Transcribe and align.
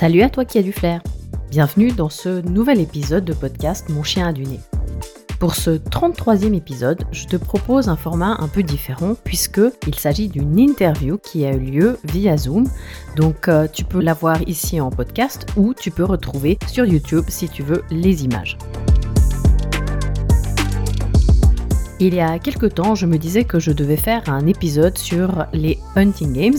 Salut 0.00 0.22
à 0.22 0.30
toi 0.30 0.46
qui 0.46 0.56
as 0.56 0.62
du 0.62 0.72
flair. 0.72 1.02
Bienvenue 1.50 1.92
dans 1.92 2.08
ce 2.08 2.40
nouvel 2.48 2.80
épisode 2.80 3.22
de 3.22 3.34
podcast 3.34 3.90
Mon 3.90 4.02
chien 4.02 4.28
a 4.28 4.32
du 4.32 4.44
nez. 4.44 4.60
Pour 5.38 5.54
ce 5.54 5.72
33e 5.72 6.54
épisode, 6.54 7.04
je 7.12 7.26
te 7.26 7.36
propose 7.36 7.90
un 7.90 7.96
format 7.96 8.38
un 8.40 8.48
peu 8.48 8.62
différent 8.62 9.14
puisque 9.24 9.60
il 9.86 9.94
s'agit 9.94 10.28
d'une 10.28 10.58
interview 10.58 11.18
qui 11.18 11.44
a 11.44 11.52
eu 11.52 11.58
lieu 11.58 11.98
via 12.04 12.38
Zoom. 12.38 12.66
Donc 13.16 13.48
euh, 13.48 13.68
tu 13.70 13.84
peux 13.84 14.00
la 14.00 14.14
voir 14.14 14.40
ici 14.48 14.80
en 14.80 14.88
podcast 14.88 15.44
ou 15.58 15.74
tu 15.74 15.90
peux 15.90 16.04
retrouver 16.04 16.58
sur 16.66 16.86
YouTube 16.86 17.26
si 17.28 17.50
tu 17.50 17.62
veux 17.62 17.84
les 17.90 18.24
images. 18.24 18.56
Il 22.02 22.14
y 22.14 22.20
a 22.20 22.38
quelque 22.38 22.64
temps, 22.64 22.94
je 22.94 23.04
me 23.04 23.18
disais 23.18 23.44
que 23.44 23.58
je 23.58 23.72
devais 23.72 23.98
faire 23.98 24.26
un 24.30 24.46
épisode 24.46 24.96
sur 24.96 25.44
les 25.52 25.78
Hunting 25.96 26.32
Games 26.32 26.58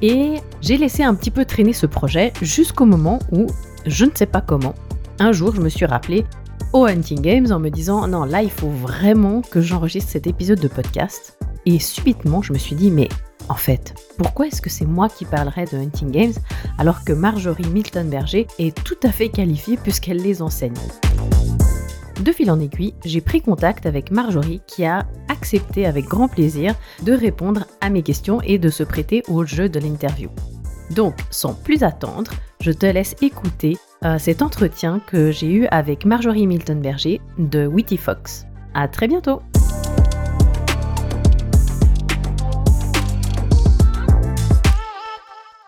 et 0.00 0.36
j'ai 0.62 0.78
laissé 0.78 1.02
un 1.02 1.14
petit 1.14 1.30
peu 1.30 1.44
traîner 1.44 1.74
ce 1.74 1.84
projet 1.84 2.32
jusqu'au 2.40 2.86
moment 2.86 3.18
où, 3.30 3.46
je 3.84 4.06
ne 4.06 4.10
sais 4.14 4.24
pas 4.24 4.40
comment, 4.40 4.74
un 5.18 5.32
jour 5.32 5.54
je 5.54 5.60
me 5.60 5.68
suis 5.68 5.84
rappelé 5.84 6.24
au 6.72 6.86
Hunting 6.86 7.20
Games 7.20 7.52
en 7.52 7.58
me 7.58 7.68
disant 7.68 8.08
non 8.08 8.24
là 8.24 8.42
il 8.42 8.50
faut 8.50 8.70
vraiment 8.70 9.42
que 9.42 9.60
j'enregistre 9.60 10.10
cet 10.10 10.26
épisode 10.26 10.60
de 10.60 10.68
podcast. 10.68 11.38
Et 11.66 11.78
subitement 11.78 12.40
je 12.40 12.54
me 12.54 12.58
suis 12.58 12.74
dit 12.74 12.90
mais 12.90 13.10
en 13.50 13.56
fait 13.56 13.94
pourquoi 14.16 14.46
est-ce 14.46 14.62
que 14.62 14.70
c'est 14.70 14.86
moi 14.86 15.10
qui 15.10 15.26
parlerai 15.26 15.66
de 15.66 15.76
Hunting 15.76 16.10
Games 16.10 16.32
alors 16.78 17.04
que 17.04 17.12
Marjorie 17.12 17.68
Milton 17.68 18.08
Berger 18.08 18.46
est 18.58 18.74
tout 18.84 18.98
à 19.02 19.12
fait 19.12 19.28
qualifiée 19.28 19.76
puisqu'elle 19.76 20.22
les 20.22 20.40
enseigne? 20.40 20.72
De 22.22 22.32
fil 22.32 22.50
en 22.50 22.60
aiguille, 22.60 22.94
j'ai 23.04 23.20
pris 23.20 23.40
contact 23.40 23.84
avec 23.84 24.10
Marjorie 24.10 24.60
qui 24.66 24.84
a 24.84 25.06
accepté 25.28 25.86
avec 25.86 26.04
grand 26.04 26.28
plaisir 26.28 26.74
de 27.02 27.12
répondre 27.12 27.66
à 27.80 27.90
mes 27.90 28.02
questions 28.02 28.40
et 28.42 28.58
de 28.58 28.68
se 28.68 28.82
prêter 28.82 29.22
au 29.28 29.44
jeu 29.44 29.68
de 29.68 29.80
l'interview. 29.80 30.30
Donc, 30.90 31.14
sans 31.30 31.54
plus 31.54 31.82
attendre, 31.82 32.30
je 32.60 32.70
te 32.70 32.86
laisse 32.86 33.16
écouter 33.22 33.76
euh, 34.04 34.18
cet 34.18 34.42
entretien 34.42 35.00
que 35.00 35.30
j'ai 35.30 35.50
eu 35.50 35.66
avec 35.66 36.04
Marjorie 36.04 36.46
Milton 36.46 36.80
Berger 36.80 37.20
de 37.38 37.66
Witty 37.66 37.96
Fox. 37.96 38.46
À 38.74 38.88
très 38.88 39.08
bientôt! 39.08 39.42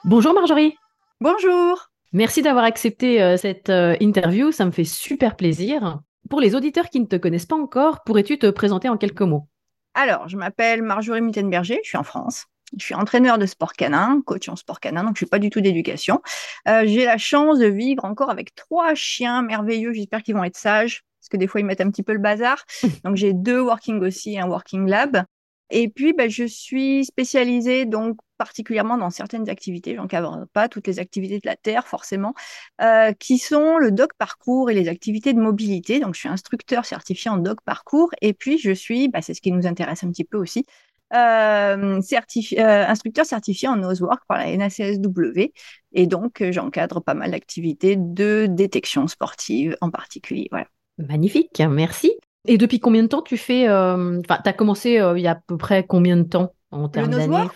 Bonjour 0.05 0.35
Marjorie. 0.35 0.77
Bonjour. 1.21 1.89
Merci 2.13 2.43
d'avoir 2.43 2.65
accepté 2.65 3.21
euh, 3.21 3.37
cette 3.37 3.71
euh, 3.71 3.97
interview, 4.01 4.53
ça 4.53 4.65
me 4.65 4.71
fait 4.71 4.85
super 4.85 5.35
plaisir. 5.35 6.01
Pour 6.31 6.41
les 6.41 6.55
auditeurs 6.55 6.89
qui 6.89 7.01
ne 7.01 7.07
te 7.07 7.17
connaissent 7.17 7.47
pas 7.47 7.57
encore, 7.57 8.03
pourrais-tu 8.05 8.39
te 8.39 8.49
présenter 8.51 8.89
en 8.89 8.97
quelques 8.97 9.23
mots? 9.23 9.47
Alors, 9.95 10.29
je 10.29 10.37
m'appelle 10.37 10.83
Marjorie 10.83 11.21
Mittenberger, 11.21 11.81
je 11.83 11.89
suis 11.89 11.99
en 11.99 12.03
France. 12.03 12.47
Je 12.77 12.85
suis 12.85 12.95
entraîneur 12.95 13.39
de 13.39 13.47
sport 13.47 13.75
canin, 13.75 14.23
coach 14.25 14.49
en 14.49 14.57
sport 14.57 14.81
canin, 14.81 15.03
donc 15.03 15.11
je 15.11 15.13
ne 15.13 15.27
suis 15.27 15.27
pas 15.27 15.39
du 15.39 15.51
tout 15.51 15.61
d'éducation. 15.61 16.23
Euh, 16.67 16.83
j'ai 16.87 17.05
la 17.05 17.19
chance 17.19 17.59
de 17.59 17.67
vivre 17.67 18.05
encore 18.05 18.31
avec 18.31 18.55
trois 18.55 18.95
chiens 18.95 19.43
merveilleux. 19.43 19.93
J'espère 19.93 20.23
qu'ils 20.23 20.35
vont 20.35 20.45
être 20.45 20.57
sages, 20.57 21.05
parce 21.21 21.29
que 21.29 21.37
des 21.37 21.47
fois 21.47 21.61
ils 21.61 21.65
mettent 21.65 21.83
un 21.83 21.91
petit 21.91 22.03
peu 22.03 22.15
le 22.15 22.19
bazar. 22.19 22.65
donc 23.05 23.17
j'ai 23.17 23.33
deux 23.33 23.61
working 23.61 24.01
aussi 24.01 24.35
et 24.35 24.41
un 24.41 24.49
working 24.49 24.89
lab. 24.89 25.25
Et 25.71 25.89
puis, 25.89 26.13
ben, 26.13 26.29
je 26.29 26.45
suis 26.45 27.05
spécialisée 27.05 27.87
donc 27.87 28.19
particulièrement 28.37 28.99
dans 28.99 29.11
certaines 29.11 29.49
activités, 29.49 29.95
j'encadre 29.95 30.47
pas 30.53 30.69
toutes 30.69 30.87
les 30.87 30.99
activités 30.99 31.37
de 31.37 31.47
la 31.47 31.57
Terre 31.57 31.87
forcément, 31.87 32.35
euh, 32.81 33.13
qui 33.13 33.39
sont 33.39 33.79
le 33.79 33.91
dog 33.91 34.09
parcours 34.19 34.71
et 34.71 34.75
les 34.75 34.89
activités 34.89 35.33
de 35.33 35.41
mobilité. 35.41 36.01
Donc, 36.01 36.15
je 36.15 36.21
suis 36.21 36.29
instructeur 36.29 36.85
certifié 36.85 37.31
en 37.31 37.39
dog 37.39 37.59
parcours 37.65 38.11
et 38.21 38.35
puis 38.35 38.59
je 38.59 38.73
suis, 38.73 39.09
bah, 39.09 39.23
c'est 39.23 39.35
ce 39.35 39.41
qui 39.41 39.53
nous 39.53 39.67
intéresse 39.67 40.05
un 40.05 40.11
petit 40.11 40.25
peu 40.25 40.37
aussi, 40.37 40.67
euh, 41.15 42.01
euh, 42.01 42.85
instructeur 42.87 43.25
certifié 43.25 43.69
en 43.69 43.77
Nosework 43.77 44.25
par 44.27 44.39
la 44.39 44.57
NACSW. 44.57 45.53
Et 45.93 46.07
donc, 46.07 46.43
j'encadre 46.51 47.01
pas 47.03 47.15
mal 47.15 47.31
d'activités 47.31 47.97
de 47.97 48.47
détection 48.51 49.07
sportive 49.07 49.77
en 49.81 49.91
particulier. 49.91 50.49
Voilà. 50.51 50.67
Magnifique, 50.99 51.63
merci. 51.69 52.13
Et 52.47 52.59
depuis 52.59 52.81
combien 52.81 53.03
de 53.03 53.09
temps 53.09 53.23
tu 53.23 53.37
fais 53.37 53.69
Enfin, 53.69 54.39
tu 54.43 54.49
as 54.49 54.53
commencé 54.53 55.01
il 55.17 55.21
y 55.21 55.27
a 55.27 55.33
à 55.33 55.35
peu 55.35 55.57
près 55.57 55.85
combien 55.85 56.17
de 56.17 56.25
temps 56.25 56.53
en 56.71 56.89
termes 56.89 57.11
d'années 57.11 57.49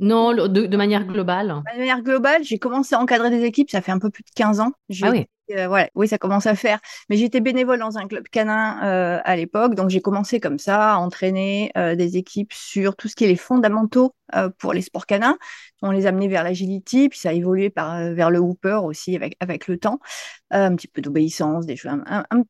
Non, 0.00 0.32
de, 0.32 0.76
manière 0.76 1.04
globale. 1.04 1.62
De 1.72 1.78
manière 1.78 2.02
globale, 2.02 2.42
j'ai 2.44 2.58
commencé 2.58 2.94
à 2.94 3.00
encadrer 3.00 3.30
des 3.30 3.44
équipes, 3.44 3.70
ça 3.70 3.80
fait 3.80 3.92
un 3.92 3.98
peu 3.98 4.10
plus 4.10 4.22
de 4.22 4.30
15 4.34 4.60
ans. 4.60 4.72
Ah 5.02 5.10
oui. 5.10 5.26
Euh, 5.50 5.86
oui, 5.94 6.08
ça 6.08 6.18
commence 6.18 6.46
à 6.46 6.54
faire. 6.54 6.78
Mais 7.08 7.16
j'étais 7.16 7.40
bénévole 7.40 7.78
dans 7.78 7.96
un 7.96 8.06
club 8.06 8.28
canin 8.28 8.82
euh, 8.84 9.20
à 9.24 9.36
l'époque, 9.36 9.74
donc 9.74 9.88
j'ai 9.88 10.00
commencé 10.00 10.40
comme 10.40 10.58
ça 10.58 10.94
à 10.94 10.96
entraîner 10.96 11.70
euh, 11.76 11.94
des 11.94 12.16
équipes 12.16 12.52
sur 12.52 12.96
tout 12.96 13.08
ce 13.08 13.16
qui 13.16 13.24
est 13.24 13.28
les 13.28 13.36
fondamentaux 13.36 14.14
pour 14.58 14.74
les 14.74 14.82
sports 14.82 15.06
canins. 15.06 15.38
On 15.80 15.90
les 15.90 16.04
amenait 16.04 16.28
vers 16.28 16.44
l'agility, 16.44 17.08
puis 17.08 17.18
ça 17.18 17.30
a 17.30 17.32
évolué 17.32 17.70
par, 17.70 18.12
vers 18.12 18.30
le 18.30 18.40
hooper 18.40 18.80
aussi 18.84 19.16
avec, 19.16 19.36
avec 19.40 19.68
le 19.68 19.78
temps. 19.78 20.00
un 20.50 20.76
petit 20.76 20.88
peu 20.88 21.00
d'obéissance, 21.00 21.64
des 21.64 21.76
choses, 21.76 21.92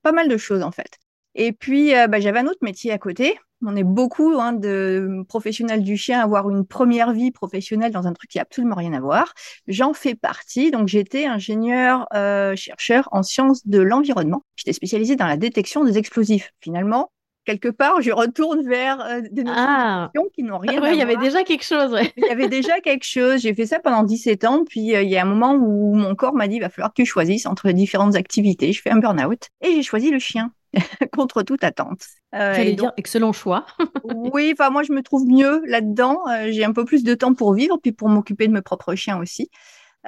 pas 0.03 0.12
mal 0.12 0.28
de 0.28 0.37
choses 0.37 0.62
en 0.62 0.72
fait. 0.72 0.99
Et 1.38 1.53
puis, 1.53 1.93
bah, 1.93 2.21
j'avais 2.21 2.41
un 2.41 2.47
autre 2.47 2.59
métier 2.62 2.93
à 2.93 2.99
côté 2.99 3.38
on 3.66 3.76
est 3.76 3.84
beaucoup 3.84 4.38
hein, 4.38 4.53
de 4.53 5.25
professionnels 5.28 5.82
du 5.82 5.97
chien 5.97 6.21
à 6.21 6.22
avoir 6.22 6.49
une 6.50 6.65
première 6.65 7.12
vie 7.12 7.31
professionnelle 7.31 7.93
dans 7.93 8.06
un 8.06 8.12
truc 8.12 8.31
qui 8.31 8.38
n'a 8.38 8.43
absolument 8.43 8.76
rien 8.76 8.93
à 8.93 9.00
voir. 9.00 9.34
J'en 9.66 9.93
fais 9.94 10.15
partie. 10.15 10.71
Donc, 10.71 10.88
j'étais 10.88 11.26
ingénieur 11.26 12.06
euh, 12.15 12.54
chercheur 12.56 13.09
en 13.12 13.22
sciences 13.22 13.66
de 13.66 13.81
l'environnement. 13.81 14.44
J'étais 14.56 14.72
spécialisée 14.72 15.16
dans 15.16 15.26
la 15.26 15.37
détection 15.37 15.84
des 15.84 15.99
explosifs. 15.99 16.53
Finalement, 16.60 17.10
quelque 17.44 17.69
part, 17.69 18.00
je 18.00 18.12
retourne 18.12 18.69
vers 18.69 19.00
euh, 19.00 19.22
des 19.32 19.43
notions 19.43 19.65
ah. 19.66 20.10
qui 20.34 20.44
n'ont 20.44 20.59
rien 20.59 20.72
à 20.76 20.81
voir. 20.81 20.93
Il 20.93 20.99
y 20.99 21.03
avait 21.03 21.16
déjà 21.16 21.43
quelque 21.43 21.65
chose. 21.65 21.99
Il 22.16 22.26
y 22.26 22.31
avait 22.31 22.49
déjà 22.49 22.78
quelque 22.81 23.05
chose. 23.05 23.41
J'ai 23.41 23.55
fait 23.55 23.66
ça 23.66 23.81
pendant 23.81 24.05
17 24.05 24.44
ans. 24.44 24.65
Puis, 24.65 24.94
euh, 24.94 25.03
il 25.03 25.10
y 25.10 25.16
a 25.16 25.22
un 25.22 25.28
moment 25.28 25.55
où 25.55 25.94
mon 25.94 26.15
corps 26.15 26.34
m'a 26.34 26.47
dit, 26.47 26.56
il 26.56 26.60
va 26.60 26.70
falloir 26.70 26.91
que 26.91 27.03
tu 27.03 27.06
choisisses 27.06 27.47
entre 27.47 27.72
différentes 27.72 28.15
activités. 28.15 28.72
Je 28.72 28.81
fais 28.81 28.91
un 28.91 28.99
burn-out 28.99 29.49
et 29.62 29.72
j'ai 29.72 29.82
choisi 29.82 30.10
le 30.10 30.20
chien. 30.20 30.53
contre 31.12 31.43
toute 31.43 31.65
attente. 31.65 32.03
Euh, 32.34 32.55
J'allais 32.55 32.75
dire 32.75 32.93
excellent 32.97 33.33
choix. 33.33 33.67
oui, 34.33 34.51
enfin 34.53 34.71
moi 34.71 34.83
je 34.83 34.93
me 34.93 35.03
trouve 35.03 35.27
mieux 35.27 35.62
là-dedans. 35.67 36.21
Euh, 36.29 36.49
j'ai 36.51 36.65
un 36.65 36.73
peu 36.73 36.84
plus 36.84 37.05
de 37.05 37.15
temps 37.15 37.34
pour 37.34 37.55
vivre, 37.55 37.79
puis 37.83 37.93
pour 37.93 38.09
m'occuper 38.09 38.49
de 38.49 38.53
mes 38.53 38.62
propres 38.62 38.95
chiens 38.95 39.19
aussi. 39.19 39.51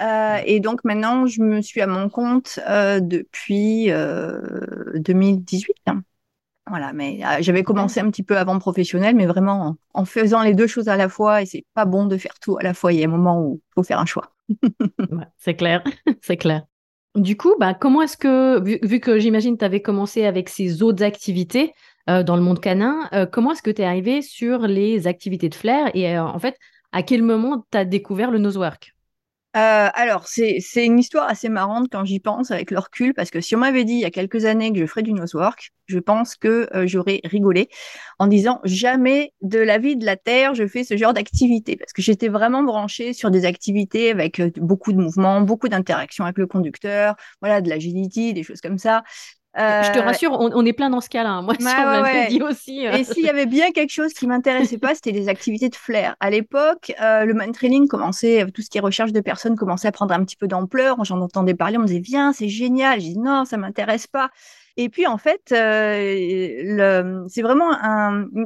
Euh, 0.01 0.39
et 0.45 0.61
donc 0.61 0.85
maintenant, 0.85 1.27
je 1.27 1.43
me 1.43 1.61
suis 1.61 1.81
à 1.81 1.87
mon 1.87 2.09
compte 2.09 2.59
depuis 2.67 3.91
2018. 4.95 5.75
Hein. 5.87 6.03
Voilà, 6.67 6.93
mais 6.93 7.21
j'avais 7.41 7.65
commencé 7.65 7.99
un 8.01 8.09
petit 8.11 8.23
peu 8.23 8.39
avant 8.39 8.59
professionnel, 8.59 9.17
mais 9.17 9.27
vraiment 9.27 9.77
en, 9.93 10.05
faisant 10.05 10.43
les 10.43 10.55
deux 10.55 10.69
choses 10.69 10.89
à 10.89 10.97
la 10.97 11.09
fois. 11.09 11.43
Et 11.43 11.47
c'est 11.47 11.65
pas 11.75 11.85
bon 11.85 12.07
de 12.07 12.17
faire 12.17 12.39
tout 12.41 12.57
à 12.59 12.63
la 12.63 12.75
fois. 12.75 12.93
Il 12.93 13.01
y 13.01 13.05
a 13.05 13.07
un 13.07 13.11
moment 13.11 13.41
où 13.41 13.61
il 13.61 13.75
faut 13.75 13.83
faire 13.83 13.99
un 13.99 14.07
choix. 14.07 14.33
c'est 15.39 15.55
clair, 15.55 15.83
c'est 16.23 16.37
clair. 16.37 16.63
Du 17.17 17.37
coup, 17.37 17.57
bah, 17.59 17.75
comment 17.75 18.03
est-ce 18.03 18.17
que, 18.17 18.61
vu, 18.87 19.01
que 19.01 19.19
j'imagine 19.19 19.59
tu 19.59 19.65
avais 19.65 19.83
commencé 19.83 20.25
avec 20.25 20.49
ces 20.49 20.83
autres 20.83 21.03
activités 21.03 21.75
euh, 22.09 22.23
dans 22.23 22.37
le 22.37 22.43
monde 22.43 22.61
canin, 22.61 23.09
euh, 23.13 23.27
comment 23.27 23.53
est-ce 23.53 23.63
que 23.63 23.71
tu 23.71 23.83
es 23.83 23.85
arrivé 23.85 24.23
sur 24.23 24.61
les 24.61 25.09
activités 25.09 25.49
de 25.49 25.55
flair 25.55 25.91
et 25.95 26.17
euh, 26.17 26.25
en 26.25 26.39
fait, 26.39 26.57
à 26.93 27.03
quel 27.03 27.23
moment 27.23 27.67
tu 27.71 27.79
as 27.79 27.85
découvert 27.85 28.31
le 28.31 28.39
nosework? 28.39 28.95
Euh, 29.57 29.89
alors, 29.95 30.29
c'est 30.29 30.61
une 30.77 31.01
histoire 31.01 31.29
assez 31.29 31.49
marrante 31.49 31.89
quand 31.91 32.05
j'y 32.05 32.21
pense 32.21 32.53
avec 32.53 32.71
le 32.71 32.79
recul, 32.79 33.15
parce 33.15 33.31
que 33.31 33.41
si 33.41 33.57
on 33.57 33.59
m'avait 33.59 33.85
dit 33.85 33.95
il 33.95 34.01
y 34.01 34.05
a 34.05 34.11
quelques 34.11 34.45
années 34.45 34.73
que 34.73 34.79
je 34.79 34.87
ferais 34.87 35.03
du 35.03 35.13
nosework, 35.13 35.73
je 35.87 35.99
pense 35.99 36.37
que 36.37 36.69
euh, 36.73 36.87
j'aurais 36.87 37.21
rigolé 37.25 37.69
en 38.21 38.29
disant 38.29 38.61
jamais 38.63 39.33
de 39.43 39.59
la 39.59 39.79
vie 39.79 39.97
de 39.97 40.07
la 40.07 40.17
Terre 40.17 40.55
je 40.55 40.69
fais 40.69 40.85
ce 40.85 40.97
genre 40.97 41.15
d'activité, 41.15 41.77
parce 41.77 41.93
que 41.93 42.01
j'étais 42.01 42.29
vraiment 42.29 42.63
branchée 42.63 43.13
sur 43.13 43.33
des 43.33 43.45
activités 43.45 44.13
avec 44.13 44.39
euh, 44.39 44.53
beaucoup 44.57 44.93
de 44.93 44.99
mouvements, 44.99 45.41
beaucoup 45.41 45.69
d'interactions 45.69 46.25
avec 46.25 46.39
le 46.39 46.47
conducteur, 46.47 47.17
voilà, 47.41 47.61
de 47.61 47.69
l'agility, 47.69 48.33
des 48.33 48.45
choses 48.45 48.61
comme 48.61 48.79
ça. 48.79 49.03
Je 49.57 49.93
te 49.93 49.99
euh, 49.99 50.03
rassure, 50.03 50.31
on, 50.33 50.65
est 50.65 50.73
plein 50.73 50.91
dans 50.91 51.01
ce 51.01 51.09
cas-là. 51.09 51.31
Hein. 51.31 51.43
Moi, 51.43 51.55
ça, 51.59 51.99
on 51.99 52.03
m'avait 52.03 52.29
dit 52.29 52.41
aussi. 52.41 52.87
Euh. 52.87 52.93
Et 52.93 53.05
s'il 53.05 53.25
y 53.25 53.29
avait 53.29 53.47
bien 53.47 53.73
quelque 53.73 53.91
chose 53.91 54.13
qui 54.13 54.29
m'intéressait 54.29 54.79
pas, 54.79 54.95
c'était 54.95 55.11
les 55.11 55.29
activités 55.29 55.69
de 55.69 55.75
flair. 55.75 56.15
À 56.21 56.31
l'époque, 56.31 56.93
euh, 57.03 57.25
le 57.25 57.35
man 57.35 57.51
training 57.51 57.89
commençait, 57.89 58.47
tout 58.55 58.63
ce 58.63 58.71
qui 58.71 58.79
est 58.79 58.81
recherche 58.81 59.13
de 59.13 59.21
personnes 59.21 59.57
commençait 59.57 59.89
à 59.89 59.93
prendre 59.93 60.15
un 60.15 60.25
petit 60.25 60.37
peu 60.37 60.47
d'ampleur. 60.47 61.05
J'en 61.05 61.21
entendais 61.21 61.55
parler, 61.55 61.79
on 61.79 61.81
me 61.81 61.87
disait 61.87 62.01
viens, 62.01 62.33
c'est 62.33 62.49
génial. 62.49 63.01
J'ai 63.01 63.11
dit 63.11 63.19
non, 63.19 63.45
ça 63.45 63.57
m'intéresse 63.57 64.07
pas. 64.07 64.31
Et 64.77 64.89
puis 64.89 65.09
en 65.09 65.19
fait, 65.19 65.43
c'est 65.49 67.43
vraiment 67.43 67.73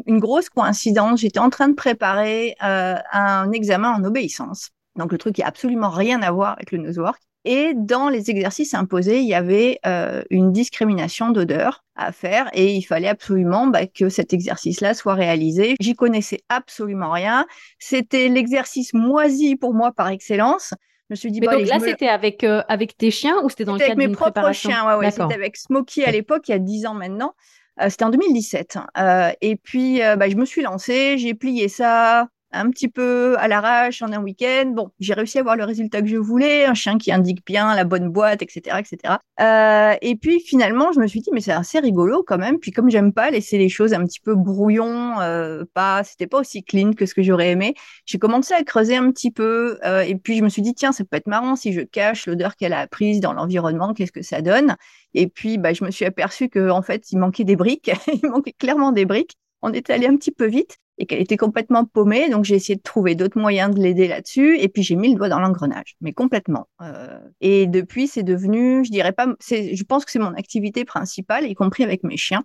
une 0.07 0.19
grosse 0.21 0.49
coïncidence. 0.49 1.21
J'étais 1.21 1.39
en 1.39 1.51
train 1.51 1.69
de 1.69 1.75
préparer 1.75 2.57
un 2.61 3.53
examen 3.53 3.91
en 3.93 4.05
obéissance. 4.05 4.71
Donc 4.97 5.13
le 5.13 5.19
truc 5.19 5.35
qui 5.35 5.43
a 5.43 5.49
absolument 5.49 5.91
rien 5.91 6.23
à 6.23 6.31
voir 6.31 6.53
avec 6.53 6.73
le 6.73 6.79
nosework. 6.79 7.21
Et 7.45 7.75
dans 7.75 8.09
les 8.09 8.31
exercices 8.31 8.73
imposés, 8.73 9.21
il 9.21 9.29
y 9.29 9.35
avait 9.35 9.79
euh, 9.87 10.23
une 10.31 10.51
discrimination 10.51 11.31
d'odeur 11.31 11.85
à 11.95 12.11
faire 12.11 12.49
et 12.55 12.75
il 12.75 12.83
fallait 12.83 13.09
absolument 13.09 13.67
bah, 13.67 13.87
que 13.87 14.09
cet 14.09 14.33
exercice-là 14.33 14.95
soit 14.95 15.15
réalisé. 15.15 15.77
J'y 15.79 15.95
connaissais 15.95 16.41
absolument 16.49 17.11
rien. 17.11 17.47
C'était 17.79 18.29
l'exercice 18.29 18.95
moisi 18.95 19.57
pour 19.57 19.75
moi 19.75 19.93
par 19.93 20.09
excellence. 20.09 20.73
Je 21.11 21.13
me 21.13 21.17
suis 21.17 21.31
dit, 21.31 21.41
Mais 21.41 21.49
donc 21.49 21.67
là, 21.67 21.79
c'était 21.81 22.09
avec, 22.09 22.45
euh, 22.45 22.63
avec 22.69 22.97
tes 22.97 23.11
chiens 23.11 23.37
ou 23.43 23.51
c'était 23.51 23.67
dans 23.67 23.75
le 23.75 23.79
cadre 23.79 23.93
avec 23.93 24.09
mes 24.09 24.15
propres 24.15 24.53
chiens, 24.53 24.87
ouais, 24.87 24.95
ouais. 24.95 25.11
C'était 25.11 25.35
avec 25.35 25.59
Smokey 25.59 26.03
à 26.03 26.11
l'époque, 26.11 26.49
il 26.49 26.53
y 26.53 26.55
a 26.55 26.59
10 26.59 26.87
ans 26.87 26.95
maintenant. 26.95 27.35
Euh, 27.83 27.91
c'était 27.91 28.05
en 28.05 28.11
2017. 28.11 28.79
Euh, 28.97 29.31
et 29.43 29.57
puis, 29.57 29.99
bah, 29.99 30.31
je 30.31 30.37
me 30.37 30.47
suis 30.47 30.63
lancée, 30.63 31.19
j'ai 31.19 31.35
plié 31.35 31.69
ça 31.69 32.29
un 32.55 32.71
petit 32.71 32.89
peu 32.89 33.37
à 33.39 33.49
l'arrache 33.49 34.03
en 34.03 34.13
un 34.13 34.23
week-end. 34.23 34.73
Bon, 34.75 34.91
j'ai 35.01 35.15
réussi 35.15 35.39
à 35.39 35.41
avoir 35.41 35.57
le 35.57 35.65
résultat 35.65 36.01
que 36.01 36.09
je 36.09 36.17
voulais, 36.17 36.65
un 36.65 36.75
chien 36.75 36.99
qui 36.99 37.13
indique 37.13 37.45
bien 37.45 37.75
la 37.75 37.85
bonne 37.85 38.09
boîte, 38.09 38.43
etc., 38.43 38.79
etc. 38.79 39.19
Euh, 39.41 39.97
et 40.01 40.17
puis 40.17 40.41
finalement, 40.41 40.93
je 40.93 41.01
me 41.01 41.07
suis 41.07 41.21
dit, 41.21 41.31
mais 41.33 41.41
c'est 41.41 41.53
assez 41.53 41.81
rigolo 41.81 42.23
quand 42.27 42.39
même. 42.39 42.59
Puis 42.59 42.71
comme 42.71 42.91
j'aime 42.91 43.13
pas 43.13 43.31
laisser 43.31 43.59
les 43.59 43.69
choses 43.69 43.93
un 43.93 44.05
petit 44.05 44.21
peu 44.21 44.35
brouillon, 44.35 45.21
euh, 45.21 45.65
pas, 45.75 46.05
c'était 46.05 46.27
pas 46.27 46.41
aussi 46.41 46.63
clean 46.63 46.93
que 46.93 47.07
ce 47.07 47.15
que 47.15 47.23
j'aurais 47.23 47.51
aimé. 47.51 47.75
J'ai 48.07 48.19
commencé 48.19 48.55
à 48.55 48.63
creuser 48.63 48.97
un 48.97 49.11
petit 49.11 49.31
peu, 49.31 49.79
euh, 49.85 50.03
et 50.03 50.15
puis 50.17 50.39
je 50.39 50.45
me 50.45 50.49
suis 50.49 50.63
dit, 50.63 50.75
tiens, 50.75 50.93
ça 50.93 51.05
peut 51.05 51.17
être 51.17 51.27
marrant 51.27 51.57
si 51.57 51.73
je 51.73 51.81
cache 51.81 52.27
l'odeur 52.27 52.57
qu'elle 52.57 52.73
a 52.73 52.81
apprise 52.81 53.21
dans 53.21 53.33
l'environnement, 53.33 53.95
qu'est-ce 53.95 54.13
que 54.13 54.23
ça 54.23 54.43
donne. 54.43 54.77
Et 55.15 55.29
puis, 55.29 55.59
bah, 55.59 55.73
je 55.73 55.85
me 55.85 55.91
suis 55.91 56.05
aperçue 56.05 56.49
que 56.49 56.71
en 56.71 56.83
fait, 56.83 57.11
il 57.13 57.19
manquait 57.19 57.45
des 57.45 57.57
briques. 57.57 57.91
il 58.23 58.29
manquait 58.29 58.53
clairement 58.53 58.93
des 58.93 59.05
briques. 59.05 59.37
On 59.63 59.73
était 59.73 59.95
allé 59.95 60.07
un 60.07 60.17
petit 60.17 60.33
peu 60.33 60.47
vite 60.47 60.79
et 60.99 61.07
qu'elle 61.07 61.21
était 61.21 61.37
complètement 61.37 61.85
paumée. 61.85 62.29
Donc, 62.29 62.45
j'ai 62.45 62.55
essayé 62.55 62.77
de 62.77 62.83
trouver 62.83 63.15
d'autres 63.15 63.39
moyens 63.39 63.75
de 63.75 63.81
l'aider 63.81 64.09
là-dessus. 64.09 64.59
Et 64.59 64.69
puis, 64.69 64.83
j'ai 64.83 64.97
mis 64.97 65.11
le 65.11 65.17
doigt 65.17 65.29
dans 65.29 65.41
l'engrenage, 65.41 65.97
mais 66.01 66.13
complètement. 66.13 66.69
Euh, 66.83 67.19
et 67.41 67.67
depuis, 67.67 68.07
c'est 68.07 68.23
devenu, 68.23 68.85
je 68.85 68.91
dirais 68.91 69.13
pas, 69.13 69.27
je 69.51 69.83
pense 69.85 70.05
que 70.05 70.11
c'est 70.11 70.19
mon 70.19 70.35
activité 70.35 70.85
principale, 70.85 71.47
y 71.47 71.55
compris 71.55 71.85
avec 71.85 72.05
mes 72.05 72.17
chiens. 72.17 72.45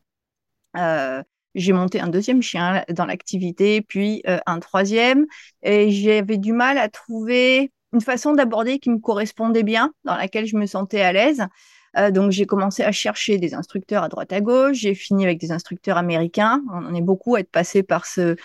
Euh, 0.77 1.23
j'ai 1.55 1.73
monté 1.73 1.99
un 1.99 2.07
deuxième 2.07 2.41
chien 2.41 2.83
dans 2.89 3.05
l'activité, 3.05 3.81
puis 3.81 4.21
euh, 4.27 4.39
un 4.45 4.59
troisième. 4.59 5.25
Et 5.63 5.91
j'avais 5.91 6.37
du 6.37 6.53
mal 6.53 6.77
à 6.77 6.89
trouver 6.89 7.71
une 7.91 8.01
façon 8.01 8.33
d'aborder 8.33 8.79
qui 8.79 8.89
me 8.89 8.99
correspondait 8.99 9.63
bien, 9.63 9.91
dans 10.03 10.15
laquelle 10.15 10.45
je 10.45 10.57
me 10.57 10.65
sentais 10.65 11.01
à 11.01 11.11
l'aise. 11.11 11.43
Euh, 11.97 12.11
donc 12.11 12.31
j'ai 12.31 12.45
commencé 12.45 12.83
à 12.83 12.91
chercher 12.91 13.37
des 13.37 13.53
instructeurs 13.53 14.03
à 14.03 14.09
droite 14.09 14.31
à 14.33 14.41
gauche. 14.41 14.77
J'ai 14.77 14.93
fini 14.93 15.25
avec 15.25 15.39
des 15.39 15.51
instructeurs 15.51 15.97
américains. 15.97 16.61
On 16.71 16.85
en 16.85 16.93
est 16.93 17.01
beaucoup 17.01 17.35
à 17.35 17.41
être 17.41 17.51
passé 17.51 17.83
par 17.83 18.05
ce, 18.05 18.35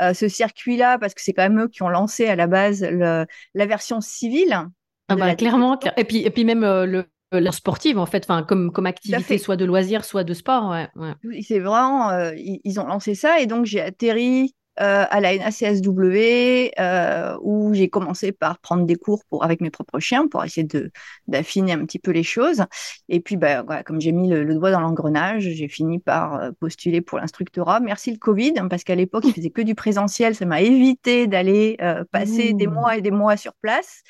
euh, 0.00 0.14
ce 0.14 0.28
circuit-là 0.28 0.98
parce 0.98 1.14
que 1.14 1.22
c'est 1.22 1.32
quand 1.32 1.42
même 1.42 1.60
eux 1.60 1.68
qui 1.68 1.82
ont 1.82 1.88
lancé 1.88 2.26
à 2.26 2.36
la 2.36 2.46
base 2.46 2.82
le, 2.82 3.26
la 3.54 3.66
version 3.66 4.00
civile. 4.00 4.66
Ah 5.08 5.16
bah, 5.16 5.34
clairement. 5.34 5.78
Et 5.96 6.04
puis, 6.04 6.18
et 6.24 6.30
puis 6.30 6.44
même 6.44 6.62
euh, 6.62 6.86
le, 6.86 7.04
la 7.32 7.52
sportive 7.52 7.98
en 7.98 8.06
fait, 8.06 8.24
enfin 8.24 8.42
comme 8.42 8.72
comme 8.72 8.86
activité 8.86 9.38
soit 9.38 9.56
de 9.56 9.64
loisir, 9.64 10.04
soit 10.04 10.24
de 10.24 10.34
sport. 10.34 10.70
Ouais, 10.70 10.88
ouais. 10.96 11.42
C'est 11.42 11.58
vraiment, 11.58 12.12
ils, 12.32 12.60
ils, 12.64 12.80
ont 12.80 12.86
lancé 12.86 13.14
ça 13.14 13.40
et 13.40 13.46
donc 13.46 13.66
j'ai 13.66 13.80
atterri 13.80 14.54
euh, 14.78 15.04
à 15.10 15.20
la 15.20 15.36
NACSW 15.36 16.70
euh, 16.78 17.36
où 17.42 17.74
j'ai 17.74 17.90
commencé 17.90 18.32
par 18.32 18.58
prendre 18.60 18.86
des 18.86 18.94
cours 18.94 19.22
pour, 19.28 19.44
avec 19.44 19.60
mes 19.60 19.68
propres 19.68 19.98
chiens 19.98 20.26
pour 20.28 20.42
essayer 20.44 20.66
de, 20.66 20.90
d'affiner 21.26 21.72
un 21.72 21.84
petit 21.84 21.98
peu 21.98 22.12
les 22.12 22.22
choses. 22.22 22.64
Et 23.08 23.20
puis, 23.20 23.36
bah, 23.36 23.62
voilà, 23.62 23.82
comme 23.82 24.00
j'ai 24.00 24.12
mis 24.12 24.28
le, 24.28 24.54
doigt 24.54 24.70
dans 24.70 24.80
l'engrenage, 24.80 25.42
j'ai 25.42 25.68
fini 25.68 25.98
par 25.98 26.34
euh, 26.34 26.50
postuler 26.60 27.00
pour 27.00 27.18
l'instructorat. 27.18 27.80
Merci 27.80 28.12
le 28.12 28.18
Covid, 28.18 28.54
hein, 28.56 28.68
parce 28.68 28.84
qu'à 28.84 28.94
l'époque, 28.94 29.24
il 29.26 29.34
faisait 29.34 29.50
que 29.50 29.62
du 29.62 29.74
présentiel. 29.74 30.34
Ça 30.34 30.46
m'a 30.46 30.62
évité 30.62 31.26
d'aller 31.26 31.76
passer 32.12 32.52
des 32.52 32.66
mois 32.66 32.96
et 32.96 33.02
des 33.02 33.10
mois 33.10 33.36
sur 33.36 33.52
place. 33.60 34.02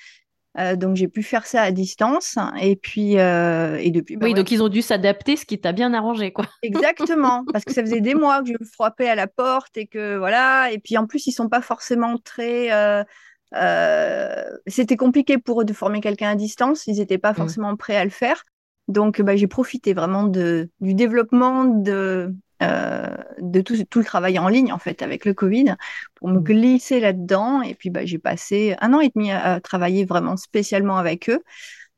Euh, 0.59 0.75
donc 0.75 0.97
j'ai 0.97 1.07
pu 1.07 1.23
faire 1.23 1.47
ça 1.47 1.63
à 1.63 1.71
distance 1.71 2.37
et 2.61 2.75
puis 2.75 3.19
euh, 3.19 3.77
et 3.77 3.93
depuis. 3.93 4.17
Bah 4.17 4.27
oui, 4.27 4.35
donc 4.35 4.51
ils 4.51 4.63
ont 4.63 4.69
dû 4.69 4.83
s'adapter, 4.83 5.37
ce 5.37 5.47
qui 5.47 5.61
t'a 5.61 5.71
bien 5.71 5.95
arrangé, 5.95 6.33
quoi. 6.33 6.47
Exactement, 6.63 7.45
parce 7.53 7.65
que 7.65 7.73
ça 7.73 7.83
faisait 7.83 8.01
des 8.01 8.15
mois 8.15 8.43
que 8.43 8.49
je 8.49 8.65
frappais 8.73 9.09
à 9.09 9.15
la 9.15 9.29
porte 9.29 9.77
et 9.77 9.87
que 9.87 10.17
voilà. 10.17 10.73
Et 10.73 10.79
puis 10.79 10.99
en 10.99 11.07
plus 11.07 11.27
ils 11.29 11.33
sont 11.33 11.49
pas 11.49 11.61
forcément 11.61 12.19
très. 12.19 12.73
Euh, 12.73 14.45
c'était 14.67 14.97
compliqué 14.97 15.39
pour 15.39 15.61
eux 15.61 15.65
de 15.65 15.73
former 15.73 16.01
quelqu'un 16.01 16.31
à 16.31 16.35
distance. 16.35 16.87
Ils 16.89 16.97
n'étaient 16.97 17.19
pas 17.19 17.33
mmh. 17.33 17.37
forcément 17.37 17.77
prêts 17.77 17.97
à 17.97 18.05
le 18.05 18.11
faire. 18.11 18.45
Donc 18.89 19.23
bah, 19.23 19.37
j'ai 19.37 19.47
profité 19.47 19.95
vraiment 19.95 20.25
de, 20.25 20.69
du 20.81 20.95
développement 20.95 21.65
de 21.65 22.35
euh, 22.63 23.17
de 23.39 23.63
tout, 23.63 23.83
tout, 23.85 24.01
le 24.01 24.05
travail 24.05 24.39
en 24.39 24.49
ligne 24.49 24.71
en 24.71 24.79
fait 24.79 25.01
avec 25.01 25.25
le 25.25 25.33
Covid 25.33 25.77
pour 26.15 26.29
me 26.29 26.41
mmh. 26.41 26.45
glisser 26.45 27.01
là-dedans. 27.01 27.63
Et 27.63 27.75
puis 27.75 27.89
bah, 27.91 28.05
j'ai 28.05 28.19
passé 28.19 28.77
un 28.81 28.93
an 28.93 29.01
et 29.01 29.11
demi 29.15 29.33
à, 29.33 29.61
travailler 29.61 30.05
vraiment 30.05 30.37
spécialement 30.37 30.99
avec 30.99 31.31
eux. 31.31 31.43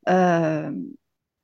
Euh, 0.09 0.71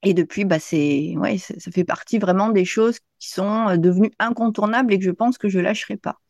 et 0.02 0.14
depuis, 0.14 0.44
bah, 0.44 0.60
c'est, 0.60 1.14
ouais, 1.16 1.38
ça, 1.38 1.70
fait 1.72 1.84
partie 1.84 2.18
vraiment 2.18 2.50
des 2.50 2.64
choses 2.64 3.00
qui 3.18 3.30
sont 3.30 3.68
euh, 3.68 3.76
devenues 3.76 4.12
incontournables 4.20 4.92
et 4.92 4.98
que 4.98 5.04
je 5.04 5.10
pense 5.10 5.36
que 5.36 5.48
je 5.48 5.58
lâcherai 5.58 5.96
pas. 5.96 6.20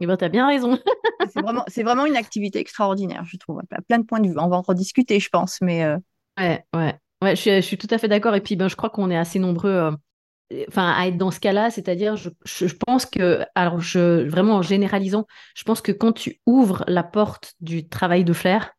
Eh 0.00 0.06
ben, 0.06 0.16
tu 0.16 0.24
as 0.24 0.28
bien 0.28 0.48
raison. 0.48 0.78
c'est, 1.68 1.82
vraiment, 1.84 2.06
une 2.06 2.16
activité 2.16 2.58
extraordinaire, 2.58 3.24
je 3.24 3.36
trouve. 3.36 3.60
À 3.70 3.82
plein 3.82 3.98
de 3.98 4.04
points 4.04 4.20
de 4.20 4.28
vue. 4.28 4.34
On 4.38 4.48
va 4.48 4.56
en 4.56 4.62
rediscuter, 4.62 5.20
je 5.20 5.28
pense. 5.28 5.60
Mais, 5.60 5.84
Ouais, 6.38 6.64
ouais. 6.74 6.94
Ouais, 7.20 7.34
je 7.34 7.40
suis, 7.40 7.50
je 7.50 7.60
suis, 7.60 7.78
tout 7.78 7.88
à 7.90 7.98
fait 7.98 8.06
d'accord. 8.08 8.34
Et 8.34 8.40
puis, 8.40 8.56
ben, 8.56 8.68
je 8.68 8.76
crois 8.76 8.90
qu'on 8.90 9.10
est 9.10 9.16
assez 9.16 9.38
nombreux 9.40 9.92
enfin 10.68 10.92
à 10.92 11.06
être 11.06 11.16
dans 11.16 11.30
ce 11.30 11.40
cas-là, 11.40 11.70
c'est-à-dire 11.70 12.16
je, 12.16 12.30
je, 12.44 12.74
pense 12.86 13.06
que 13.06 13.44
alors 13.54 13.80
je 13.80 14.26
vraiment 14.28 14.56
en 14.56 14.62
généralisant, 14.62 15.26
je 15.54 15.64
pense 15.64 15.80
que 15.80 15.92
quand 15.92 16.12
tu 16.12 16.40
ouvres 16.46 16.84
la 16.86 17.02
porte 17.02 17.54
du 17.60 17.88
travail 17.88 18.24
de 18.24 18.32
flair 18.32 18.72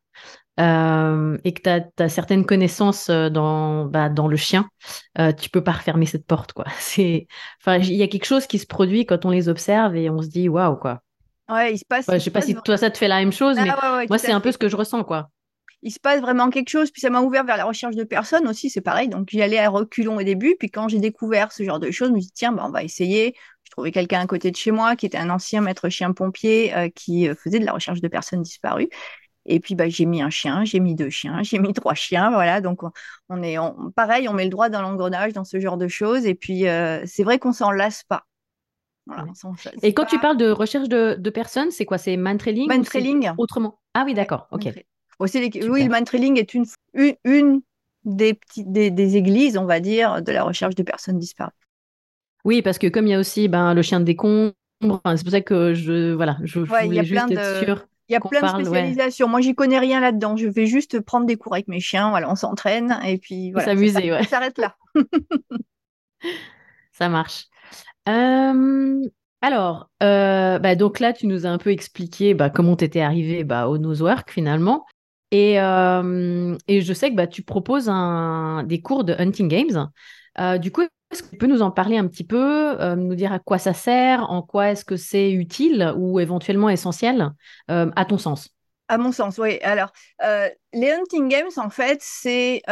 euh, 0.58 1.38
et 1.44 1.52
que 1.54 1.62
tu 1.62 2.02
as, 2.02 2.08
certaines 2.08 2.44
connaissances 2.44 3.08
euh, 3.08 3.30
dans 3.30 3.84
bah, 3.84 4.08
dans 4.08 4.26
le 4.26 4.36
chien, 4.36 4.68
euh, 5.18 5.32
tu 5.32 5.48
peux 5.48 5.62
pas 5.62 5.72
refermer 5.72 6.06
cette 6.06 6.26
porte 6.26 6.52
quoi. 6.52 6.64
C'est 6.78 7.28
enfin 7.60 7.78
il 7.78 7.94
y 7.94 8.02
a 8.02 8.08
quelque 8.08 8.26
chose 8.26 8.46
qui 8.46 8.58
se 8.58 8.66
produit 8.66 9.06
quand 9.06 9.24
on 9.24 9.30
les 9.30 9.48
observe 9.48 9.96
et 9.96 10.10
on 10.10 10.22
se 10.22 10.28
dit 10.28 10.48
waouh 10.48 10.76
quoi. 10.76 11.00
Ouais, 11.48 11.74
il 11.74 11.78
se 11.78 11.84
passe. 11.88 12.06
je 12.08 12.18
sais 12.18 12.30
pas 12.30 12.42
si 12.42 12.54
toi 12.54 12.76
ça 12.76 12.90
te 12.90 12.98
fait 12.98 13.08
la 13.08 13.18
même 13.18 13.32
chose, 13.32 13.56
ah 13.58 13.64
mais 13.64 14.06
moi 14.08 14.18
c'est 14.18 14.32
un 14.32 14.40
peu 14.40 14.52
ce 14.52 14.58
que 14.58 14.68
je 14.68 14.76
ressens 14.76 15.04
quoi 15.04 15.30
il 15.82 15.90
se 15.90 15.98
passe 15.98 16.20
vraiment 16.20 16.50
quelque 16.50 16.68
chose. 16.68 16.90
Puis 16.90 17.00
ça 17.00 17.10
m'a 17.10 17.20
ouvert 17.20 17.44
vers 17.44 17.56
la 17.56 17.64
recherche 17.64 17.96
de 17.96 18.04
personnes 18.04 18.46
aussi, 18.48 18.70
c'est 18.70 18.80
pareil. 18.80 19.08
Donc 19.08 19.28
j'y 19.30 19.42
allais 19.42 19.58
à 19.58 19.68
reculons 19.68 20.16
au 20.16 20.22
début. 20.22 20.56
Puis 20.58 20.70
quand 20.70 20.88
j'ai 20.88 20.98
découvert 20.98 21.52
ce 21.52 21.62
genre 21.62 21.80
de 21.80 21.90
choses, 21.90 22.08
je 22.08 22.14
me 22.14 22.20
suis 22.20 22.26
dit, 22.26 22.32
tiens, 22.34 22.52
bah, 22.52 22.64
on 22.66 22.70
va 22.70 22.82
essayer. 22.82 23.34
Je 23.64 23.70
trouvais 23.70 23.92
quelqu'un 23.92 24.20
à 24.20 24.26
côté 24.26 24.50
de 24.50 24.56
chez 24.56 24.72
moi 24.72 24.96
qui 24.96 25.06
était 25.06 25.18
un 25.18 25.30
ancien 25.30 25.60
maître 25.60 25.88
chien 25.88 26.12
pompier 26.12 26.74
euh, 26.74 26.88
qui 26.88 27.28
euh, 27.28 27.34
faisait 27.34 27.58
de 27.58 27.64
la 27.64 27.72
recherche 27.72 28.00
de 28.00 28.08
personnes 28.08 28.42
disparues. 28.42 28.88
Et 29.46 29.58
puis 29.58 29.74
bah, 29.74 29.88
j'ai 29.88 30.04
mis 30.04 30.22
un 30.22 30.30
chien, 30.30 30.64
j'ai 30.64 30.80
mis 30.80 30.94
deux 30.94 31.08
chiens, 31.08 31.42
j'ai 31.42 31.58
mis 31.58 31.72
trois 31.72 31.94
chiens, 31.94 32.30
voilà. 32.30 32.60
Donc 32.60 32.80
on, 33.28 33.42
est 33.42 33.56
pareil, 33.96 34.28
on 34.28 34.34
met 34.34 34.44
le 34.44 34.50
droit 34.50 34.68
dans 34.68 34.82
l'engrenage 34.82 35.32
dans 35.32 35.44
ce 35.44 35.58
genre 35.60 35.78
de 35.78 35.88
choses. 35.88 36.26
Et 36.26 36.34
puis 36.34 36.68
euh, 36.68 37.00
c'est 37.06 37.24
vrai 37.24 37.38
qu'on 37.38 37.52
s'en 37.52 37.70
lasse 37.70 38.02
pas. 38.04 38.26
et 39.82 39.94
quand 39.94 40.04
tu 40.04 40.18
parles 40.18 40.36
de 40.36 40.50
recherche 40.50 40.88
de, 40.88 41.30
personnes, 41.30 41.70
c'est 41.70 41.86
quoi? 41.86 41.96
C'est 41.96 42.16
man 42.16 42.36
trailing 42.36 42.68
Man 42.68 42.84
trailing. 42.84 43.30
Autrement? 43.38 43.80
Ah 43.94 44.02
oui, 44.04 44.12
d'accord. 44.12 44.46
Ok 44.50 44.68
oui, 45.20 45.84
le 45.84 45.88
man 45.88 46.04
est 46.12 46.54
une, 46.54 46.64
une, 47.24 47.60
des, 48.04 48.38
des, 48.56 49.16
églises, 49.16 49.56
on 49.58 49.66
va 49.66 49.80
dire, 49.80 50.22
de 50.22 50.32
la 50.32 50.42
recherche 50.42 50.74
de 50.74 50.82
personnes 50.82 51.18
disparues. 51.18 51.52
Oui, 52.44 52.62
parce 52.62 52.78
que 52.78 52.86
comme 52.86 53.06
il 53.06 53.10
y 53.10 53.14
a 53.14 53.18
aussi 53.18 53.48
ben, 53.48 53.74
le 53.74 53.82
chien 53.82 54.00
de 54.00 54.04
décombre, 54.04 54.52
c'est 54.80 55.22
pour 55.22 55.30
ça 55.30 55.40
que 55.42 55.74
je, 55.74 56.14
voilà, 56.14 56.38
je, 56.42 56.60
voulais 56.60 57.04
juste 57.04 57.30
être 57.30 57.64
sûre. 57.64 57.86
Il 58.08 58.14
y 58.14 58.16
a 58.16 58.20
plein 58.20 58.58
de 58.58 58.64
spécialisations. 58.64 59.28
Moi, 59.28 59.40
j'y 59.40 59.54
connais 59.54 59.78
rien 59.78 60.00
là-dedans. 60.00 60.36
Je 60.36 60.48
vais 60.48 60.66
juste 60.66 60.98
prendre 61.00 61.26
des 61.26 61.36
cours 61.36 61.52
avec 61.54 61.68
mes 61.68 61.78
chiens. 61.78 62.10
Voilà, 62.10 62.28
on 62.28 62.34
s'entraîne 62.34 62.98
et 63.06 63.18
puis 63.18 63.52
voilà. 63.52 63.66
S'amuser, 63.66 64.10
ouais. 64.10 64.22
Ça 64.24 64.30
s'arrête 64.30 64.58
là. 64.58 64.74
ça 66.92 67.08
marche. 67.08 67.46
Euh, 68.08 69.00
alors, 69.42 69.90
euh, 70.02 70.58
bah, 70.58 70.74
donc 70.74 70.98
là, 70.98 71.12
tu 71.12 71.28
nous 71.28 71.46
as 71.46 71.50
un 71.50 71.58
peu 71.58 71.70
expliqué 71.70 72.34
bah, 72.34 72.50
comment 72.50 72.74
tu 72.74 72.84
étais 72.84 73.00
arrivé 73.00 73.44
bah, 73.44 73.68
au 73.68 73.78
Nosework 73.78 74.30
finalement. 74.32 74.86
Et, 75.30 75.60
euh, 75.60 76.56
et, 76.66 76.82
je 76.82 76.92
sais 76.92 77.10
que 77.10 77.14
bah, 77.16 77.26
tu 77.26 77.42
proposes 77.42 77.90
des 78.66 78.80
cours 78.82 79.04
de 79.04 79.14
Hunting 79.18 79.48
Games. 79.48 79.90
Euh, 80.38 80.58
du 80.58 80.72
coup, 80.72 80.82
est-ce 80.82 81.22
que 81.22 81.30
tu 81.30 81.36
peux 81.36 81.46
nous 81.46 81.62
en 81.62 81.70
parler 81.70 81.98
un 81.98 82.06
petit 82.06 82.24
peu, 82.24 82.80
euh, 82.80 82.96
nous 82.96 83.14
dire 83.14 83.32
à 83.32 83.38
quoi 83.38 83.58
ça 83.58 83.72
sert, 83.72 84.30
en 84.30 84.42
quoi 84.42 84.70
est-ce 84.70 84.84
que 84.84 84.96
c'est 84.96 85.32
utile 85.32 85.92
ou 85.96 86.20
éventuellement 86.20 86.68
essentiel, 86.68 87.30
à 87.68 88.04
ton 88.04 88.18
sens? 88.18 88.48
À 88.88 88.98
mon 88.98 89.12
sens, 89.12 89.38
oui. 89.38 89.58
Alors, 89.62 89.92
les 90.72 90.90
Hunting 90.90 91.28
Games, 91.28 91.50
en 91.56 91.70
fait, 91.70 91.98
c'est 92.00 92.62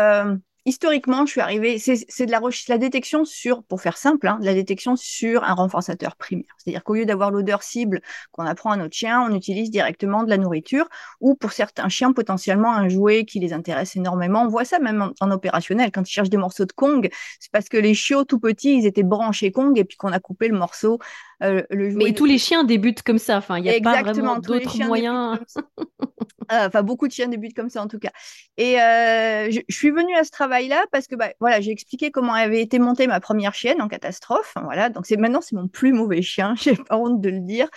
historiquement, 0.69 1.25
je 1.27 1.33
suis 1.33 1.41
arrivée, 1.41 1.79
c'est 1.79 2.27
de 2.27 2.31
la, 2.31 2.79
détection 2.79 3.25
sur, 3.25 3.63
pour 3.63 3.81
faire 3.81 3.97
simple, 3.97 4.29
hein, 4.29 4.39
de 4.41 4.45
la 4.45 4.55
détection 4.55 4.97
sur 4.97 5.43
un 5.45 5.55
renforçateur 5.55 6.15
primaire. 6.17 6.55
C'est-à-dire 6.59 6.85
qu'au 6.85 6.95
lieu 6.95 7.07
d'avoir 7.07 7.31
l'odeur 7.31 7.63
cible 7.63 8.01
qu'on 8.33 8.45
apprend 8.45 8.71
à 8.71 8.77
notre 8.77 8.95
chien, 8.95 9.23
on 9.23 9.35
utilise 9.35 9.71
directement 9.71 10.23
de 10.23 10.31
la 10.31 10.37
nourriture 10.37 10.89
ou 11.21 11.35
pour 11.35 11.53
certains 11.53 11.89
chiens, 11.89 12.13
potentiellement 12.13 12.73
un 12.73 12.89
jouet 12.89 13.25
qui 13.25 13.41
les 13.41 13.53
intéresse 13.53 13.97
énormément. 13.97 14.43
On 14.43 14.49
voit 14.49 14.65
ça 14.65 14.79
même 14.79 15.13
en, 15.21 15.31
opérationnel. 15.31 15.91
Quand 15.91 16.09
ils 16.09 16.13
cherchent 16.13 16.31
des 16.31 16.37
morceaux 16.37 16.67
de 16.67 16.73
Kong, 16.73 17.09
c'est 17.41 17.51
parce 17.51 17.69
que 17.69 17.79
les 17.79 17.95
chiots 17.95 18.25
tout 18.25 18.39
petits, 18.39 18.77
ils 18.77 18.87
étaient 18.87 19.03
branchés 19.03 19.51
Kong 19.51 19.79
et 19.79 19.85
puis 19.85 19.97
qu'on 19.97 20.13
a 20.13 20.21
coupé 20.21 20.49
le 20.49 20.59
morceau. 20.59 20.99
Euh, 21.43 21.63
le 21.71 21.91
Mais 21.95 22.13
tous 22.13 22.25
les 22.25 22.39
chiens 22.39 22.65
débutent 22.65 23.03
comme 23.03 23.19
ça. 23.19 23.39
Enfin, 23.39 23.59
il 23.59 23.63
n'y 23.63 23.71
a 23.71 23.81
pas 23.81 24.03
vraiment 24.03 24.39
d'autres 24.39 24.79
moyens. 24.85 25.39
Euh, 26.51 26.67
enfin, 26.69 26.83
beaucoup 26.83 27.07
de 27.07 27.13
chiens 27.13 27.29
débutent 27.29 27.55
comme 27.55 27.69
ça 27.69 27.83
en 27.83 27.89
tout 27.89 27.99
cas. 27.99 28.11
Et 28.57 28.81
euh, 28.81 29.51
je, 29.51 29.61
suis 29.69 29.91
venue 29.91 30.15
à 30.15 30.25
ce 30.25 30.31
travail-là 30.31 30.85
parce 30.91 31.07
que 31.07 31.15
bah, 31.15 31.31
voilà, 31.41 31.61
j'ai 31.61 31.71
expliqué 31.71 32.11
comment 32.11 32.33
avait 32.33 32.63
été 32.63 32.79
montée 32.79 33.07
ma 33.07 33.21
première 33.21 33.55
chienne 33.55 33.83
en 33.83 33.89
catastrophe. 33.89 34.55
Voilà, 34.63 34.89
donc 34.89 35.05
c'est 35.07 35.19
maintenant 35.19 35.43
c'est 35.43 35.57
mon 35.57 35.69
plus 35.69 35.93
mauvais 35.93 36.23
chien. 36.23 36.55
J'ai 36.61 36.75
pas 36.75 36.97
honte 36.97 37.21
de 37.21 37.29
le 37.29 37.41
dire 37.41 37.69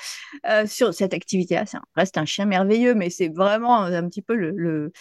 euh, 0.48 0.66
sur 0.66 0.94
cette 0.94 1.14
activité-là. 1.14 1.66
Ça 1.66 1.82
reste 1.96 2.18
un 2.18 2.26
chien 2.26 2.46
merveilleux, 2.46 2.96
mais 2.96 3.10
c'est 3.10 3.30
vraiment 3.30 3.82
un 3.82 4.08
petit 4.08 4.22
peu 4.22 4.36
le, 4.36 4.52
le 4.56 4.94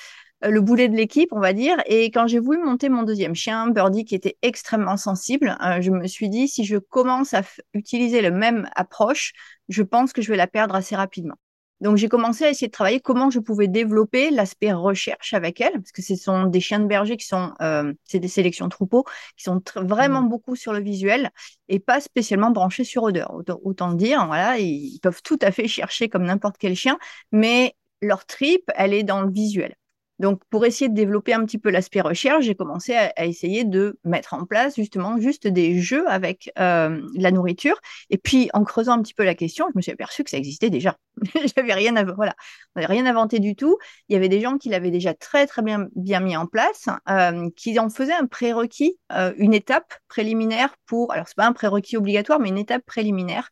le 0.42 0.60
boulet 0.60 0.88
de 0.88 0.96
l'équipe, 0.96 1.28
on 1.32 1.40
va 1.40 1.52
dire. 1.52 1.76
Et 1.86 2.10
quand 2.10 2.26
j'ai 2.26 2.38
voulu 2.38 2.58
monter 2.58 2.88
mon 2.88 3.02
deuxième 3.02 3.34
chien, 3.34 3.68
Birdie, 3.68 4.04
qui 4.04 4.14
était 4.14 4.36
extrêmement 4.42 4.96
sensible, 4.96 5.56
je 5.80 5.90
me 5.90 6.06
suis 6.06 6.28
dit, 6.28 6.48
si 6.48 6.64
je 6.64 6.76
commence 6.76 7.34
à 7.34 7.42
utiliser 7.74 8.20
la 8.20 8.30
même 8.30 8.68
approche, 8.74 9.32
je 9.68 9.82
pense 9.82 10.12
que 10.12 10.22
je 10.22 10.30
vais 10.30 10.36
la 10.36 10.46
perdre 10.46 10.74
assez 10.74 10.96
rapidement. 10.96 11.36
Donc 11.80 11.96
j'ai 11.96 12.08
commencé 12.08 12.44
à 12.44 12.50
essayer 12.50 12.66
de 12.66 12.72
travailler 12.72 13.00
comment 13.00 13.30
je 13.30 13.38
pouvais 13.38 13.66
développer 13.66 14.30
l'aspect 14.30 14.72
recherche 14.72 15.32
avec 15.32 15.60
elle, 15.60 15.72
parce 15.72 15.92
que 15.92 16.02
ce 16.02 16.14
sont 16.14 16.44
des 16.44 16.60
chiens 16.60 16.78
de 16.78 16.86
berger 16.86 17.16
qui 17.16 17.26
sont, 17.26 17.52
euh, 17.62 17.94
c'est 18.04 18.18
des 18.18 18.28
sélections 18.28 18.68
troupeaux, 18.68 19.04
qui 19.36 19.44
sont 19.44 19.62
vraiment 19.76 20.22
mmh. 20.22 20.28
beaucoup 20.28 20.56
sur 20.56 20.74
le 20.74 20.80
visuel 20.80 21.30
et 21.68 21.80
pas 21.80 22.00
spécialement 22.00 22.50
branchés 22.50 22.84
sur 22.84 23.04
odeur. 23.04 23.32
Autant, 23.32 23.60
autant 23.64 23.92
dire, 23.94 24.26
voilà, 24.26 24.58
ils 24.58 24.98
peuvent 25.02 25.22
tout 25.22 25.38
à 25.40 25.52
fait 25.52 25.68
chercher 25.68 26.08
comme 26.10 26.24
n'importe 26.24 26.56
quel 26.58 26.76
chien, 26.76 26.98
mais 27.32 27.74
leur 28.02 28.26
trip, 28.26 28.70
elle 28.76 28.92
est 28.92 29.02
dans 29.02 29.22
le 29.22 29.30
visuel. 29.30 29.74
Donc, 30.20 30.42
pour 30.50 30.66
essayer 30.66 30.90
de 30.90 30.94
développer 30.94 31.32
un 31.32 31.46
petit 31.46 31.56
peu 31.56 31.70
l'aspect 31.70 32.02
recherche, 32.02 32.44
j'ai 32.44 32.54
commencé 32.54 32.94
à, 32.94 33.24
essayer 33.24 33.64
de 33.64 33.98
mettre 34.04 34.34
en 34.34 34.44
place 34.44 34.76
justement 34.76 35.18
juste 35.18 35.46
des 35.46 35.80
jeux 35.80 36.06
avec 36.10 36.52
euh, 36.58 37.00
la 37.14 37.30
nourriture. 37.30 37.80
Et 38.10 38.18
puis, 38.18 38.50
en 38.52 38.62
creusant 38.62 38.92
un 38.92 39.00
petit 39.00 39.14
peu 39.14 39.24
la 39.24 39.34
question, 39.34 39.66
je 39.72 39.78
me 39.78 39.80
suis 39.80 39.92
aperçue 39.92 40.22
que 40.22 40.28
ça 40.28 40.36
existait 40.36 40.68
déjà. 40.68 40.98
J'avais 41.56 41.72
rien 41.72 41.94
voilà, 42.14 42.34
rien 42.76 43.06
inventé 43.06 43.38
du 43.38 43.56
tout. 43.56 43.78
Il 44.10 44.12
y 44.12 44.16
avait 44.16 44.28
des 44.28 44.42
gens 44.42 44.58
qui 44.58 44.68
l'avaient 44.68 44.90
déjà 44.90 45.14
très 45.14 45.46
très 45.46 45.62
bien, 45.62 45.86
bien 45.96 46.20
mis 46.20 46.36
en 46.36 46.46
place, 46.46 46.90
euh, 47.08 47.48
qui 47.56 47.78
en 47.78 47.88
faisaient 47.88 48.12
un 48.12 48.26
prérequis, 48.26 48.98
euh, 49.12 49.32
une 49.38 49.54
étape 49.54 49.94
préliminaire 50.08 50.76
pour. 50.84 51.12
Alors, 51.12 51.28
c'est 51.28 51.36
pas 51.36 51.46
un 51.46 51.54
prérequis 51.54 51.96
obligatoire, 51.96 52.40
mais 52.40 52.50
une 52.50 52.58
étape 52.58 52.84
préliminaire 52.84 53.48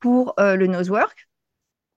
pour 0.00 0.34
le 0.38 0.66
nosework 0.66 1.25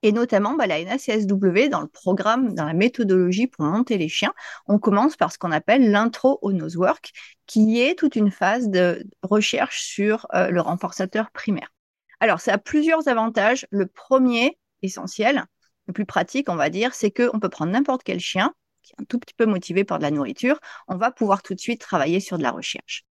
et 0.02 0.12
notamment 0.12 0.54
bah, 0.54 0.66
la 0.66 0.82
NACSW 0.84 1.68
dans 1.68 1.80
le 1.80 1.88
programme, 1.88 2.54
dans 2.54 2.64
la 2.64 2.74
méthodologie 2.74 3.46
pour 3.46 3.64
monter 3.64 3.98
les 3.98 4.08
chiens. 4.08 4.32
On 4.66 4.78
commence 4.78 5.16
par 5.16 5.32
ce 5.32 5.38
qu'on 5.38 5.52
appelle 5.52 5.90
l'intro 5.90 6.38
au 6.42 6.52
nosework, 6.52 7.12
qui 7.46 7.80
est 7.80 7.98
toute 7.98 8.16
une 8.16 8.30
phase 8.30 8.68
de 8.68 9.04
recherche 9.22 9.82
sur 9.82 10.26
euh, 10.34 10.50
le 10.50 10.60
renforçateur 10.60 11.30
primaire. 11.30 11.72
Alors, 12.20 12.40
ça 12.40 12.54
a 12.54 12.58
plusieurs 12.58 13.08
avantages. 13.08 13.66
Le 13.70 13.86
premier, 13.86 14.58
essentiel, 14.82 15.44
le 15.86 15.92
plus 15.92 16.06
pratique, 16.06 16.48
on 16.48 16.56
va 16.56 16.70
dire, 16.70 16.94
c'est 16.94 17.10
qu'on 17.10 17.40
peut 17.40 17.48
prendre 17.48 17.72
n'importe 17.72 18.02
quel 18.04 18.20
chien 18.20 18.54
qui 18.82 18.92
est 18.92 19.02
un 19.02 19.04
tout 19.04 19.18
petit 19.18 19.34
peu 19.34 19.46
motivé 19.46 19.84
par 19.84 19.98
de 19.98 20.04
la 20.04 20.10
nourriture, 20.10 20.58
on 20.88 20.96
va 20.96 21.10
pouvoir 21.10 21.42
tout 21.42 21.54
de 21.54 21.60
suite 21.60 21.80
travailler 21.80 22.20
sur 22.20 22.38
de 22.38 22.42
la 22.42 22.50
recherche. 22.50 23.04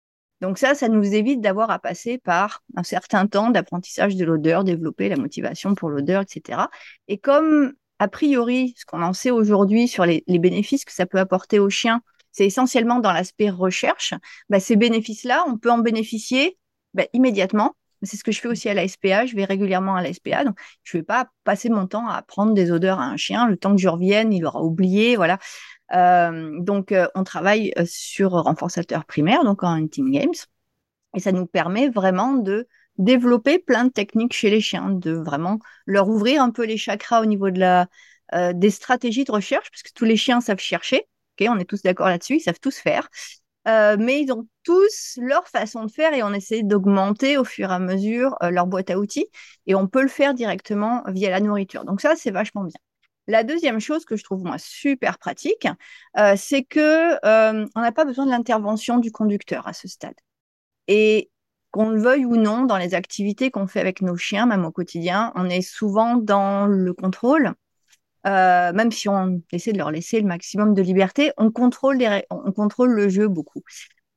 Donc 0.42 0.58
ça, 0.58 0.76
ça 0.76 0.88
nous 0.88 1.16
évite 1.16 1.42
d'avoir 1.42 1.72
à 1.72 1.80
passer 1.80 2.18
par 2.18 2.64
un 2.76 2.84
certain 2.84 3.28
temps 3.28 3.50
d'apprentissage 3.50 4.16
de 4.16 4.26
l'odeur, 4.26 4.64
développer 4.64 5.10
la 5.10 5.16
motivation 5.16 5.74
pour 5.74 5.90
l'odeur, 5.90 6.22
etc. 6.22 6.68
Et 7.08 7.18
comme, 7.18 7.74
a 8.00 8.08
priori, 8.08 8.74
ce 8.78 8.86
qu'on 8.86 9.02
en 9.02 9.14
sait 9.14 9.32
aujourd'hui 9.32 9.88
sur 9.88 10.06
les, 10.06 10.24
bénéfices 10.28 10.86
que 10.86 10.94
ça 10.94 11.06
peut 11.06 11.20
apporter 11.20 11.60
aux 11.60 11.70
chiens, 11.70 12.02
c'est 12.32 12.46
essentiellement 12.46 13.00
dans 13.00 13.14
l'aspect 13.14 13.50
recherche, 13.50 14.14
bah, 14.50 14.60
ces 14.60 14.76
bénéfices-là, 14.76 15.44
on 15.48 15.58
peut 15.58 15.72
en 15.72 15.80
bénéficier 15.80 16.58
bah, 16.94 17.06
immédiatement. 17.14 17.76
C'est 18.04 18.16
ce 18.16 18.24
que 18.24 18.32
je 18.32 18.40
fais 18.40 18.48
aussi 18.48 18.70
à 18.70 18.76
la 18.76 18.88
SPA. 18.88 19.26
Je 19.26 19.36
vais 19.36 19.44
régulièrement 19.44 19.96
à 19.96 20.04
la 20.04 20.14
SPA. 20.14 20.44
Donc, 20.44 20.56
je 20.84 20.96
ne 20.96 21.02
vais 21.02 21.06
pas 21.06 21.30
passer 21.44 21.70
mon 21.70 21.88
temps 21.88 22.08
à 22.08 22.14
apprendre 22.14 22.54
des 22.54 22.72
odeurs 22.72 23.00
à 23.00 23.06
un 23.06 23.18
chien. 23.18 23.48
Le 23.48 23.58
temps 23.58 23.76
que 23.76 23.82
je 23.82 23.90
revienne, 23.90 24.32
il 24.32 24.46
aura 24.46 24.62
oublié. 24.62 25.16
Voilà. 25.16 25.40
Euh, 25.94 26.60
donc, 26.60 26.92
euh, 26.92 27.08
on 27.16 27.24
travaille 27.24 27.72
euh, 27.78 27.84
sur 27.86 28.32
renforçateur 28.32 29.06
primaire, 29.06 29.44
donc 29.44 29.64
en 29.64 29.70
hunting 29.70 30.12
games. 30.12 30.34
Et 31.16 31.20
ça 31.20 31.32
nous 31.32 31.46
permet 31.46 31.90
vraiment 31.90 32.34
de 32.34 32.68
développer 32.98 33.60
plein 33.60 33.86
de 33.86 33.90
techniques 33.92 34.34
chez 34.34 34.50
les 34.50 34.62
chiens, 34.62 34.90
de 34.90 35.12
vraiment 35.12 35.60
leur 35.86 36.10
ouvrir 36.10 36.42
un 36.42 36.52
peu 36.52 36.66
les 36.66 36.78
chakras 36.78 37.22
au 37.22 37.26
niveau 37.26 37.52
de 37.52 37.60
la, 37.60 37.88
des 38.54 38.72
stratégies 38.72 39.24
de 39.24 39.32
recherche, 39.32 39.70
parce 39.72 39.84
que 39.84 39.92
tous 39.94 40.06
les 40.06 40.18
chiens 40.18 40.42
savent 40.42 40.60
chercher. 40.60 41.08
ok 41.40 41.48
on 41.50 41.60
est 41.60 41.66
tous 41.66 41.84
d'accord 41.84 42.08
là-dessus, 42.08 42.38
ils 42.38 42.42
savent 42.42 42.60
tous 42.60 42.78
faire. 42.78 43.08
mais 43.66 44.22
ils 44.22 44.32
ont 44.32 44.48
tous 44.64 45.20
leur 45.22 45.48
façon 45.48 45.86
de 45.86 45.92
faire 45.92 46.14
et 46.14 46.24
on 46.24 46.34
essaie 46.34 46.64
d'augmenter 46.64 47.38
au 47.38 47.44
fur 47.44 47.70
et 47.72 47.74
à 47.74 47.80
mesure 47.80 48.36
leur 48.42 48.66
boîte 48.68 48.90
à 48.90 48.98
outils. 48.98 49.28
Et 49.68 49.76
on 49.76 49.88
peut 49.88 50.02
le 50.02 50.08
faire 50.10 50.34
directement 50.34 51.04
via 51.08 51.30
la 51.30 51.40
nourriture. 51.40 51.86
Donc 51.86 52.02
ça, 52.02 52.16
c'est 52.16 52.32
vachement 52.32 52.64
bien. 52.64 52.80
La 53.28 53.44
deuxième 53.44 53.80
chose 53.80 54.06
que 54.06 54.16
je 54.16 54.24
trouve 54.24 54.44
moi 54.44 54.58
super 54.58 55.18
pratique, 55.18 55.68
euh, 56.18 56.36
c'est 56.38 56.64
que 56.64 57.14
euh, 57.26 57.66
on 57.76 57.82
n'a 57.82 57.92
pas 57.92 58.06
besoin 58.06 58.26
de 58.26 58.32
l'intervention 58.32 59.00
du 59.00 59.12
conducteur 59.12 59.68
à 59.68 59.74
ce 59.74 59.88
stade. 59.88 60.16
Et 60.88 61.30
qu'on 61.72 61.90
le 61.90 62.02
veuille 62.02 62.26
ou 62.26 62.38
non, 62.38 62.64
dans 62.64 62.78
les 62.78 62.94
activités 62.94 63.52
qu'on 63.52 63.68
fait 63.68 63.82
avec 63.82 64.02
nos 64.02 64.16
chiens, 64.16 64.46
même 64.46 64.64
au 64.66 64.72
quotidien, 64.72 65.34
on 65.36 65.50
est 65.50 65.62
souvent 65.62 66.16
dans 66.16 66.66
le 66.68 66.94
contrôle. 66.94 67.54
Euh, 68.26 68.74
même 68.74 68.92
si 68.92 69.10
on 69.10 69.42
essaie 69.52 69.74
de 69.74 69.78
leur 69.78 69.92
laisser 69.92 70.20
le 70.22 70.28
maximum 70.28 70.74
de 70.74 70.82
liberté, 70.82 71.32
on 71.38 71.52
contrôle, 71.52 72.00
on 72.30 72.52
contrôle 72.52 72.92
le 72.92 73.10
jeu 73.10 73.28
beaucoup. 73.28 73.62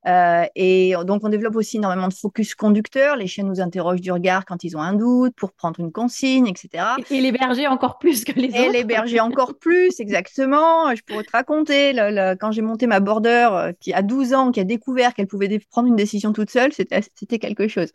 Euh, 0.06 0.46
et 0.54 0.94
donc, 1.04 1.24
on 1.24 1.28
développe 1.28 1.56
aussi 1.56 1.76
énormément 1.76 2.08
de 2.08 2.14
focus 2.14 2.54
conducteur. 2.54 3.16
Les 3.16 3.26
chiens 3.26 3.44
nous 3.44 3.60
interrogent 3.60 4.00
du 4.00 4.10
regard 4.10 4.46
quand 4.46 4.64
ils 4.64 4.76
ont 4.76 4.80
un 4.80 4.94
doute, 4.94 5.34
pour 5.36 5.52
prendre 5.52 5.78
une 5.80 5.92
consigne, 5.92 6.46
etc. 6.46 6.84
Et 7.10 7.20
les 7.20 7.32
bergers 7.32 7.66
encore 7.66 7.98
plus 7.98 8.24
que 8.24 8.32
les 8.32 8.48
autres. 8.48 8.56
Et 8.56 8.70
les 8.70 8.84
bergers 8.84 9.20
encore 9.20 9.58
plus, 9.58 10.00
exactement. 10.00 10.94
Je 10.94 11.02
pourrais 11.02 11.24
te 11.24 11.32
raconter, 11.32 11.94
quand 12.40 12.50
j'ai 12.52 12.62
monté 12.62 12.86
ma 12.86 13.00
border, 13.00 13.48
euh, 13.52 13.72
qui 13.78 13.92
a 13.92 14.02
12 14.02 14.32
ans, 14.32 14.50
qui 14.52 14.60
a 14.60 14.64
découvert 14.64 15.14
qu'elle 15.14 15.26
pouvait 15.26 15.60
prendre 15.70 15.88
une 15.88 15.96
décision 15.96 16.32
toute 16.32 16.50
seule, 16.50 16.72
c'était 16.72 17.38
quelque 17.38 17.68
chose. 17.68 17.90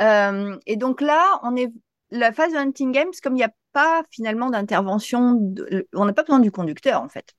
Euh, 0.00 0.56
et 0.66 0.76
donc 0.76 1.00
là, 1.00 1.40
on 1.42 1.56
est 1.56 1.72
la 2.10 2.32
phase 2.32 2.52
de 2.52 2.58
hunting 2.58 2.92
games, 2.92 3.10
comme 3.22 3.34
il 3.34 3.38
n'y 3.38 3.44
a 3.44 3.52
pas 3.72 4.02
finalement 4.10 4.50
d'intervention, 4.50 5.54
on 5.94 6.04
n'a 6.04 6.12
pas 6.12 6.22
besoin 6.22 6.38
du 6.38 6.50
conducteur 6.50 7.02
en 7.02 7.08
fait. 7.08 7.34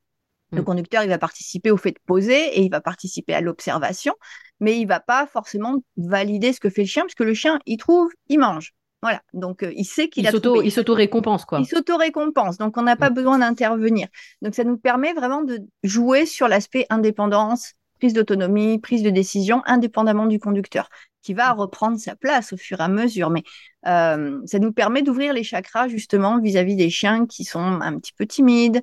Le 0.51 0.61
mm. 0.61 0.65
conducteur, 0.65 1.03
il 1.03 1.09
va 1.09 1.17
participer 1.17 1.71
au 1.71 1.77
fait 1.77 1.91
de 1.91 1.99
poser 2.05 2.57
et 2.57 2.61
il 2.61 2.69
va 2.69 2.81
participer 2.81 3.33
à 3.33 3.41
l'observation, 3.41 4.13
mais 4.59 4.79
il 4.79 4.85
va 4.85 4.99
pas 4.99 5.27
forcément 5.27 5.83
valider 5.97 6.53
ce 6.53 6.59
que 6.59 6.69
fait 6.69 6.83
le 6.83 6.87
chien, 6.87 7.03
parce 7.03 7.15
que 7.15 7.23
le 7.23 7.33
chien, 7.33 7.59
il 7.65 7.77
trouve, 7.77 8.09
il 8.27 8.39
mange. 8.39 8.73
Voilà, 9.03 9.21
donc 9.33 9.61
euh, 9.61 9.71
il 9.75 9.85
sait 9.85 10.07
qu'il 10.07 10.25
a 10.25 10.31
trouvé. 10.31 10.65
Il 10.65 10.71
s'auto-récompense, 10.71 11.45
quoi. 11.45 11.59
Il 11.59 11.67
s'auto-récompense, 11.67 12.57
donc 12.57 12.77
on 12.77 12.81
n'a 12.81 12.95
pas 12.95 13.09
mm. 13.09 13.13
besoin 13.13 13.39
d'intervenir. 13.39 14.07
Donc 14.41 14.55
ça 14.55 14.63
nous 14.63 14.77
permet 14.77 15.13
vraiment 15.13 15.43
de 15.43 15.59
jouer 15.83 16.25
sur 16.25 16.47
l'aspect 16.47 16.87
indépendance, 16.89 17.73
prise 17.99 18.13
d'autonomie, 18.13 18.79
prise 18.79 19.03
de 19.03 19.09
décision, 19.09 19.61
indépendamment 19.65 20.25
du 20.25 20.39
conducteur, 20.39 20.89
qui 21.21 21.35
va 21.35 21.53
mm. 21.53 21.59
reprendre 21.59 21.99
sa 21.99 22.15
place 22.15 22.53
au 22.53 22.57
fur 22.57 22.79
et 22.79 22.83
à 22.83 22.87
mesure. 22.87 23.29
Mais 23.29 23.43
euh, 23.85 24.39
ça 24.45 24.57
nous 24.57 24.71
permet 24.71 25.03
d'ouvrir 25.03 25.31
les 25.31 25.43
chakras 25.43 25.89
justement 25.89 26.39
vis-à-vis 26.39 26.73
-vis 26.73 26.77
des 26.77 26.89
chiens 26.89 27.27
qui 27.27 27.43
sont 27.43 27.59
un 27.59 27.99
petit 27.99 28.13
peu 28.13 28.25
timides, 28.25 28.81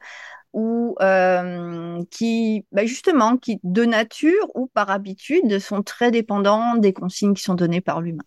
ou 0.55 0.97
euh, 1.03 2.03
qui, 2.11 2.65
bah, 2.73 2.87
justement, 2.87 3.37
qui 3.37 3.61
de 3.65 3.85
nature 3.85 4.51
ou 4.55 4.69
par 4.69 4.91
habitude 4.91 5.59
sont 5.59 5.83
très 5.83 6.11
dépendants 6.11 6.77
des 6.77 6.93
consignes 6.93 7.35
qui 7.35 7.43
sont 7.43 7.55
données 7.55 7.81
par 7.81 8.01
l'humain. 8.01 8.25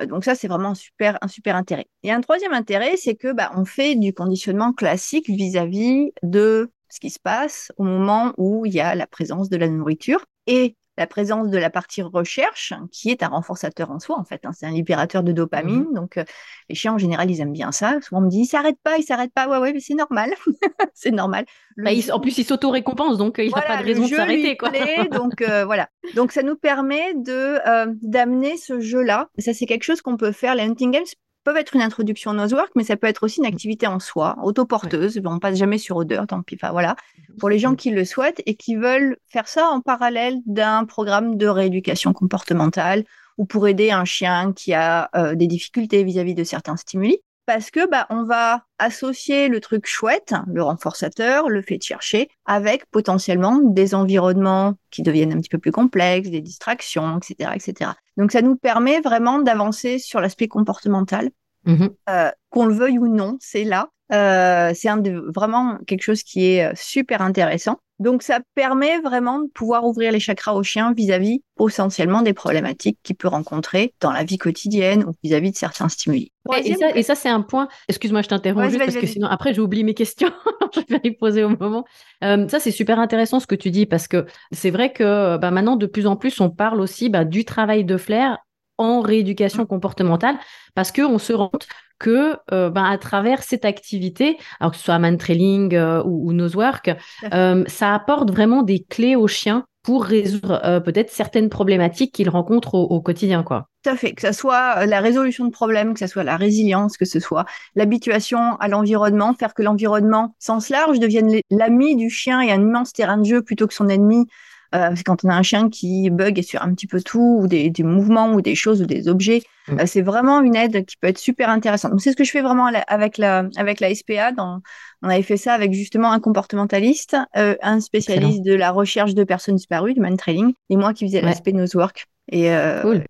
Euh, 0.00 0.06
donc 0.06 0.24
ça, 0.24 0.34
c'est 0.34 0.48
vraiment 0.48 0.70
un 0.70 0.74
super, 0.74 1.16
un 1.22 1.28
super 1.28 1.56
intérêt. 1.56 1.86
Et 2.02 2.12
un 2.12 2.20
troisième 2.20 2.52
intérêt, 2.52 2.96
c'est 2.96 3.14
que 3.14 3.32
bah, 3.32 3.52
on 3.56 3.64
fait 3.64 3.94
du 3.94 4.12
conditionnement 4.12 4.72
classique 4.72 5.28
vis-à-vis 5.28 6.12
de 6.22 6.70
ce 6.90 7.00
qui 7.00 7.10
se 7.10 7.20
passe 7.20 7.72
au 7.76 7.84
moment 7.84 8.34
où 8.36 8.66
il 8.66 8.74
y 8.74 8.80
a 8.80 8.94
la 8.94 9.06
présence 9.06 9.48
de 9.48 9.56
la 9.56 9.68
nourriture. 9.68 10.26
Et 10.46 10.76
la 10.96 11.06
présence 11.06 11.48
de 11.48 11.58
la 11.58 11.70
partie 11.70 12.02
recherche, 12.02 12.72
qui 12.92 13.10
est 13.10 13.22
un 13.22 13.28
renforçateur 13.28 13.90
en 13.90 13.98
soi, 13.98 14.18
en 14.18 14.24
fait. 14.24 14.40
Hein, 14.44 14.50
c'est 14.52 14.66
un 14.66 14.70
libérateur 14.70 15.22
de 15.22 15.32
dopamine. 15.32 15.86
Mmh 15.90 15.94
donc, 15.94 16.16
euh, 16.16 16.24
les 16.68 16.74
chiens, 16.74 16.94
en 16.94 16.98
général, 16.98 17.30
ils 17.30 17.40
aiment 17.40 17.52
bien 17.52 17.72
ça. 17.72 18.00
Souvent, 18.00 18.20
on 18.20 18.24
me 18.24 18.30
dit, 18.30 18.40
il 18.40 18.46
s'arrête 18.46 18.78
pas, 18.82 18.96
il 18.98 19.02
s'arrête 19.02 19.32
pas. 19.32 19.48
Ouais, 19.48 19.58
ouais, 19.58 19.72
mais 19.72 19.80
c'est 19.80 19.94
normal. 19.94 20.32
c'est 20.94 21.10
normal. 21.10 21.46
Bah, 21.76 21.90
en 22.12 22.20
plus, 22.20 22.38
il 22.38 22.44
s'auto-récompense, 22.44 23.18
donc 23.18 23.38
euh, 23.38 23.44
il 23.44 23.52
n'a 23.52 23.62
pas 23.62 23.78
de 23.78 23.84
raison 23.84 24.04
de 24.04 24.08
s'arrêter. 24.08 24.56
donc, 25.10 25.42
euh, 25.42 25.64
voilà. 25.64 25.88
Donc, 26.14 26.32
ça 26.32 26.42
nous 26.42 26.56
permet 26.56 27.14
de 27.14 27.58
d'amener 28.02 28.56
ce 28.56 28.80
jeu-là. 28.80 29.28
Ça, 29.38 29.52
c'est 29.52 29.66
quelque 29.66 29.84
chose 29.84 30.00
qu'on 30.00 30.16
peut 30.16 30.32
faire. 30.32 30.54
Les 30.54 30.62
hunting 30.62 30.92
games 30.92 31.04
peuvent 31.44 31.56
être 31.56 31.74
une 31.76 31.82
introduction 31.82 32.32
au 32.32 32.34
nosework, 32.34 32.70
mais 32.74 32.84
ça 32.84 32.96
peut 32.96 33.06
être 33.06 33.22
aussi 33.22 33.40
une 33.40 33.46
activité 33.46 33.86
en 33.86 34.00
soi, 34.00 34.36
autoporteuse. 34.42 35.20
On 35.24 35.38
passe 35.38 35.56
jamais 35.56 35.78
sur 35.78 35.96
odeur, 35.96 36.26
tant 36.26 36.42
pis. 36.42 36.56
Enfin, 36.56 36.72
voilà. 36.72 36.96
Pour 37.38 37.48
les 37.48 37.58
gens 37.58 37.74
qui 37.74 37.90
le 37.90 38.04
souhaitent 38.04 38.42
et 38.46 38.54
qui 38.54 38.76
veulent 38.76 39.18
faire 39.28 39.46
ça 39.46 39.68
en 39.68 39.80
parallèle 39.80 40.38
d'un 40.46 40.84
programme 40.84 41.36
de 41.36 41.46
rééducation 41.46 42.12
comportementale 42.12 43.04
ou 43.38 43.44
pour 43.44 43.68
aider 43.68 43.90
un 43.90 44.04
chien 44.04 44.52
qui 44.52 44.72
a 44.74 45.10
euh, 45.16 45.34
des 45.34 45.46
difficultés 45.46 46.04
vis-à-vis 46.04 46.34
de 46.34 46.44
certains 46.44 46.76
stimuli. 46.76 47.18
Parce 47.46 47.70
que 47.70 47.88
bah, 47.88 48.06
on 48.08 48.24
va 48.24 48.64
associer 48.78 49.48
le 49.48 49.60
truc 49.60 49.86
chouette, 49.86 50.34
le 50.46 50.62
renforçateur, 50.62 51.50
le 51.50 51.60
fait 51.60 51.76
de 51.76 51.82
chercher, 51.82 52.28
avec 52.46 52.86
potentiellement 52.90 53.58
des 53.62 53.94
environnements 53.94 54.74
qui 54.90 55.02
deviennent 55.02 55.32
un 55.32 55.40
petit 55.40 55.50
peu 55.50 55.58
plus 55.58 55.72
complexes, 55.72 56.30
des 56.30 56.40
distractions, 56.40 57.18
etc., 57.18 57.50
etc. 57.54 57.90
Donc 58.16 58.32
ça 58.32 58.40
nous 58.40 58.56
permet 58.56 59.00
vraiment 59.00 59.40
d'avancer 59.40 59.98
sur 59.98 60.20
l'aspect 60.20 60.48
comportemental, 60.48 61.30
mmh 61.66 61.86
euh, 62.08 62.30
qu'on 62.50 62.66
le 62.66 62.74
veuille 62.74 62.98
ou 62.98 63.08
non, 63.08 63.36
c'est 63.40 63.64
là. 63.64 63.90
Euh, 64.14 64.72
c'est 64.74 64.88
vraiment 65.34 65.78
quelque 65.86 66.02
chose 66.02 66.22
qui 66.22 66.46
est 66.46 66.64
euh, 66.64 66.72
super 66.74 67.22
intéressant. 67.22 67.78
Donc 68.00 68.22
ça 68.22 68.40
permet 68.54 69.00
vraiment 69.00 69.38
de 69.38 69.46
pouvoir 69.54 69.84
ouvrir 69.84 70.10
les 70.10 70.18
chakras 70.18 70.54
au 70.54 70.64
chien 70.64 70.92
vis-à-vis 70.92 71.42
essentiellement 71.60 72.22
des 72.22 72.32
problématiques 72.32 72.98
qu'il 73.04 73.14
peut 73.14 73.28
rencontrer 73.28 73.94
dans 74.00 74.10
la 74.10 74.24
vie 74.24 74.36
quotidienne 74.36 75.04
ou 75.04 75.12
vis-à-vis 75.22 75.52
de 75.52 75.56
certains 75.56 75.88
stimuli. 75.88 76.32
et, 76.64 77.02
ça, 77.04 77.14
c'est 77.14 77.28
un 77.28 77.40
point. 77.40 77.68
Excuse-moi, 77.88 78.22
je 78.22 78.28
t'interromps 78.28 78.68
juste 78.68 78.84
parce 78.84 78.96
que 78.96 79.06
sinon 79.06 79.28
après 79.28 79.54
j'oublie 79.54 79.84
mes 79.84 79.94
questions. 79.94 80.32
je 80.74 80.80
vais 80.92 81.00
les 81.04 81.12
poser 81.12 81.44
au 81.44 81.50
moment. 81.50 81.84
Euh, 82.24 82.48
ça 82.48 82.58
c'est 82.58 82.72
super 82.72 82.98
intéressant 82.98 83.38
ce 83.38 83.46
que 83.46 83.54
tu 83.54 83.70
dis 83.70 83.86
parce 83.86 84.08
que 84.08 84.26
c'est 84.50 84.70
vrai 84.70 84.92
que 84.92 85.36
bah, 85.36 85.52
maintenant 85.52 85.76
de 85.76 85.86
plus 85.86 86.06
en 86.06 86.16
plus 86.16 86.40
on 86.40 86.50
parle 86.50 86.80
aussi 86.80 87.10
bah, 87.10 87.24
du 87.24 87.44
travail 87.44 87.84
de 87.84 87.96
flair 87.96 88.38
en 88.78 89.00
rééducation 89.00 89.66
comportementale 89.66 90.36
parce 90.74 90.92
qu'on 90.92 91.18
se 91.18 91.32
rend 91.32 91.48
compte 91.48 91.66
que 91.98 92.36
euh, 92.52 92.70
ben, 92.70 92.84
à 92.84 92.98
travers 92.98 93.42
cette 93.42 93.64
activité, 93.64 94.36
alors 94.60 94.72
que 94.72 94.78
ce 94.78 94.84
soit 94.84 94.98
man 94.98 95.16
trailing 95.16 95.74
euh, 95.74 96.02
ou, 96.04 96.28
ou 96.28 96.32
nosework, 96.32 96.90
euh, 97.32 97.64
ça 97.66 97.94
apporte 97.94 98.30
vraiment 98.30 98.62
des 98.62 98.84
clés 98.84 99.16
aux 99.16 99.28
chiens 99.28 99.64
pour 99.82 100.04
résoudre 100.04 100.80
peut-être 100.82 101.10
certaines 101.10 101.50
problématiques 101.50 102.14
qu'ils 102.14 102.30
rencontrent 102.30 102.74
au, 102.74 103.02
quotidien. 103.02 103.42
Quoi. 103.42 103.68
Tout 103.82 103.90
à 103.90 103.96
fait, 103.96 104.14
que 104.14 104.22
ce 104.22 104.32
soit 104.32 104.86
la 104.86 105.00
résolution 105.00 105.44
de 105.44 105.50
problèmes, 105.50 105.92
que 105.92 106.00
ce 106.00 106.06
soit 106.06 106.24
la 106.24 106.38
résilience, 106.38 106.96
que 106.96 107.04
ce 107.04 107.20
soit 107.20 107.44
l'habituation 107.74 108.56
à 108.60 108.68
l'environnement, 108.68 109.34
faire 109.34 109.52
que 109.52 109.62
l'environnement, 109.62 110.34
sens 110.38 110.70
large, 110.70 111.00
devienne 111.00 111.38
l'ami 111.50 111.96
du 111.96 112.08
chien 112.08 112.40
et 112.40 112.50
un 112.50 112.62
immense 112.62 112.94
terrain 112.94 113.18
de 113.18 113.26
jeu 113.26 113.42
plutôt 113.42 113.66
que 113.66 113.74
son 113.74 113.90
ennemi. 113.90 114.26
Euh, 114.74 114.94
quand 115.04 115.24
on 115.24 115.28
a 115.28 115.34
un 115.34 115.42
chien 115.42 115.70
qui 115.70 116.10
bug 116.10 116.42
sur 116.42 116.62
un 116.62 116.74
petit 116.74 116.86
peu 116.86 117.00
tout, 117.00 117.38
ou 117.40 117.46
des, 117.46 117.72
mouvements, 117.80 118.32
ou 118.32 118.40
des 118.40 118.54
choses, 118.54 118.82
ou 118.82 118.86
des 118.86 119.08
objets, 119.08 119.42
mm. 119.68 119.80
euh, 119.80 119.86
c'est 119.86 120.02
vraiment 120.02 120.40
une 120.40 120.56
aide 120.56 120.84
qui 120.84 120.96
peut 120.96 121.06
être 121.06 121.18
super 121.18 121.48
intéressante. 121.48 121.92
Donc, 121.92 122.00
c'est 122.00 122.10
ce 122.10 122.16
que 122.16 122.24
je 122.24 122.30
fais 122.30 122.40
vraiment 122.40 122.66
avec 122.88 123.18
la, 123.18 123.44
avec 123.56 123.80
la 123.80 123.94
SPA. 123.94 124.32
Dans, 124.32 124.60
on 125.02 125.08
avait 125.08 125.22
fait 125.22 125.36
ça 125.36 125.52
avec 125.52 125.72
justement 125.72 126.10
un 126.10 126.18
comportementaliste, 126.18 127.16
euh, 127.36 127.54
un 127.62 127.80
spécialiste 127.80 128.42
de 128.42 128.54
la 128.54 128.72
recherche 128.72 129.14
de 129.14 129.22
personnes 129.22 129.56
disparues, 129.56 129.94
du 129.94 130.00
man 130.00 130.16
trailing, 130.16 130.54
et 130.70 130.76
moi 130.76 130.92
qui 130.92 131.06
faisais 131.06 131.20
ouais. 131.20 131.26
l'aspect 131.26 131.52
nosework. 131.52 132.06
Et 132.32 132.50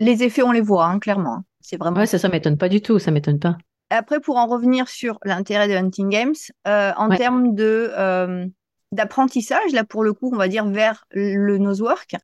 les 0.01 0.25
effets, 0.25 0.43
on 0.43 0.51
les 0.51 0.61
voit, 0.61 0.87
hein, 0.87 0.99
clairement. 0.99 1.45
C'est 1.61 1.77
vraiment. 1.77 1.99
Ouais, 1.99 2.07
ça, 2.07 2.19
ça 2.19 2.29
m'étonne 2.29 2.59
pas 2.59 2.69
du 2.69 2.83
tout, 2.83 2.99
ça 2.99 3.13
m'étonne 3.13 3.39
pas. 3.39 3.57
Après, 3.91 4.19
pour 4.19 4.39
en 4.39 4.49
revenir 4.49 4.89
sur 4.89 5.21
l'intérêt 5.25 5.69
de 5.69 5.75
Hunting 5.75 6.09
Games, 6.09 6.35
en 6.67 7.09
termes 7.11 7.55
de 7.55 8.51
d'apprentissage, 8.95 9.73
là 9.73 9.85
pour 9.85 10.05
le 10.05 10.13
coup, 10.13 10.31
on 10.33 10.37
va 10.37 10.49
dire 10.49 10.67
vers 10.67 11.05
le 11.11 11.59
nosework. 11.59 12.17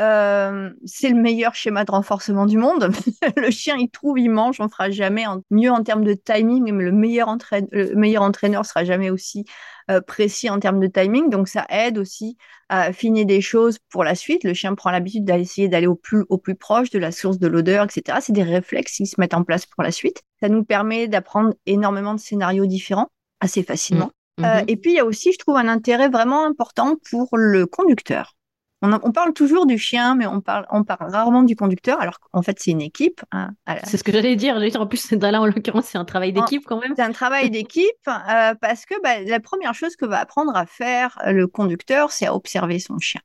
Euh, 0.00 0.70
c'est 0.86 1.10
le 1.10 1.20
meilleur 1.20 1.54
schéma 1.54 1.84
de 1.84 1.90
renforcement 1.90 2.46
du 2.46 2.56
monde. 2.56 2.90
le 3.36 3.50
chien, 3.50 3.76
il 3.76 3.90
trouve, 3.90 4.18
il 4.18 4.30
mange, 4.30 4.58
on 4.58 4.68
fera 4.68 4.88
jamais 4.90 5.24
mieux 5.50 5.70
en 5.70 5.82
termes 5.82 6.04
de 6.04 6.14
timing, 6.14 6.72
mais 6.72 6.84
le 6.84 6.92
meilleur, 6.92 7.36
le 7.70 7.94
meilleur 7.94 8.22
entraîneur 8.22 8.64
sera 8.64 8.84
jamais 8.84 9.10
aussi 9.10 9.44
euh, 9.90 10.00
précis 10.00 10.48
en 10.48 10.58
termes 10.58 10.80
de 10.80 10.86
timing. 10.86 11.28
Donc 11.28 11.48
ça 11.48 11.66
aide 11.68 11.98
aussi 11.98 12.38
à 12.70 12.82
affiner 12.82 13.26
des 13.26 13.42
choses 13.42 13.78
pour 13.90 14.02
la 14.02 14.14
suite. 14.14 14.42
Le 14.42 14.54
chien 14.54 14.74
prend 14.74 14.90
l'habitude 14.90 15.26
d'essayer 15.26 15.68
d'aller 15.68 15.86
au 15.86 15.96
plus, 15.96 16.24
au 16.30 16.38
plus 16.38 16.54
proche 16.54 16.88
de 16.88 16.98
la 16.98 17.12
source 17.12 17.38
de 17.38 17.46
l'odeur, 17.46 17.84
etc. 17.84 18.18
C'est 18.22 18.32
des 18.32 18.42
réflexes 18.42 18.96
qui 18.96 19.06
se 19.06 19.20
mettent 19.20 19.34
en 19.34 19.44
place 19.44 19.66
pour 19.66 19.82
la 19.82 19.90
suite. 19.90 20.22
Ça 20.40 20.48
nous 20.48 20.64
permet 20.64 21.08
d'apprendre 21.08 21.52
énormément 21.66 22.14
de 22.14 22.20
scénarios 22.20 22.66
différents 22.66 23.08
assez 23.40 23.62
facilement. 23.62 24.10
Euh, 24.44 24.60
mhm. 24.60 24.64
et 24.68 24.76
puis, 24.76 24.92
il 24.92 24.96
y 24.96 25.00
a 25.00 25.04
aussi, 25.04 25.32
je 25.32 25.38
trouve, 25.38 25.56
un 25.56 25.68
intérêt 25.68 26.08
vraiment 26.08 26.44
important 26.44 26.96
pour 27.10 27.36
le 27.36 27.66
conducteur. 27.66 28.36
On, 28.82 29.12
parle 29.12 29.34
toujours 29.34 29.66
du 29.66 29.76
chien, 29.76 30.14
mais 30.14 30.26
on 30.26 30.40
parle, 30.40 30.66
on 30.70 30.84
parle 30.84 31.10
rarement 31.10 31.42
du 31.42 31.54
conducteur, 31.54 32.00
alors 32.00 32.18
qu'en 32.18 32.40
fait, 32.40 32.58
c'est 32.58 32.70
une 32.70 32.80
équipe. 32.80 33.20
Hein, 33.30 33.50
c'est 33.84 33.98
ce 33.98 34.04
que 34.04 34.10
j'allais 34.10 34.36
dire. 34.36 34.56
En 34.56 34.86
plus, 34.86 35.10
là, 35.12 35.38
en 35.38 35.44
l'occurrence, 35.44 35.84
c'est 35.84 35.98
un 35.98 36.06
travail 36.06 36.32
d'équipe 36.32 36.64
quand 36.64 36.80
même. 36.80 36.94
C'est 36.96 37.02
un 37.02 37.12
travail 37.12 37.50
d'équipe 37.50 38.08
euh, 38.08 38.54
parce 38.58 38.86
que 38.86 38.94
bah, 39.02 39.20
la 39.20 39.38
première 39.38 39.74
chose 39.74 39.96
que 39.96 40.06
va 40.06 40.18
apprendre 40.18 40.56
à 40.56 40.64
faire 40.64 41.18
le 41.26 41.46
conducteur, 41.46 42.10
c'est 42.10 42.26
à 42.26 42.34
observer 42.34 42.78
son 42.78 42.98
chien. 42.98 43.20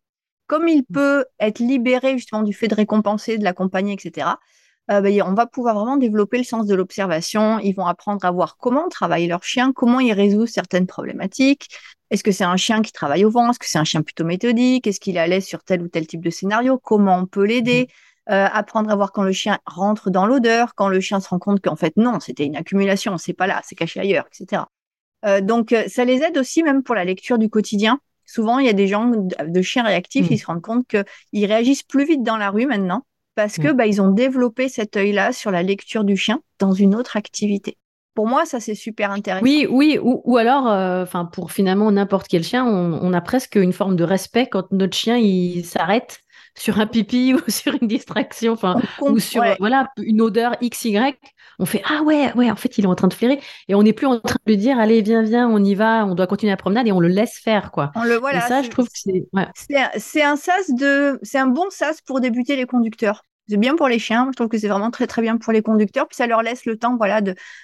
Comme 0.48 0.68
il 0.68 0.82
mm. 0.82 0.94
peut 0.94 1.26
être 1.40 1.60
libéré 1.60 2.18
justement 2.18 2.44
du 2.44 2.54
fait 2.54 2.68
de 2.68 2.76
récompenser, 2.76 3.38
de 3.38 3.46
l'accompagner, 3.46 3.94
etc., 3.94 4.28
euh, 4.92 5.02
bah, 5.02 5.10
on 5.26 5.34
va 5.34 5.48
pouvoir 5.48 5.76
vraiment 5.76 5.98
développer 5.98 6.38
le 6.38 6.44
sens 6.44 6.68
de 6.68 6.76
l'observation. 6.76 7.60
Ils 7.60 7.74
vont 7.74 7.88
apprendre 7.88 8.24
à 8.26 8.32
voir 8.32 8.58
comment 8.58 8.88
travaille 8.88 9.28
leur 9.28 9.44
chien, 9.44 9.72
comment 9.74 10.00
il 10.00 10.14
résout 10.14 10.46
certaines 10.46 10.88
problématiques. 10.88 11.70
Est-ce 12.12 12.24
que 12.24 12.32
c'est 12.32 12.44
un 12.44 12.58
chien 12.58 12.82
qui 12.82 12.92
travaille 12.92 13.26
au 13.26 13.32
vent? 13.32 13.50
Est-ce 13.50 13.60
que 13.60 13.68
c'est 13.68 13.80
un 13.80 13.84
chien 13.84 14.04
plutôt 14.04 14.26
méthodique? 14.26 14.86
Est-ce 14.86 15.00
qu'il 15.00 15.18
est 15.18 15.20
à 15.20 15.28
l'aise 15.28 15.46
sur 15.46 15.64
tel 15.64 15.82
ou 15.82 15.88
tel 15.88 16.06
type 16.06 16.24
de 16.24 16.30
scénario? 16.30 16.78
Comment 16.78 17.18
on 17.18 17.26
peut 17.26 17.46
l'aider? 17.46 17.88
Mmh. 18.30 18.34
euh, 18.34 18.48
Apprendre 18.52 18.92
à 18.92 18.96
voir 18.96 19.12
quand 19.12 19.24
le 19.24 19.32
chien 19.32 19.58
rentre 19.66 20.12
dans 20.12 20.28
l'odeur, 20.28 20.76
quand 20.76 20.88
le 20.88 21.00
chien 21.00 21.20
se 21.20 21.30
rend 21.30 21.40
compte 21.40 21.62
qu'en 21.62 21.76
fait 21.76 21.98
non, 21.98 22.20
c'était 22.20 22.46
une 22.46 22.56
accumulation, 22.56 23.18
c'est 23.18 23.34
pas 23.34 23.48
là, 23.48 23.62
c'est 23.64 23.76
caché 23.76 24.00
ailleurs, 24.00 24.26
etc. 24.28 24.64
Euh, 25.26 25.42
donc 25.42 25.76
ça 25.88 26.06
les 26.06 26.22
aide 26.22 26.38
aussi 26.38 26.62
même 26.62 26.84
pour 26.84 26.94
la 26.94 27.06
lecture 27.06 27.40
du 27.40 27.50
quotidien. 27.50 28.00
Souvent, 28.28 28.60
il 28.60 28.66
y 28.66 28.70
a 28.70 28.74
des 28.74 28.88
gens 28.88 29.12
de 29.12 29.62
chiens 29.62 29.84
réactifs, 29.84 30.30
mmh. 30.30 30.34
ils 30.34 30.40
se 30.40 30.46
rendent 30.46 30.62
compte 30.62 30.88
qu'ils 30.88 31.46
réagissent 31.46 31.84
plus 31.84 32.06
vite 32.06 32.22
dans 32.22 32.38
la 32.38 32.52
rue 32.52 32.68
maintenant 32.68 33.04
parce 33.36 33.58
que 33.58 33.68
mm. 33.68 33.74
bah, 33.74 33.86
ils 33.86 34.02
ont 34.02 34.10
développé 34.10 34.70
cet 34.70 34.98
œil-là 34.98 35.34
sur 35.34 35.52
la 35.52 35.64
lecture 35.64 36.04
du 36.04 36.18
chien 36.18 36.42
dans 36.60 36.72
une 36.72 36.96
autre 36.96 37.18
activité. 37.18 37.78
Pour 38.14 38.28
moi, 38.28 38.46
ça 38.46 38.62
c'est 38.62 38.76
super 38.76 39.12
intéressant. 39.12 39.44
Oui, 39.44 39.68
oui, 39.70 40.00
ou, 40.02 40.38
alors, 40.38 40.70
euh, 40.70 41.04
enfin, 41.04 41.26
pour 41.26 41.52
finalement 41.52 41.92
n'importe 41.92 42.28
quel 42.30 42.44
chien, 42.44 42.66
on, 42.66 43.12
a 43.12 43.22
presque 43.22 43.56
une 43.56 43.74
forme 43.74 43.98
de 43.98 44.06
respect 44.06 44.48
quand 44.48 44.72
notre 44.72 44.96
chien 44.96 45.18
il 45.18 45.66
s'arrête 45.66 46.22
sur 46.58 46.80
un 46.80 46.88
pipi 46.88 47.34
ou 47.36 47.40
sur 47.50 47.74
une 47.82 47.90
distraction, 47.90 48.54
enfin, 48.54 48.82
ou 49.02 49.20
sur 49.20 49.44
voilà 49.60 49.90
une 49.98 50.22
odeur 50.22 50.56
XY. 50.64 50.98
On 51.60 51.66
fait 51.66 51.82
ah 51.86 52.02
ouais, 52.04 52.34
ouais, 52.34 52.52
en 52.52 52.56
fait 52.56 52.78
il 52.78 52.86
est 52.86 52.88
en 52.88 52.96
train 52.96 53.08
de 53.08 53.14
flairer 53.14 53.40
et 53.68 53.76
on 53.76 53.84
n'est 53.84 53.94
plus 53.94 54.08
en 54.08 54.20
train 54.20 54.38
de 54.46 54.52
lui 54.52 54.58
dire 54.58 54.80
allez 54.80 55.02
viens 55.02 55.24
viens, 55.24 55.48
on 55.48 55.64
y 55.64 55.76
va, 55.76 56.06
on 56.06 56.16
doit 56.16 56.28
continuer 56.28 56.52
la 56.52 56.58
promenade 56.58 56.88
et 56.88 56.92
on 56.92 57.00
le 57.00 57.08
laisse 57.08 57.38
faire 57.38 57.72
quoi. 57.72 57.92
On 57.96 58.04
le 58.04 58.16
voilà. 58.16 58.46
Et 58.46 58.50
ça, 58.50 58.62
je 58.62 58.70
trouve 58.70 58.88
que 58.88 58.98
c'est 58.98 59.26
c'est 59.98 60.24
un 60.24 60.36
sas 60.36 60.70
de 60.72 61.20
c'est 61.24 61.40
un 61.40 61.48
bon 61.48 61.70
sas 61.70 62.02
pour 62.02 62.20
débuter 62.20 62.56
les 62.56 62.66
conducteurs. 62.66 63.24
C'est 63.48 63.58
bien 63.58 63.76
pour 63.76 63.88
les 63.88 64.00
chiens, 64.00 64.28
je 64.32 64.36
trouve 64.36 64.48
que 64.48 64.58
c'est 64.58 64.68
vraiment 64.68 64.90
très 64.90 65.06
très 65.06 65.22
bien 65.22 65.38
pour 65.38 65.54
les 65.54 65.62
conducteurs, 65.62 66.08
puis 66.08 66.16
ça 66.16 66.26
leur 66.26 66.42
laisse 66.42 66.66
le 66.66 66.78
temps 66.78 66.98
voilà, 66.98 67.22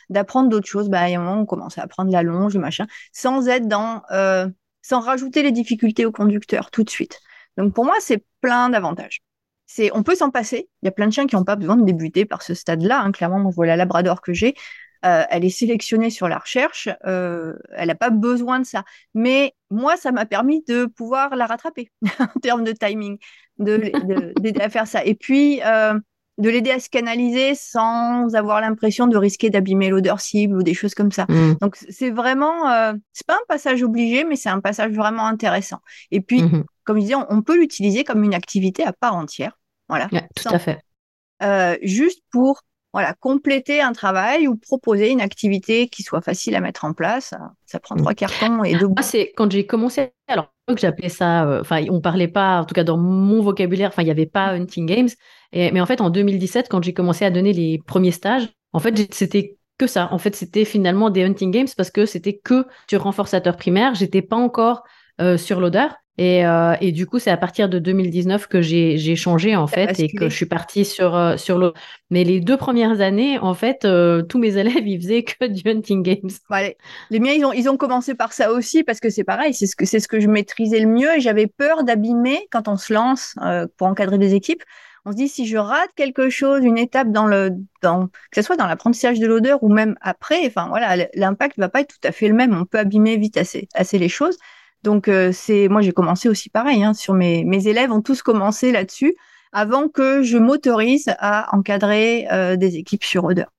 d'apprendre 0.10 0.48
d'autres 0.48 0.68
choses. 0.68 0.90
Bah, 0.90 1.10
il 1.10 1.14
y 1.14 1.16
a 1.16 1.20
un 1.20 1.24
moment, 1.24 1.42
on 1.42 1.46
commence 1.46 1.80
à 1.80 1.82
apprendre 1.82 2.12
la 2.12 2.22
longe, 2.22 2.56
machin, 2.56 2.86
sans 3.14 3.48
être 3.48 3.68
dans, 3.68 4.04
euh, 4.12 4.48
sans 4.84 5.00
rajouter 5.00 5.42
les 5.42 5.52
difficultés 5.52 6.06
aux 6.06 6.12
conducteurs 6.12 6.70
tout 6.70 6.84
de 6.84 6.90
suite. 6.90 7.20
Donc 7.58 7.74
pour 7.74 7.86
moi, 7.86 7.96
c'est 8.00 8.24
plein 8.42 8.70
d'avantages. 8.70 9.22
C'est, 9.74 9.90
on 9.94 10.04
peut 10.04 10.16
s'en 10.16 10.32
passer. 10.32 10.68
Il 10.82 10.88
y 10.88 10.90
a 10.90 10.92
plein 10.92 11.08
de 11.08 11.14
chiens 11.14 11.28
qui 11.28 11.38
n'ont 11.38 11.46
pas 11.46 11.56
besoin 11.56 11.78
de 11.78 11.86
débuter 11.86 12.26
par 12.26 12.42
ce 12.42 12.54
stade-là. 12.54 13.00
Hein. 13.00 13.14
Clairement, 13.14 13.38
on 13.38 13.50
voit 13.50 13.66
la 13.66 13.78
Labrador 13.78 14.20
que 14.20 14.34
j'ai. 14.34 14.54
Euh, 15.06 15.24
elle 15.30 15.46
est 15.46 15.50
sélectionnée 15.50 16.10
sur 16.10 16.28
la 16.28 16.38
recherche, 16.38 16.90
euh, 17.08 17.54
elle 17.72 17.88
n'a 17.88 17.96
pas 17.96 18.10
besoin 18.10 18.60
de 18.60 18.66
ça. 18.66 18.84
Mais 19.16 19.56
moi, 19.70 19.96
ça 19.96 20.12
m'a 20.12 20.26
permis 20.26 20.62
de 20.68 20.86
pouvoir 20.86 21.36
la 21.36 21.46
rattraper 21.46 21.90
en 22.20 22.40
termes 22.42 22.66
de 22.66 22.74
timing 22.74 23.18
de 23.60 23.78
d'aider 24.42 24.62
à 24.62 24.70
faire 24.70 24.88
ça. 24.88 25.06
Et 25.06 25.16
puis, 25.16 25.62
euh, 25.66 25.98
de 26.38 26.50
l'aider 26.50 26.72
à 26.72 26.80
se 26.80 26.90
canaliser 26.90 27.56
sans 27.56 28.36
avoir 28.36 28.60
l'impression 28.60 29.08
de 29.08 29.16
risquer 29.16 29.50
d'abîmer 29.50 29.90
l'odeur 29.90 30.20
cible 30.20 30.58
ou 30.58 30.64
des 30.64 30.74
choses 30.74 30.96
comme 30.96 31.12
ça. 31.12 31.26
Mm. 31.30 31.56
Donc, 31.62 31.78
c'est 31.78 32.12
vraiment, 32.12 32.94
c'est 33.14 33.26
pas 33.26 33.36
un 33.36 33.46
passage 33.48 33.84
obligé, 33.84 34.24
mais 34.24 34.36
c'est 34.36 34.50
un 34.50 34.60
passage 34.60 34.92
vraiment 34.92 35.28
intéressant. 35.28 35.80
Et 36.12 36.22
puis, 36.22 36.42
mm-hmm. 36.42 36.64
comme 36.84 36.98
je 36.98 37.02
disais, 37.04 37.16
on, 37.16 37.42
peut 37.42 37.58
l'utiliser 37.58 38.04
comme 38.04 38.24
une 38.24 38.34
activité 38.34 38.84
à 38.84 38.94
part 38.94 39.16
entière. 39.16 39.58
Voilà. 39.92 40.08
tout 40.36 40.48
à 40.50 40.58
fait. 40.58 40.80
Euh, 41.44 41.76
juste 41.82 42.22
pour 42.32 42.62
voilà, 42.94 43.14
compléter 43.20 43.82
un 43.82 43.94
travail 43.94 44.48
ou 44.48 44.56
proposer 44.58 45.10
une 45.10 45.22
activité 45.22 45.88
qui 45.88 46.04
soit 46.04 46.22
facile 46.22 46.56
à 46.56 46.62
mettre 46.62 46.86
en 46.86 46.94
place. 46.94 47.34
Ça 47.66 47.80
prend 47.80 47.96
trois 47.96 48.14
cartons 48.14 48.64
et 48.64 48.76
deux. 48.76 48.88
Moi, 48.88 49.02
c'est 49.02 49.32
quand 49.36 49.52
j'ai 49.52 49.66
commencé, 49.66 50.12
alors 50.28 50.54
que 50.68 50.78
j'appelais 50.78 51.10
ça, 51.10 51.46
euh, 51.46 51.62
enfin, 51.62 51.84
on 51.90 52.02
parlait 52.02 52.28
pas, 52.28 52.60
en 52.62 52.66
tout 52.66 52.74
cas 52.74 52.84
dans 52.84 52.98
mon 52.98 53.42
vocabulaire, 53.42 53.90
enfin, 53.90 54.02
il 54.02 54.06
n'y 54.06 54.12
avait 54.12 54.26
pas 54.26 54.48
Hunting 54.48 54.86
Games. 54.86 55.10
Et, 55.52 55.72
mais 55.72 55.82
en 55.82 55.86
fait, 55.86 56.02
en 56.02 56.10
2017, 56.10 56.68
quand 56.70 56.84
j'ai 56.84 56.94
commencé 56.94 57.26
à 57.26 57.32
donner 57.32 57.54
les 57.54 57.80
premiers 57.86 58.12
stages, 58.12 58.50
en 58.74 58.80
fait, 58.80 59.14
c'était 59.14 59.58
que 59.78 59.88
ça. 59.88 60.10
En 60.12 60.18
fait, 60.18 60.36
c'était 60.36 60.66
finalement 60.66 61.10
des 61.10 61.24
Hunting 61.24 61.52
Games 61.52 61.68
parce 61.76 61.92
que 61.92 62.06
c'était 62.06 62.38
que 62.38 62.66
sur 62.90 63.04
renforçateur 63.04 63.58
primaire. 63.58 63.96
J'étais 63.96 64.22
pas 64.22 64.36
encore 64.38 64.84
euh, 65.20 65.38
sur 65.38 65.60
l'odeur. 65.60 65.96
Et, 66.18 66.46
euh, 66.46 66.76
et, 66.82 66.92
du 66.92 67.06
coup, 67.06 67.20
c'est 67.20 67.32
à 67.32 67.38
partir 67.38 67.70
de 67.70 67.80
2019 67.80 68.48
que 68.48 68.62
j'ai 68.62 69.16
changé 69.16 69.56
en 69.56 69.66
fait 69.68 70.00
et 70.00 70.10
que 70.10 70.30
je 70.30 70.36
suis 70.36 70.46
partie 70.46 70.84
sur, 70.84 71.16
euh, 71.16 71.38
sur 71.38 71.58
l'eau. 71.58 71.74
Mais 72.10 72.24
les 72.24 72.42
deux 72.42 72.58
premières 72.58 73.00
années, 73.00 73.40
en 73.40 73.54
fait, 73.54 73.86
euh, 73.86 74.22
tous 74.22 74.38
mes 74.38 74.58
élèves, 74.58 74.86
ils 74.86 75.02
faisaient 75.02 75.24
que 75.24 75.46
du 75.46 75.68
hunting 75.68 76.04
games. 76.04 76.30
Les 77.10 77.20
miens, 77.20 77.32
ils 77.32 77.46
ont, 77.46 77.54
ils 77.54 77.70
ont 77.70 77.78
commencé 77.78 78.14
par 78.14 78.34
ça 78.34 78.52
aussi 78.52 78.84
parce 78.84 79.00
que 79.00 79.10
c'est 79.10 79.24
pareil, 79.24 79.54
c'est 79.54 79.68
ce, 79.68 79.76
que, 79.76 79.86
ce 79.86 80.08
que 80.08 80.20
je 80.20 80.28
maîtrisais 80.28 80.80
le 80.80 80.88
mieux 80.88 81.16
et 81.16 81.22
j'avais 81.22 81.48
peur 81.48 81.84
d'abîmer 81.84 82.48
quand 82.52 82.68
on 82.68 82.76
se 82.76 82.94
lance 82.94 83.36
pour 83.78 83.88
encadrer 83.88 84.18
des 84.18 84.36
équipes. 84.36 84.64
On 85.06 85.12
se 85.12 85.16
dit 85.16 85.30
si 85.30 85.48
je 85.48 85.58
rate 85.58 85.90
quelque 85.96 86.30
chose, 86.30 86.64
une 86.64 86.78
étape 86.78 87.12
dans 87.12 87.26
le, 87.26 87.52
dans, 87.82 88.08
que 88.08 88.36
ce 88.36 88.42
soit 88.44 88.58
dans 88.58 88.68
l'apprentissage 88.68 89.20
de 89.20 89.26
l'odeur 89.26 89.64
ou 89.64 89.70
même 89.70 89.96
après, 90.02 90.46
enfin 90.46 90.68
voilà, 90.70 91.08
l'impact 91.16 91.58
va 91.58 91.70
pas 91.70 91.82
être 91.82 91.96
tout 92.00 92.08
à 92.08 92.12
fait 92.12 92.28
le 92.28 92.36
même. 92.36 92.54
On 92.54 92.66
peut 92.66 92.78
abîmer 92.78 93.18
vite 93.18 93.38
assez, 93.38 93.68
assez 93.74 93.98
les 93.98 94.10
choses. 94.10 94.38
Donc 94.84 95.08
euh, 95.08 95.32
c'est 95.32 95.68
moi 95.68 95.82
j'ai 95.82 95.92
commencé 95.92 96.28
aussi 96.30 96.50
pareil 96.50 96.84
hein, 96.84 96.94
sur 96.94 97.14
mes 97.14 97.68
élèves 97.68 97.92
ont 97.92 98.02
tous 98.02 98.22
commencé 98.22 98.72
là-dessus 98.72 99.16
avant 99.52 99.90
que 99.90 100.24
je 100.24 100.38
m'autorise 100.38 101.14
à 101.20 101.56
encadrer 101.56 102.28
euh, 102.32 102.56
des 102.56 102.78
équipes 102.78 103.04
sur 103.04 103.26
odeur. 103.26 103.52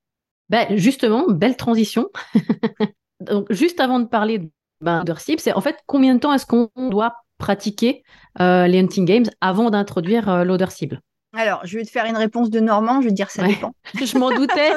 Ben 0.48 0.76
justement, 0.76 1.26
belle 1.28 1.56
transition. 1.56 2.08
Donc 3.20 3.52
juste 3.52 3.80
avant 3.80 4.00
de 4.00 4.06
parler 4.06 4.38
de 4.38 4.50
ben, 4.80 5.04
c'est 5.38 5.52
en 5.52 5.60
fait 5.60 5.76
combien 5.86 6.14
de 6.14 6.20
temps 6.20 6.32
est-ce 6.32 6.46
qu'on 6.46 6.68
doit 6.76 7.14
pratiquer 7.38 8.02
euh, 8.40 8.66
les 8.66 8.80
hunting 8.80 9.04
games 9.04 9.30
avant 9.40 9.70
d'introduire 9.70 10.44
l'odeur 10.44 10.72
cible? 10.72 11.00
Alors, 11.34 11.60
je 11.64 11.78
vais 11.78 11.84
te 11.84 11.90
faire 11.90 12.04
une 12.04 12.16
réponse 12.16 12.50
de 12.50 12.60
Normand, 12.60 13.00
je 13.00 13.08
vais 13.08 13.12
dire 13.12 13.30
ça 13.30 13.46
dépend. 13.46 13.74
je 13.94 14.18
m'en 14.18 14.30
doutais. 14.30 14.72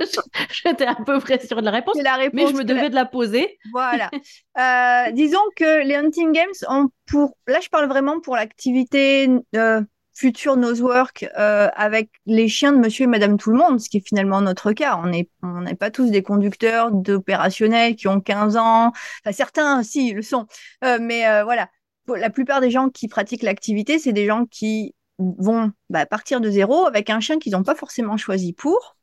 J'étais 0.64 0.86
à 0.86 0.96
peu 0.96 1.20
près 1.20 1.38
sûre 1.38 1.60
de 1.60 1.64
la 1.64 1.70
réponse, 1.70 1.96
la 2.02 2.16
réponse 2.16 2.34
mais 2.34 2.48
je 2.48 2.54
me 2.54 2.64
devais 2.64 2.90
de 2.90 2.94
la 2.94 3.04
poser. 3.04 3.58
Voilà. 3.72 4.10
Euh, 4.58 5.10
disons 5.12 5.40
que 5.56 5.82
les 5.82 5.94
hunting 5.94 6.30
games 6.30 6.52
ont 6.68 6.90
pour... 7.06 7.38
Là, 7.46 7.60
je 7.62 7.70
parle 7.70 7.88
vraiment 7.88 8.20
pour 8.20 8.36
l'activité 8.36 9.30
euh, 9.56 9.80
futur 10.12 10.58
nosework 10.58 11.26
euh, 11.38 11.70
avec 11.74 12.10
les 12.26 12.48
chiens 12.48 12.72
de 12.72 12.76
monsieur 12.76 13.04
et 13.04 13.06
madame 13.06 13.38
tout 13.38 13.50
le 13.50 13.56
monde, 13.56 13.80
ce 13.80 13.88
qui 13.88 13.96
est 13.96 14.06
finalement 14.06 14.42
notre 14.42 14.72
cas. 14.72 15.00
On 15.02 15.06
n'est 15.06 15.30
on 15.42 15.62
n'est 15.62 15.74
pas 15.74 15.90
tous 15.90 16.10
des 16.10 16.22
conducteurs 16.22 16.90
d'opérationnels 16.90 17.96
qui 17.96 18.08
ont 18.08 18.20
15 18.20 18.58
ans. 18.58 18.92
Enfin, 19.24 19.32
certains, 19.32 19.82
si, 19.82 20.12
le 20.12 20.20
sont. 20.20 20.46
Euh, 20.84 20.98
mais 21.00 21.22
voilà, 21.44 21.70
la 22.14 22.28
plupart 22.28 22.60
des 22.60 22.70
gens 22.70 22.90
qui 22.90 23.08
pratiquent 23.08 23.42
l'activité, 23.42 23.98
c'est 23.98 24.12
des 24.12 24.26
gens 24.26 24.44
qui 24.44 24.94
vont 25.38 25.72
bah, 25.90 26.06
partir 26.06 26.40
de 26.40 26.50
zéro 26.50 26.86
avec 26.86 27.10
un 27.10 27.20
chien 27.20 27.38
qu'ils 27.38 27.52
n'ont 27.52 27.62
pas 27.62 27.74
forcément 27.74 28.16
choisi 28.16 28.52
pour 28.52 28.96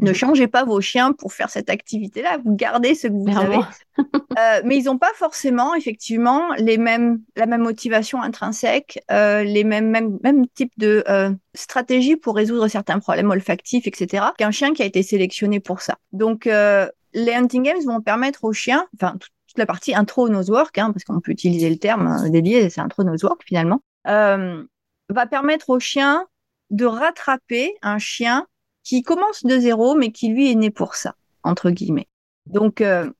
ne 0.00 0.12
changez 0.12 0.46
pas 0.46 0.64
vos 0.64 0.80
chiens 0.80 1.12
pour 1.12 1.32
faire 1.32 1.50
cette 1.50 1.70
activité-là. 1.70 2.38
Vous 2.44 2.54
gardez 2.54 2.94
ce 2.94 3.08
que 3.08 3.12
vous 3.12 3.38
avez. 3.38 3.58
euh, 4.38 4.60
mais 4.64 4.78
ils 4.78 4.84
n'ont 4.84 4.98
pas 4.98 5.12
forcément, 5.14 5.74
effectivement, 5.74 6.54
les 6.58 6.78
mêmes, 6.78 7.20
la 7.36 7.46
même 7.46 7.62
motivation 7.62 8.22
intrinsèque, 8.22 9.02
euh, 9.10 9.42
les 9.44 9.64
mêmes, 9.64 9.88
mêmes, 9.88 10.18
mêmes 10.22 10.46
types 10.48 10.72
de 10.78 11.04
euh, 11.08 11.30
stratégies 11.54 12.16
pour 12.16 12.34
résoudre 12.34 12.68
certains 12.68 12.98
problèmes 12.98 13.30
olfactifs, 13.30 13.86
etc., 13.86 14.26
qu'un 14.38 14.50
chien 14.50 14.72
qui 14.72 14.82
a 14.82 14.86
été 14.86 15.02
sélectionné 15.02 15.60
pour 15.60 15.80
ça. 15.80 15.96
Donc, 16.12 16.46
euh, 16.46 16.88
les 17.12 17.32
hunting 17.32 17.62
games 17.62 17.84
vont 17.84 18.00
permettre 18.00 18.44
aux 18.44 18.52
chiens, 18.52 18.86
enfin, 18.94 19.16
toute 19.18 19.58
la 19.58 19.66
partie 19.66 19.94
intro 19.94 20.28
nosework, 20.28 20.78
hein, 20.78 20.92
parce 20.92 21.04
qu'on 21.04 21.20
peut 21.20 21.32
utiliser 21.32 21.68
le 21.68 21.76
terme 21.76 22.30
dédié, 22.30 22.70
c'est 22.70 22.80
intro 22.80 23.02
nosework 23.02 23.42
finalement, 23.44 23.80
euh, 24.06 24.64
va 25.12 25.26
permettre 25.26 25.70
aux 25.70 25.80
chiens 25.80 26.26
de 26.70 26.84
rattraper 26.84 27.74
un 27.82 27.98
chien 27.98 28.46
qui 28.82 29.02
commence 29.02 29.44
de 29.44 29.58
zéro, 29.58 29.94
mais 29.94 30.12
qui 30.12 30.28
lui 30.28 30.50
est 30.50 30.54
né 30.54 30.70
pour 30.70 30.94
ça, 30.94 31.14
entre 31.42 31.70
guillemets. 31.70 32.08
Donc, 32.46 32.80
euh, 32.80 33.10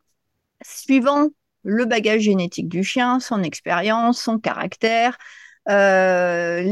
suivant 0.62 1.28
le 1.62 1.84
bagage 1.84 2.22
génétique 2.22 2.68
du 2.68 2.82
chien, 2.82 3.20
son 3.20 3.42
expérience, 3.42 4.20
son 4.22 4.38
caractère, 4.38 5.18
euh, 5.68 6.62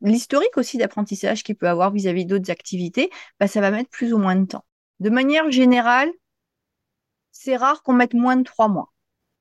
l'historique 0.00 0.56
aussi 0.56 0.78
d'apprentissage 0.78 1.42
qu'il 1.42 1.56
peut 1.56 1.68
avoir 1.68 1.90
vis-à-vis 1.90 2.26
d'autres 2.26 2.50
activités, 2.50 3.10
bah, 3.40 3.48
ça 3.48 3.60
va 3.60 3.70
mettre 3.70 3.90
plus 3.90 4.12
ou 4.12 4.18
moins 4.18 4.36
de 4.36 4.46
temps. 4.46 4.64
De 5.00 5.10
manière 5.10 5.50
générale, 5.50 6.10
c'est 7.32 7.56
rare 7.56 7.82
qu'on 7.82 7.94
mette 7.94 8.14
moins 8.14 8.36
de 8.36 8.44
trois 8.44 8.68
mois. 8.68 8.92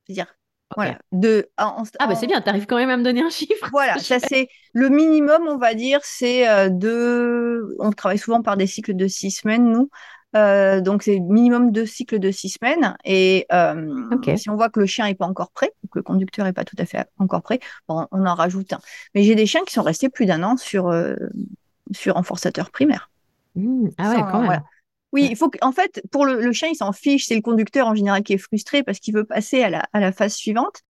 C'est-à-dire, 0.05 0.33
voilà. 0.75 0.97
De, 1.11 1.49
en, 1.57 1.83
ah, 1.99 2.07
bah 2.07 2.15
c'est 2.15 2.27
bien, 2.27 2.41
tu 2.41 2.49
arrives 2.49 2.65
quand 2.65 2.77
même 2.77 2.89
à 2.89 2.97
me 2.97 3.03
donner 3.03 3.21
un 3.21 3.29
chiffre. 3.29 3.69
Voilà, 3.71 3.97
ça 3.99 4.19
c'est 4.19 4.47
le 4.73 4.89
minimum, 4.89 5.47
on 5.47 5.57
va 5.57 5.73
dire, 5.73 5.99
c'est 6.03 6.47
euh, 6.47 6.69
de. 6.69 7.75
On 7.79 7.91
travaille 7.91 8.17
souvent 8.17 8.41
par 8.41 8.57
des 8.57 8.67
cycles 8.67 8.95
de 8.95 9.07
six 9.07 9.31
semaines, 9.31 9.71
nous. 9.71 9.89
Euh, 10.35 10.79
donc 10.79 11.03
c'est 11.03 11.19
minimum 11.19 11.71
deux 11.71 11.85
cycles 11.85 12.19
de 12.19 12.31
six 12.31 12.49
semaines. 12.49 12.95
Et 13.03 13.45
euh, 13.51 14.09
okay. 14.11 14.37
si 14.37 14.49
on 14.49 14.55
voit 14.55 14.69
que 14.69 14.79
le 14.79 14.85
chien 14.85 15.05
n'est 15.05 15.15
pas 15.15 15.25
encore 15.25 15.51
prêt, 15.51 15.71
ou 15.83 15.87
que 15.87 15.99
le 15.99 16.03
conducteur 16.03 16.45
n'est 16.45 16.53
pas 16.53 16.63
tout 16.63 16.75
à 16.79 16.85
fait 16.85 17.05
encore 17.17 17.41
prêt, 17.41 17.59
bon, 17.87 18.07
on 18.11 18.25
en 18.25 18.35
rajoute 18.35 18.73
un. 18.73 18.79
Mais 19.13 19.23
j'ai 19.23 19.35
des 19.35 19.45
chiens 19.45 19.61
qui 19.65 19.73
sont 19.73 19.83
restés 19.83 20.09
plus 20.09 20.25
d'un 20.25 20.43
an 20.43 20.57
sur, 20.57 20.87
euh, 20.87 21.15
sur 21.91 22.15
renforçateur 22.15 22.71
primaire. 22.71 23.09
Mmh. 23.55 23.89
Ah 23.97 24.09
ouais, 24.09 24.15
Sans, 24.15 24.23
quand 24.23 24.37
même. 24.39 24.45
Voilà. 24.45 24.63
Oui, 25.13 25.27
il 25.29 25.35
faut 25.35 25.49
qu'en 25.49 25.71
fait, 25.71 26.01
pour 26.11 26.25
le, 26.25 26.41
le 26.41 26.51
chien, 26.53 26.69
il 26.69 26.75
s'en 26.75 26.91
fiche. 26.91 27.25
C'est 27.25 27.35
le 27.35 27.41
conducteur 27.41 27.87
en 27.87 27.95
général 27.95 28.23
qui 28.23 28.33
est 28.33 28.37
frustré 28.37 28.83
parce 28.83 28.99
qu'il 28.99 29.13
veut 29.13 29.25
passer 29.25 29.63
à 29.63 29.69
la, 29.69 29.83
à 29.93 29.99
la 29.99 30.11
phase 30.11 30.33
suivante. 30.33 30.81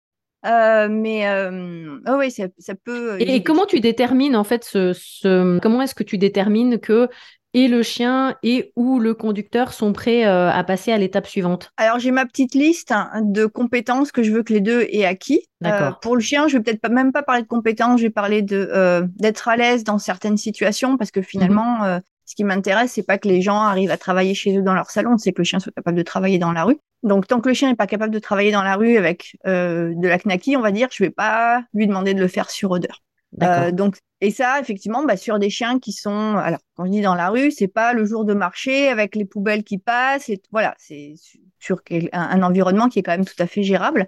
Euh, 0.45 0.87
mais 0.89 1.27
euh, 1.27 1.99
oh 2.07 2.15
oui, 2.17 2.31
ça, 2.31 2.45
ça 2.57 2.73
peut. 2.75 3.17
Et, 3.19 3.35
et, 3.35 3.43
comment 3.43 3.65
tu 3.65 3.79
détermines 3.79 4.35
en 4.35 4.43
fait 4.43 4.63
ce, 4.63 4.93
ce... 4.93 5.59
comment 5.59 5.81
est-ce 5.81 5.93
que 5.93 6.03
tu 6.03 6.17
détermines 6.17 6.79
que 6.79 7.09
et 7.53 7.67
le 7.67 7.83
chien 7.83 8.37
et 8.43 8.71
ou 8.75 8.97
le 8.99 9.13
conducteur 9.13 9.73
sont 9.73 9.93
prêts 9.93 10.25
euh, 10.25 10.49
à 10.49 10.63
passer 10.63 10.91
à 10.91 10.97
l'étape 10.97 11.27
suivante? 11.27 11.69
Alors 11.77 11.99
j'ai 11.99 12.09
ma 12.09 12.25
petite 12.25 12.55
liste 12.55 12.91
hein, 12.91 13.11
de 13.21 13.45
compétences 13.45 14.11
que 14.11 14.23
je 14.23 14.31
veux 14.31 14.41
que 14.41 14.53
les 14.53 14.61
deux 14.61 14.87
aient 14.89 15.05
acquis. 15.05 15.45
D'accord. 15.59 15.99
pour 15.99 16.15
le 16.15 16.21
chien, 16.21 16.47
je 16.47 16.57
vais 16.57 16.63
peut-être 16.63 16.81
pas, 16.81 16.89
même 16.89 17.11
pas 17.11 17.21
parler 17.21 17.43
de 17.43 17.47
compétences, 17.47 17.99
je 17.99 18.07
vais 18.07 18.11
parler 18.11 18.41
de 18.41 19.05
d'être 19.17 19.47
à 19.47 19.57
l'aise 19.57 19.83
dans 19.83 19.99
certaines 19.99 20.37
situations 20.37 20.97
parce 20.97 21.11
que 21.11 21.21
finalement. 21.21 21.85
Mmh 21.85 22.01
ce 22.31 22.35
qui 22.35 22.45
m'intéresse, 22.45 22.93
c'est 22.93 23.03
pas 23.03 23.17
que 23.17 23.27
les 23.27 23.41
gens 23.41 23.59
arrivent 23.59 23.91
à 23.91 23.97
travailler 23.97 24.33
chez 24.33 24.57
eux 24.57 24.61
dans 24.61 24.73
leur 24.73 24.89
salon, 24.89 25.17
c'est 25.17 25.33
que 25.33 25.39
le 25.39 25.43
chien 25.43 25.59
soit 25.59 25.73
capable 25.73 25.97
de 25.97 26.01
travailler 26.01 26.39
dans 26.39 26.53
la 26.53 26.63
rue. 26.63 26.77
Donc, 27.03 27.27
tant 27.27 27.41
que 27.41 27.49
le 27.49 27.53
chien 27.53 27.67
n'est 27.67 27.75
pas 27.75 27.87
capable 27.87 28.13
de 28.13 28.19
travailler 28.19 28.53
dans 28.53 28.63
la 28.63 28.77
rue 28.77 28.95
avec 28.95 29.35
euh, 29.45 29.91
de 29.93 30.07
la 30.07 30.17
knacky, 30.17 30.55
on 30.55 30.61
va 30.61 30.71
dire, 30.71 30.87
je 30.93 31.03
vais 31.03 31.09
pas 31.09 31.61
lui 31.73 31.87
demander 31.87 32.13
de 32.13 32.21
le 32.21 32.29
faire 32.29 32.49
sur 32.49 32.71
odeur. 32.71 33.03
Euh, 33.43 33.71
donc, 33.71 33.97
et 34.21 34.31
ça, 34.31 34.61
effectivement, 34.61 35.03
bah, 35.03 35.17
sur 35.17 35.39
des 35.39 35.49
chiens 35.49 35.77
qui 35.77 35.91
sont, 35.91 36.37
alors, 36.37 36.59
quand 36.75 36.85
je 36.85 36.91
dis 36.91 37.01
dans 37.01 37.15
la 37.15 37.27
rue, 37.27 37.51
c'est 37.51 37.67
pas 37.67 37.91
le 37.91 38.05
jour 38.05 38.23
de 38.23 38.33
marché 38.33 38.87
avec 38.87 39.17
les 39.17 39.25
poubelles 39.25 39.65
qui 39.65 39.77
passent, 39.77 40.29
et 40.29 40.41
voilà, 40.51 40.73
c'est 40.77 41.15
sur 41.59 41.81
un, 41.91 42.07
un, 42.13 42.43
environnement 42.43 42.87
qui 42.87 42.99
est 42.99 43.03
quand 43.03 43.11
même 43.11 43.25
tout 43.25 43.43
à 43.43 43.47
fait 43.47 43.63
gérable. 43.63 44.07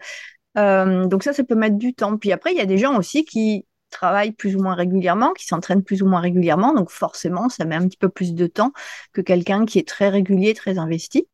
Euh, 0.57 1.07
donc 1.07 1.23
ça, 1.23 1.33
ça 1.33 1.43
peut 1.43 1.55
mettre 1.55 1.77
du 1.77 1.93
temps. 1.93 2.17
Puis 2.17 2.31
après, 2.31 2.53
il 2.53 2.57
y 2.57 2.61
a 2.61 2.65
des 2.65 2.77
gens 2.77 2.97
aussi 2.97 3.25
qui 3.25 3.65
travaillent 3.93 4.31
plus 4.31 4.55
ou 4.55 4.61
moins 4.61 4.75
régulièrement, 4.75 5.31
qui 5.33 5.45
s'entraînent 5.45 5.83
plus 5.83 6.01
ou 6.01 6.07
moins 6.07 6.19
régulièrement. 6.19 6.73
Donc 6.73 6.89
forcément, 6.89 7.49
ça 7.49 7.65
met 7.65 7.75
un 7.75 7.87
petit 7.87 7.97
peu 7.97 8.09
plus 8.09 8.33
de 8.33 8.47
temps 8.47 8.73
que 9.13 9.21
quelqu'un 9.21 9.65
qui 9.65 9.79
est 9.79 9.87
très 9.87 10.09
régulier, 10.09 10.53
très 10.53 10.77
investi. 10.77 11.27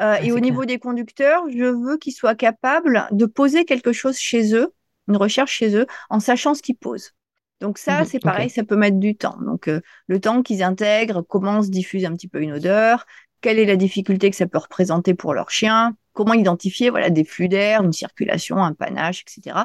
Euh, 0.00 0.12
ouais, 0.12 0.26
et 0.26 0.32
au 0.32 0.36
clair. 0.36 0.50
niveau 0.50 0.64
des 0.64 0.78
conducteurs, 0.78 1.44
je 1.50 1.64
veux 1.64 1.96
qu'ils 1.96 2.14
soient 2.14 2.34
capables 2.34 3.06
de 3.10 3.26
poser 3.26 3.64
quelque 3.64 3.92
chose 3.92 4.18
chez 4.18 4.54
eux, 4.54 4.74
une 5.08 5.16
recherche 5.16 5.52
chez 5.52 5.76
eux, 5.76 5.86
en 6.10 6.20
sachant 6.20 6.54
ce 6.54 6.62
qu'ils 6.62 6.76
posent. 6.76 7.12
Donc 7.60 7.78
ça, 7.78 8.02
mmh, 8.02 8.04
c'est 8.06 8.18
pareil, 8.18 8.46
okay. 8.46 8.54
ça 8.54 8.64
peut 8.64 8.76
mettre 8.76 8.98
du 8.98 9.16
temps. 9.16 9.38
Donc 9.40 9.68
euh, 9.68 9.80
le 10.08 10.20
temps 10.20 10.42
qu'ils 10.42 10.62
intègrent, 10.62 11.22
comment 11.22 11.62
se 11.62 11.68
diffuse 11.68 12.04
un 12.04 12.12
petit 12.12 12.28
peu 12.28 12.40
une 12.40 12.52
odeur, 12.52 13.06
quelle 13.40 13.58
est 13.58 13.66
la 13.66 13.76
difficulté 13.76 14.30
que 14.30 14.36
ça 14.36 14.46
peut 14.46 14.58
représenter 14.58 15.14
pour 15.14 15.34
leur 15.34 15.50
chien, 15.50 15.96
comment 16.12 16.34
identifier 16.34 16.90
voilà 16.90 17.10
des 17.10 17.24
flux 17.24 17.48
d'air, 17.48 17.82
une 17.82 17.92
circulation, 17.92 18.56
un 18.56 18.72
panache, 18.72 19.22
etc. 19.22 19.64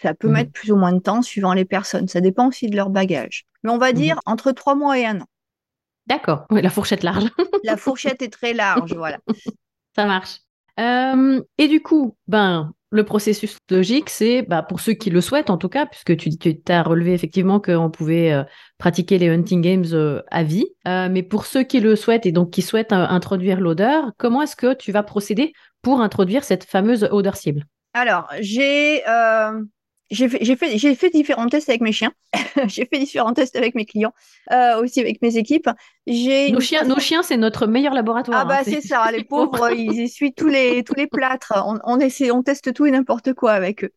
Ça 0.00 0.14
peut 0.14 0.28
mmh. 0.28 0.32
mettre 0.32 0.52
plus 0.52 0.70
ou 0.70 0.76
moins 0.76 0.92
de 0.92 1.00
temps 1.00 1.22
suivant 1.22 1.52
les 1.52 1.64
personnes. 1.64 2.08
Ça 2.08 2.20
dépend 2.20 2.48
aussi 2.48 2.68
de 2.68 2.76
leur 2.76 2.90
bagage. 2.90 3.46
Mais 3.62 3.70
on 3.70 3.78
va 3.78 3.92
dire 3.92 4.16
mmh. 4.16 4.30
entre 4.30 4.52
trois 4.52 4.74
mois 4.74 4.98
et 4.98 5.06
un 5.06 5.20
an. 5.20 5.26
D'accord. 6.06 6.46
Oui, 6.50 6.62
la 6.62 6.70
fourchette 6.70 7.02
large. 7.02 7.24
la 7.64 7.76
fourchette 7.76 8.22
est 8.22 8.32
très 8.32 8.54
large, 8.54 8.94
voilà. 8.94 9.18
Ça 9.94 10.06
marche. 10.06 10.38
Euh, 10.80 11.42
et 11.58 11.68
du 11.68 11.82
coup, 11.82 12.16
ben, 12.28 12.72
le 12.90 13.04
processus 13.04 13.58
logique, 13.70 14.08
c'est 14.08 14.42
bah, 14.42 14.62
pour 14.62 14.80
ceux 14.80 14.94
qui 14.94 15.10
le 15.10 15.20
souhaitent 15.20 15.50
en 15.50 15.58
tout 15.58 15.68
cas, 15.68 15.86
puisque 15.86 16.16
tu, 16.16 16.30
tu 16.38 16.56
as 16.68 16.82
relevé 16.82 17.12
effectivement 17.12 17.60
qu'on 17.60 17.90
pouvait 17.90 18.32
euh, 18.32 18.44
pratiquer 18.78 19.18
les 19.18 19.28
hunting 19.28 19.60
games 19.60 19.84
euh, 19.92 20.22
à 20.30 20.42
vie. 20.42 20.66
Euh, 20.86 21.08
mais 21.10 21.22
pour 21.22 21.44
ceux 21.46 21.64
qui 21.64 21.80
le 21.80 21.96
souhaitent 21.96 22.26
et 22.26 22.32
donc 22.32 22.50
qui 22.50 22.62
souhaitent 22.62 22.92
introduire 22.92 23.60
l'odeur, 23.60 24.12
comment 24.16 24.42
est-ce 24.42 24.56
que 24.56 24.74
tu 24.74 24.92
vas 24.92 25.02
procéder 25.02 25.52
pour 25.82 26.00
introduire 26.00 26.44
cette 26.44 26.64
fameuse 26.64 27.06
odeur 27.10 27.36
cible? 27.36 27.66
Alors, 27.94 28.28
j'ai 28.40 29.02
j'ai 30.10 30.28
fait, 30.28 30.56
fait, 30.56 30.78
j'ai 30.78 30.94
fait 30.94 31.10
différents 31.10 31.48
tests 31.48 31.68
avec 31.68 31.80
mes 31.80 31.92
chiens. 31.92 32.12
j'ai 32.66 32.86
fait 32.86 32.98
différents 32.98 33.32
tests 33.32 33.56
avec 33.56 33.74
mes 33.74 33.84
clients, 33.84 34.12
euh, 34.52 34.82
aussi 34.82 35.00
avec 35.00 35.20
mes 35.22 35.36
équipes. 35.36 35.68
J'ai 36.06 36.50
nos 36.50 36.60
chiens, 36.60 36.84
nos 36.84 36.98
chiens, 36.98 37.22
c'est 37.22 37.36
notre 37.36 37.66
meilleur 37.66 37.94
laboratoire. 37.94 38.40
Ah 38.42 38.44
bah 38.44 38.58
hein, 38.60 38.62
c'est 38.64 38.80
ça, 38.80 39.10
les 39.12 39.24
pauvres, 39.24 39.70
ils 39.70 40.00
essuient 40.00 40.32
tous 40.32 40.48
les 40.48 40.82
tous 40.82 40.94
les 40.94 41.06
plâtres. 41.06 41.52
On, 41.66 41.78
on 41.84 42.00
essaie, 42.00 42.30
on 42.30 42.42
teste 42.42 42.72
tout 42.72 42.86
et 42.86 42.90
n'importe 42.90 43.34
quoi 43.34 43.52
avec 43.52 43.84
eux. 43.84 43.90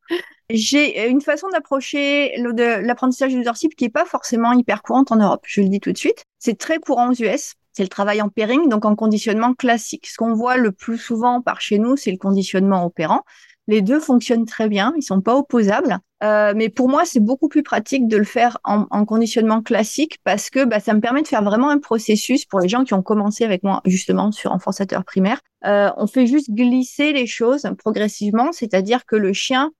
J'ai 0.50 1.08
une 1.08 1.22
façon 1.22 1.48
d'approcher 1.50 2.34
l'apprentissage 2.38 3.34
de 3.34 3.44
cible 3.54 3.76
qui 3.76 3.86
est 3.86 3.90
pas 3.90 4.06
forcément 4.06 4.52
hyper 4.52 4.82
courante 4.82 5.12
en 5.12 5.16
Europe. 5.16 5.44
Je 5.46 5.62
le 5.62 5.70
dis 5.70 5.80
tout 5.80 5.94
de 5.94 5.98
suite. 5.98 6.26
C'est 6.40 6.58
très 6.58 6.80
courant 6.80 7.12
aux 7.12 7.24
US. 7.24 7.56
C'est 7.72 7.84
le 7.84 7.90
travail 7.90 8.22
en 8.22 8.28
pairing, 8.28 8.68
donc 8.68 8.84
en 8.84 8.96
conditionnement 8.96 9.54
classique. 9.54 10.08
Ce 10.08 10.18
qu'on 10.18 10.34
voit 10.34 10.58
le 10.58 10.74
plus 10.74 10.98
souvent 10.98 11.42
par 11.42 11.62
chez 11.62 11.80
nous, 11.80 11.96
c'est 11.96 12.12
le 12.12 12.18
conditionnement 12.18 12.86
opérant. 12.86 13.24
Les 13.72 13.82
deux 13.82 14.02
fonctionnent 14.02 14.46
très 14.46 14.68
bien, 14.68 14.92
ils 14.98 15.02
sont 15.02 15.22
pas 15.22 15.38
opposables. 15.38 16.00
Euh, 16.24 16.52
mais 16.54 16.68
pour 16.68 16.90
moi, 16.90 17.06
c'est 17.06 17.22
beaucoup 17.22 17.48
plus 17.48 17.64
pratique 17.64 18.06
de 18.10 18.18
le 18.18 18.26
faire 18.26 18.58
en, 18.66 18.86
en 18.92 19.06
conditionnement 19.06 19.62
classique 19.62 20.20
parce 20.26 20.50
que 20.50 20.66
bah, 20.66 20.82
ça 20.82 20.94
me 20.94 21.00
permet 21.00 21.22
de 21.22 21.28
faire 21.30 21.42
vraiment 21.42 21.70
un 21.70 21.80
processus 21.80 22.44
pour 22.44 22.60
les 22.60 22.68
gens 22.68 22.84
qui 22.84 22.94
ont 22.94 23.02
commencé 23.02 23.46
avec 23.46 23.64
moi 23.64 23.82
justement 23.86 24.34
sur 24.34 24.52
renforçateur 24.52 25.06
primaire. 25.06 25.40
Euh, 25.66 25.90
on 25.96 26.06
fait 26.06 26.28
juste 26.28 26.52
glisser 26.52 27.14
les 27.14 27.26
choses 27.26 27.66
progressivement, 27.78 28.52
c'est-à-dire 28.52 29.06
que 29.06 29.16
le 29.16 29.32
chien 29.32 29.72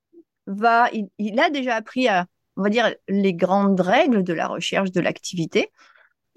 va, 0.48 0.88
il, 1.18 1.38
a 1.42 1.50
déjà 1.50 1.76
appris 1.76 2.08
à, 2.08 2.28
on 2.56 2.64
va 2.64 2.70
dire, 2.70 2.96
les 3.10 3.34
grandes 3.34 3.82
règles 3.82 4.24
de 4.24 4.32
la 4.32 4.48
recherche 4.48 4.94
de 4.94 5.02
l'activité. 5.02 5.70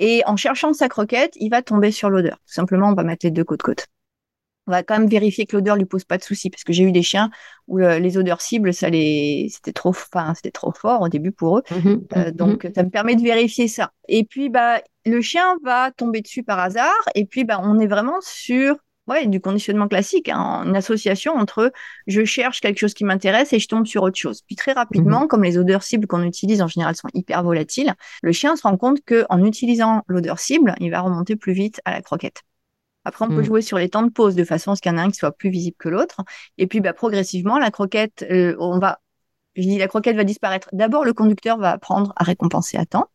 Et 0.00 0.24
en 0.26 0.34
cherchant 0.34 0.72
sa 0.72 0.88
croquette, 0.88 1.34
il 1.36 1.50
va 1.50 1.62
tomber 1.62 1.92
sur 1.92 2.10
l'odeur. 2.10 2.38
Tout 2.48 2.52
simplement, 2.52 2.88
on 2.88 2.94
va 2.94 3.04
mettre 3.04 3.24
les 3.24 3.30
deux 3.30 3.44
côte 3.44 3.62
côte 3.62 3.86
on 4.66 4.70
va 4.70 4.82
quand 4.82 4.98
même 4.98 5.08
vérifier 5.08 5.46
que 5.46 5.56
l'odeur 5.56 5.76
lui 5.76 5.84
pose 5.84 6.04
pas 6.04 6.18
de 6.18 6.22
soucis 6.22 6.50
parce 6.50 6.64
que 6.64 6.72
j'ai 6.72 6.84
eu 6.84 6.92
des 6.92 7.02
chiens 7.02 7.30
où 7.66 7.80
euh, 7.80 7.98
les 7.98 8.16
odeurs 8.16 8.40
cibles 8.40 8.72
ça 8.72 8.90
les 8.90 9.48
c'était 9.50 9.72
trop 9.72 9.90
enfin 9.90 10.34
c'était 10.34 10.50
trop 10.50 10.72
fort 10.72 11.02
au 11.02 11.08
début 11.08 11.32
pour 11.32 11.58
eux 11.58 11.62
mmh, 11.70 11.94
euh, 12.16 12.30
donc 12.30 12.64
mmh. 12.64 12.72
ça 12.74 12.82
me 12.82 12.90
permet 12.90 13.16
de 13.16 13.22
vérifier 13.22 13.68
ça 13.68 13.92
et 14.08 14.24
puis 14.24 14.48
bah 14.48 14.80
le 15.06 15.20
chien 15.20 15.56
va 15.62 15.90
tomber 15.90 16.20
dessus 16.20 16.42
par 16.42 16.58
hasard 16.58 16.92
et 17.14 17.26
puis 17.26 17.44
bah 17.44 17.60
on 17.62 17.78
est 17.78 17.86
vraiment 17.86 18.20
sur 18.20 18.76
ouais 19.06 19.26
du 19.26 19.40
conditionnement 19.40 19.88
classique 19.88 20.30
hein, 20.30 20.62
une 20.64 20.76
association 20.76 21.34
entre 21.34 21.72
je 22.06 22.24
cherche 22.24 22.60
quelque 22.60 22.78
chose 22.78 22.94
qui 22.94 23.04
m'intéresse 23.04 23.52
et 23.52 23.58
je 23.58 23.68
tombe 23.68 23.86
sur 23.86 24.02
autre 24.02 24.18
chose 24.18 24.40
puis 24.46 24.56
très 24.56 24.72
rapidement 24.72 25.24
mmh. 25.24 25.28
comme 25.28 25.44
les 25.44 25.58
odeurs 25.58 25.82
cibles 25.82 26.06
qu'on 26.06 26.22
utilise 26.22 26.62
en 26.62 26.68
général 26.68 26.96
sont 26.96 27.08
hyper 27.12 27.42
volatiles 27.42 27.94
le 28.22 28.32
chien 28.32 28.56
se 28.56 28.62
rend 28.62 28.78
compte 28.78 29.02
que 29.04 29.26
en 29.28 29.44
utilisant 29.44 30.02
l'odeur 30.06 30.38
cible 30.38 30.74
il 30.80 30.90
va 30.90 31.00
remonter 31.00 31.36
plus 31.36 31.52
vite 31.52 31.80
à 31.84 31.92
la 31.92 32.00
croquette 32.00 32.42
après, 33.04 33.24
on 33.24 33.28
peut 33.28 33.40
mmh. 33.40 33.44
jouer 33.44 33.62
sur 33.62 33.78
les 33.78 33.88
temps 33.88 34.02
de 34.02 34.10
pause 34.10 34.34
de 34.34 34.44
façon 34.44 34.72
à 34.72 34.76
ce 34.76 34.80
qu'il 34.80 34.90
y 34.90 34.94
en 34.94 34.98
a 34.98 35.02
un 35.02 35.10
qui 35.10 35.18
soit 35.18 35.32
plus 35.32 35.50
visible 35.50 35.76
que 35.78 35.88
l'autre. 35.88 36.22
Et 36.58 36.66
puis, 36.66 36.80
bah, 36.80 36.92
progressivement, 36.92 37.58
la 37.58 37.70
croquette, 37.70 38.24
euh, 38.30 38.56
on 38.58 38.78
va, 38.78 39.00
je 39.56 39.62
dis, 39.62 39.78
la 39.78 39.88
croquette 39.88 40.16
va 40.16 40.24
disparaître. 40.24 40.68
D'abord, 40.72 41.04
le 41.04 41.12
conducteur 41.12 41.58
va 41.58 41.72
apprendre 41.72 42.12
à 42.16 42.24
récompenser 42.24 42.76
à 42.78 42.86
temps. 42.86 43.08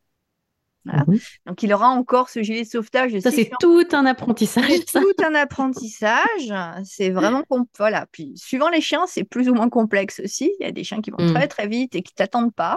Mhm. 0.85 1.19
Donc, 1.45 1.61
il 1.63 1.73
aura 1.73 1.89
encore 1.89 2.29
ce 2.29 2.41
gilet 2.41 2.63
de 2.63 2.67
sauvetage. 2.67 3.17
ça, 3.19 3.31
c'est 3.31 3.51
tout 3.59 3.87
un 3.91 4.05
apprentissage. 4.05 4.71
C'est 4.87 4.99
tout 5.01 5.23
un 5.23 5.35
apprentissage. 5.35 6.53
C'est 6.83 7.09
vraiment. 7.09 7.43
Voilà. 7.77 8.05
Puis, 8.11 8.33
suivant 8.35 8.69
les 8.69 8.81
chiens, 8.81 9.05
c'est 9.07 9.23
plus 9.23 9.49
ou 9.49 9.53
moins 9.53 9.69
complexe 9.69 10.21
aussi. 10.23 10.51
Il 10.59 10.65
y 10.65 10.69
a 10.69 10.71
des 10.71 10.83
chiens 10.83 11.01
qui 11.01 11.11
vont 11.11 11.23
mm. 11.23 11.33
très, 11.33 11.47
très 11.47 11.67
vite 11.67 11.95
et 11.95 12.01
qui 12.01 12.13
t'attendent 12.13 12.53
pas. 12.53 12.75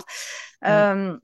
Euh, 0.64 1.16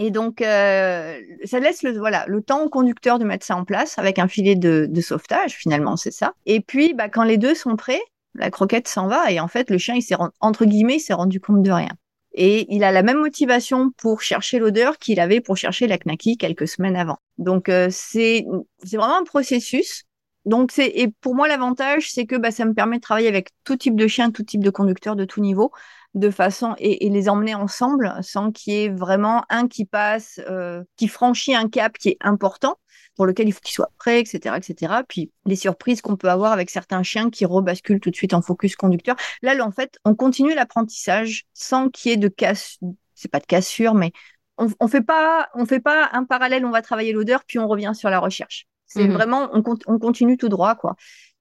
et 0.00 0.12
donc, 0.12 0.42
euh, 0.42 1.20
ça 1.44 1.58
laisse 1.58 1.82
le, 1.82 1.98
voilà, 1.98 2.24
le 2.28 2.40
temps 2.40 2.62
au 2.62 2.68
conducteur 2.68 3.18
de 3.18 3.24
mettre 3.24 3.44
ça 3.44 3.56
en 3.56 3.64
place 3.64 3.98
avec 3.98 4.20
un 4.20 4.28
filet 4.28 4.54
de, 4.54 4.88
sauvetage, 5.00 5.54
finalement, 5.54 5.96
c'est 5.96 6.12
ça. 6.12 6.34
Et 6.46 6.60
puis, 6.60 6.94
bah, 6.94 7.08
quand 7.08 7.24
les 7.24 7.36
deux 7.36 7.54
sont 7.54 7.74
prêts, 7.74 8.00
la 8.34 8.50
croquette 8.50 8.86
s'en 8.86 9.08
va 9.08 9.32
et 9.32 9.40
en 9.40 9.48
fait, 9.48 9.70
le 9.70 9.78
chien, 9.78 9.96
il 9.96 10.02
s'est 10.02 10.14
entre 10.40 10.64
guillemets, 10.66 10.96
il 10.96 11.00
s'est 11.00 11.14
rendu 11.14 11.40
compte 11.40 11.62
de 11.62 11.72
rien. 11.72 11.90
Et 12.32 12.72
il 12.72 12.84
a 12.84 12.92
la 12.92 13.02
même 13.02 13.18
motivation 13.18 13.90
pour 13.96 14.22
chercher 14.22 14.60
l'odeur 14.60 14.98
qu'il 14.98 15.18
avait 15.18 15.40
pour 15.40 15.56
chercher 15.56 15.88
la 15.88 15.98
knacky 15.98 16.36
quelques 16.36 16.68
semaines 16.68 16.94
avant. 16.94 17.18
Donc, 17.38 17.68
euh, 17.68 17.88
c'est 17.90 18.46
vraiment 18.84 19.18
un 19.18 19.24
processus. 19.24 20.04
Donc, 20.44 20.70
c'est 20.70 20.86
et 20.94 21.08
pour 21.08 21.34
moi, 21.34 21.48
l'avantage, 21.48 22.12
c'est 22.12 22.26
que 22.26 22.36
bah, 22.36 22.52
ça 22.52 22.64
me 22.64 22.72
permet 22.74 22.98
de 22.98 23.02
travailler 23.02 23.28
avec 23.28 23.48
tout 23.64 23.76
type 23.76 23.96
de 23.96 24.06
chien, 24.06 24.30
tout 24.30 24.44
type 24.44 24.62
de 24.62 24.70
conducteur, 24.70 25.16
de 25.16 25.24
tout 25.24 25.40
niveau 25.40 25.72
de 26.18 26.30
façon 26.30 26.74
et, 26.78 27.08
les 27.08 27.28
emmener 27.28 27.54
ensemble 27.54 28.12
sans 28.22 28.52
qu'il 28.52 28.72
y 28.72 28.76
ait 28.84 28.88
vraiment 28.88 29.44
un 29.48 29.68
qui 29.68 29.84
passe, 29.84 30.40
euh, 30.48 30.82
qui 30.96 31.08
franchit 31.08 31.54
un 31.54 31.68
cap 31.68 31.96
qui 31.96 32.10
est 32.10 32.18
important 32.20 32.78
pour 33.16 33.26
lequel 33.26 33.48
il 33.48 33.52
faut 33.52 33.60
qu'il 33.60 33.74
soit 33.74 33.90
prêt, 33.98 34.20
etc., 34.20 34.56
etc. 34.56 35.02
Puis 35.08 35.32
les 35.44 35.56
surprises 35.56 36.00
qu'on 36.00 36.16
peut 36.16 36.28
avoir 36.28 36.52
avec 36.52 36.70
certains 36.70 37.02
chiens 37.02 37.30
qui 37.30 37.46
rebasculent 37.46 38.00
tout 38.00 38.10
de 38.10 38.16
suite 38.16 38.34
en 38.34 38.42
focus 38.42 38.76
conducteur. 38.76 39.16
Là, 39.42 39.56
en 39.64 39.72
fait, 39.72 39.98
on 40.04 40.14
continue 40.14 40.54
l'apprentissage 40.54 41.44
sans 41.52 41.88
qu'il 41.88 42.10
y 42.10 42.14
ait 42.14 42.16
de 42.16 42.28
casse, 42.28 42.78
c'est 43.14 43.30
pas 43.30 43.40
de 43.40 43.46
cassure, 43.46 43.94
mais 43.94 44.12
on, 44.56 44.68
on 44.80 44.88
fait 44.88 45.02
pas, 45.02 45.48
on 45.54 45.66
fait 45.66 45.80
pas 45.80 46.10
un 46.12 46.24
parallèle. 46.24 46.64
On 46.64 46.70
va 46.70 46.82
travailler 46.82 47.12
l'odeur, 47.12 47.44
puis 47.44 47.58
on 47.58 47.66
revient 47.66 47.92
sur 47.94 48.10
la 48.10 48.20
recherche. 48.20 48.66
C'est 48.86 49.06
mhm. 49.06 49.12
vraiment, 49.12 49.48
on, 49.52 49.62
on, 49.86 49.98
continue 49.98 50.36
tout 50.36 50.48
droit, 50.48 50.74
quoi. 50.74 50.96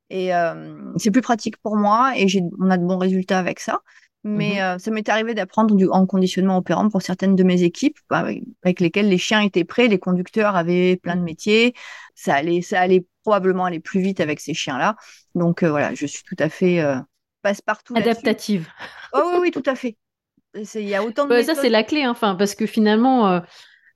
Et 0.09 0.33
euh, 0.33 0.93
c'est 0.97 1.11
plus 1.11 1.21
pratique 1.21 1.57
pour 1.57 1.75
moi 1.75 2.13
et 2.15 2.25
on 2.59 2.69
a 2.69 2.77
de 2.77 2.85
bons 2.85 2.97
résultats 2.97 3.39
avec 3.39 3.59
ça. 3.59 3.81
Mais 4.27 4.55
mhm. 4.55 4.59
euh, 4.59 4.77
ça 4.77 4.91
m'est 4.91 5.07
arrivé 5.07 5.33
d'apprendre 5.33 5.73
en 5.89 6.05
conditionnement 6.05 6.57
opérant 6.57 6.89
pour 6.89 7.01
certaines 7.01 7.37
de 7.37 7.43
mes 7.43 7.63
équipes 7.63 7.97
bah, 8.09 8.25
avec, 8.61 8.81
lesquelles 8.81 9.07
les 9.07 9.17
chiens 9.17 9.39
étaient 9.39 9.63
prêts, 9.63 9.87
les 9.87 9.99
conducteurs 9.99 10.57
avaient 10.57 10.97
plein 10.97 11.15
de 11.15 11.21
métiers. 11.21 11.73
Ça 12.13 12.35
allait, 12.35 12.61
ça 12.61 12.81
allait 12.81 13.05
probablement 13.23 13.63
aller 13.63 13.79
plus 13.79 14.01
vite 14.01 14.19
avec 14.19 14.41
ces 14.41 14.53
chiens-là. 14.53 14.97
Donc 15.33 15.63
euh, 15.63 15.69
voilà, 15.69 15.93
je 15.93 16.05
suis 16.05 16.23
tout 16.23 16.35
à 16.39 16.49
fait 16.49 16.81
euh, 16.81 16.97
passe-partout. 17.41 17.95
Adaptative. 17.95 18.67
Oh 19.13 19.21
oui, 19.31 19.39
oui, 19.43 19.51
tout 19.51 19.63
à 19.65 19.75
fait. 19.75 19.95
Il 20.53 20.81
y 20.81 20.95
a 20.95 21.03
autant 21.03 21.25
de. 21.25 21.41
ça, 21.41 21.55
c'est 21.55 21.69
la 21.69 21.83
clé, 21.83 22.03
hein, 22.03 22.11
enfin, 22.11 22.35
parce 22.35 22.53
que 22.53 22.65
finalement. 22.65 23.41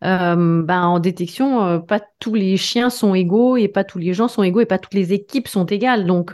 Ben, 0.03 0.65
en 0.67 0.99
détection, 0.99 1.79
pas 1.79 2.01
tous 2.17 2.33
les 2.33 2.57
chiens 2.57 2.89
sont 2.89 3.13
égaux 3.13 3.55
et 3.55 3.67
pas 3.67 3.83
tous 3.83 3.99
les 3.99 4.15
gens 4.15 4.27
sont 4.27 4.41
égaux 4.41 4.61
et 4.61 4.65
pas 4.65 4.79
toutes 4.79 4.95
les 4.95 5.13
équipes 5.13 5.47
sont 5.47 5.67
égales. 5.67 6.07
Donc, 6.07 6.33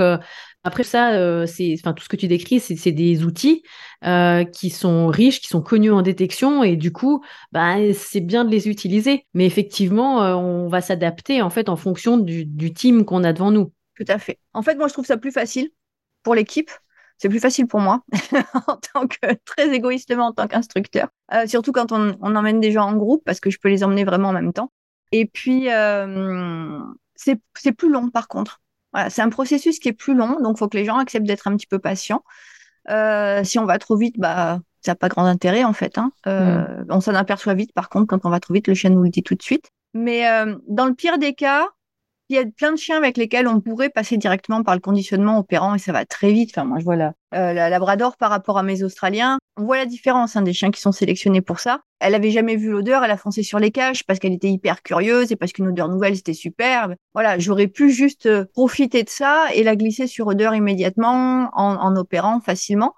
après 0.68 0.84
ça, 0.84 1.14
euh, 1.14 1.46
tout 1.46 2.04
ce 2.04 2.10
que 2.10 2.18
tu 2.18 2.28
décris, 2.28 2.60
c'est 2.60 2.92
des 2.92 3.24
outils 3.24 3.64
euh, 4.04 4.44
qui 4.44 4.70
sont 4.70 5.08
riches, 5.08 5.40
qui 5.40 5.48
sont 5.48 5.62
connus 5.62 5.92
en 5.92 6.02
détection, 6.02 6.62
et 6.62 6.76
du 6.76 6.92
coup, 6.92 7.24
bah, 7.54 7.78
c'est 7.94 8.20
bien 8.20 8.44
de 8.44 8.52
les 8.52 8.68
utiliser. 8.68 9.26
Mais 9.34 9.46
effectivement, 9.46 10.22
euh, 10.24 10.36
on 10.36 10.68
va 10.68 10.82
s'adapter 10.82 11.42
en 11.42 11.50
fait 11.50 11.70
en 11.70 11.78
fonction 11.78 12.18
du, 12.18 12.74
team 12.74 13.06
qu'on 13.06 13.24
a 13.24 13.32
devant 13.32 13.50
nous. 13.50 13.72
Tout 13.96 14.04
à 14.10 14.20
fait. 14.20 14.40
En 14.54 14.62
fait, 14.62 14.76
moi, 14.76 14.90
je 14.90 14.94
trouve 14.94 15.06
ça 15.06 15.16
plus 15.16 15.32
facile 15.32 15.70
pour 16.22 16.36
l'équipe. 16.36 16.70
C'est 17.18 17.30
plus 17.30 17.40
facile 17.40 17.66
pour 17.66 17.80
moi 17.80 18.04
en 18.68 18.76
tant 18.76 19.08
que 19.08 19.36
très 19.46 19.74
égoïstement 19.74 20.28
en 20.28 20.34
tant 20.34 20.48
qu'instructeur, 20.48 21.08
surtout 21.48 21.72
quand 21.72 21.94
on, 21.94 22.14
emmène 22.22 22.60
des 22.60 22.74
gens 22.74 22.84
en 22.84 22.96
groupe 22.96 23.24
parce 23.26 23.40
que 23.40 23.50
je 23.50 23.58
peux 23.58 23.70
les 23.70 23.86
emmener 23.86 24.04
vraiment 24.04 24.30
en 24.30 24.34
même 24.34 24.52
temps. 24.52 24.72
Et 25.14 25.26
puis, 25.26 25.70
c'est 27.16 27.72
plus 27.72 27.90
long 27.90 28.10
par 28.10 28.28
contre 28.28 28.62
c'est 29.10 29.22
un 29.22 29.30
processus 29.30 29.80
qui 29.80 29.90
est 29.90 29.94
plus 29.94 30.16
long, 30.16 30.40
donc 30.42 30.56
il 30.58 30.60
faut 30.60 30.68
que 30.68 30.78
les 30.78 30.86
gens 30.86 30.98
acceptent 30.98 31.28
d'être 31.28 31.48
un 31.48 31.56
petit 31.56 31.68
peu 31.68 31.80
patients. 31.80 32.24
Euh, 32.90 33.44
si 33.44 33.60
on 33.60 33.66
va 33.66 33.80
trop 33.80 33.98
vite, 33.98 34.16
bah, 34.18 34.60
ça 34.82 34.92
n'a 34.92 34.96
pas 34.96 35.10
grand 35.10 35.26
intérêt 35.26 35.64
en 35.64 35.74
fait. 35.74 35.98
Hein. 35.98 36.12
Euh, 36.26 36.84
mm. 36.84 36.86
On 36.90 37.02
s'en 37.02 37.16
aperçoit 37.16 37.54
vite, 37.54 37.74
par 37.74 37.90
contre, 37.90 38.08
quand 38.08 38.26
on 38.26 38.30
va 38.30 38.40
trop 38.40 38.54
vite, 38.54 38.68
le 38.68 38.74
chien 38.74 38.90
nous 38.90 39.04
le 39.04 39.10
dit 39.10 39.24
tout 39.24 39.36
de 39.36 39.42
suite. 39.42 39.72
Mais 39.94 40.30
euh, 40.30 40.56
dans 40.68 40.86
le 40.86 40.94
pire 40.94 41.18
des 41.18 41.34
cas, 41.34 41.68
il 42.30 42.36
y 42.36 42.40
a 42.40 42.46
plein 42.46 42.72
de 42.72 42.78
chiens 42.78 42.98
avec 42.98 43.18
lesquels 43.18 43.48
on 43.48 43.62
pourrait 43.62 43.90
passer 43.90 44.18
directement 44.18 44.64
par 44.64 44.76
le 44.76 44.82
conditionnement 44.82 45.40
opérant 45.40 45.76
et 45.76 45.80
ça 45.80 45.94
va 45.94 46.06
très 46.06 46.32
vite. 46.32 46.52
Enfin, 46.54 46.66
moi, 46.66 46.80
je 46.80 46.84
vois 46.84 46.96
la, 46.96 47.14
euh, 47.34 47.54
la 47.54 47.70
Labrador 47.70 48.18
par 48.18 48.30
rapport 48.30 48.58
à 48.58 48.64
mes 48.64 48.84
Australiens. 48.84 49.38
On 49.56 49.64
voit 49.64 49.78
la 49.78 49.86
différence 49.86 50.36
hein, 50.36 50.42
des 50.42 50.54
chiens 50.54 50.72
qui 50.72 50.82
sont 50.82 50.92
sélectionnés 50.92 51.42
pour 51.42 51.60
ça. 51.60 51.82
Elle 52.00 52.16
avait 52.16 52.32
jamais 52.32 52.58
vu 52.58 52.70
l'odeur, 52.70 53.04
elle 53.04 53.12
a 53.12 53.18
foncé 53.18 53.44
sur 53.44 53.60
les 53.60 53.72
caches 53.72 54.04
parce 54.04 54.20
qu'elle 54.20 54.34
était 54.34 54.50
hyper 54.50 54.84
curieuse 54.84 55.32
et 55.32 55.36
parce 55.36 55.54
qu'une 55.54 55.68
odeur 55.68 55.88
nouvelle 55.88 56.16
c'était 56.16 56.34
superbe. 56.34 56.96
Voilà, 57.14 57.40
j'aurais 57.40 57.68
pu 57.68 57.90
juste 57.90 58.26
euh, 58.26 58.46
profiter 58.54 59.04
de 59.04 59.10
ça 59.10 59.48
et 59.54 59.64
la 59.64 59.76
glisser 59.76 60.08
sur 60.08 60.28
odeur 60.28 60.54
immédiatement 60.54 61.50
en, 61.54 61.76
en 61.76 61.96
opérant 61.96 62.40
facilement. 62.42 62.94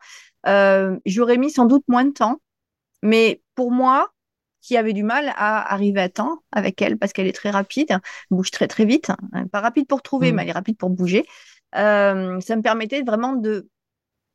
Euh, 0.47 0.97
j'aurais 1.05 1.37
mis 1.37 1.51
sans 1.51 1.65
doute 1.65 1.83
moins 1.87 2.05
de 2.05 2.11
temps, 2.11 2.37
mais 3.03 3.41
pour 3.55 3.71
moi, 3.71 4.09
qui 4.61 4.77
avait 4.77 4.93
du 4.93 5.03
mal 5.03 5.33
à 5.35 5.73
arriver 5.73 6.01
à 6.01 6.09
temps 6.09 6.43
avec 6.51 6.81
elle 6.81 6.97
parce 6.97 7.13
qu'elle 7.13 7.27
est 7.27 7.33
très 7.33 7.49
rapide, 7.49 7.99
bouge 8.29 8.51
très 8.51 8.67
très 8.67 8.85
vite, 8.85 9.09
hein. 9.09 9.45
pas 9.51 9.61
rapide 9.61 9.87
pour 9.87 10.01
trouver, 10.01 10.31
mm. 10.31 10.35
mais 10.35 10.41
elle 10.43 10.49
est 10.49 10.53
rapide 10.53 10.77
pour 10.77 10.89
bouger. 10.89 11.25
Euh, 11.75 12.39
ça 12.39 12.55
me 12.55 12.61
permettait 12.61 13.01
vraiment 13.03 13.33
de 13.33 13.69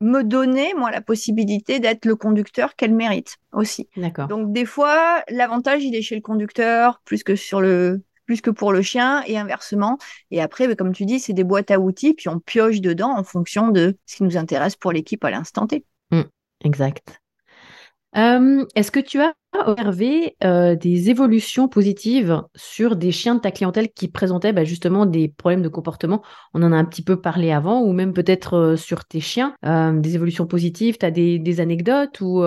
me 0.00 0.22
donner 0.22 0.74
moi 0.74 0.90
la 0.90 1.00
possibilité 1.00 1.78
d'être 1.80 2.04
le 2.04 2.16
conducteur 2.16 2.76
qu'elle 2.76 2.94
mérite 2.94 3.36
aussi. 3.52 3.88
D'accord. 3.96 4.28
Donc 4.28 4.52
des 4.52 4.64
fois 4.64 5.22
l'avantage 5.28 5.82
il 5.84 5.94
est 5.94 6.02
chez 6.02 6.14
le 6.14 6.20
conducteur 6.20 7.00
plus 7.04 7.22
que 7.22 7.36
sur 7.36 7.60
le 7.60 8.02
plus 8.26 8.40
que 8.40 8.50
pour 8.50 8.72
le 8.72 8.82
chien 8.82 9.22
et 9.26 9.36
inversement. 9.38 9.98
Et 10.30 10.40
après, 10.40 10.66
bah, 10.66 10.74
comme 10.74 10.92
tu 10.92 11.04
dis, 11.04 11.20
c'est 11.20 11.32
des 11.32 11.44
boîtes 11.44 11.70
à 11.70 11.78
outils, 11.78 12.14
puis 12.14 12.28
on 12.28 12.40
pioche 12.40 12.80
dedans 12.80 13.14
en 13.16 13.22
fonction 13.22 13.68
de 13.68 13.98
ce 14.06 14.16
qui 14.16 14.22
nous 14.22 14.36
intéresse 14.36 14.76
pour 14.76 14.92
l'équipe 14.92 15.22
à 15.24 15.30
l'instant 15.30 15.66
T. 15.66 15.84
Mm. 16.10 16.22
exact. 16.64 17.20
Euh, 18.16 18.64
est-ce 18.74 18.90
que 18.90 19.00
tu 19.00 19.20
as 19.20 19.34
observé 19.66 20.36
euh, 20.44 20.74
des 20.74 21.10
évolutions 21.10 21.68
positives 21.68 22.42
sur 22.54 22.96
des 22.96 23.12
chiens 23.12 23.34
de 23.34 23.40
ta 23.40 23.50
clientèle 23.50 23.90
qui 23.92 24.08
présentaient 24.08 24.52
bah, 24.52 24.64
justement 24.64 25.06
des 25.06 25.28
problèmes 25.28 25.62
de 25.62 25.68
comportement 25.68 26.22
On 26.54 26.62
en 26.62 26.72
a 26.72 26.76
un 26.76 26.84
petit 26.84 27.02
peu 27.02 27.20
parlé 27.20 27.52
avant, 27.52 27.82
ou 27.82 27.92
même 27.92 28.12
peut-être 28.12 28.54
euh, 28.54 28.76
sur 28.76 29.04
tes 29.04 29.20
chiens, 29.20 29.54
des 29.62 30.14
évolutions 30.14 30.46
positives, 30.46 30.98
tu 30.98 31.06
as 31.06 31.10
des, 31.10 31.60
anecdotes 31.60 32.20
ou, 32.20 32.44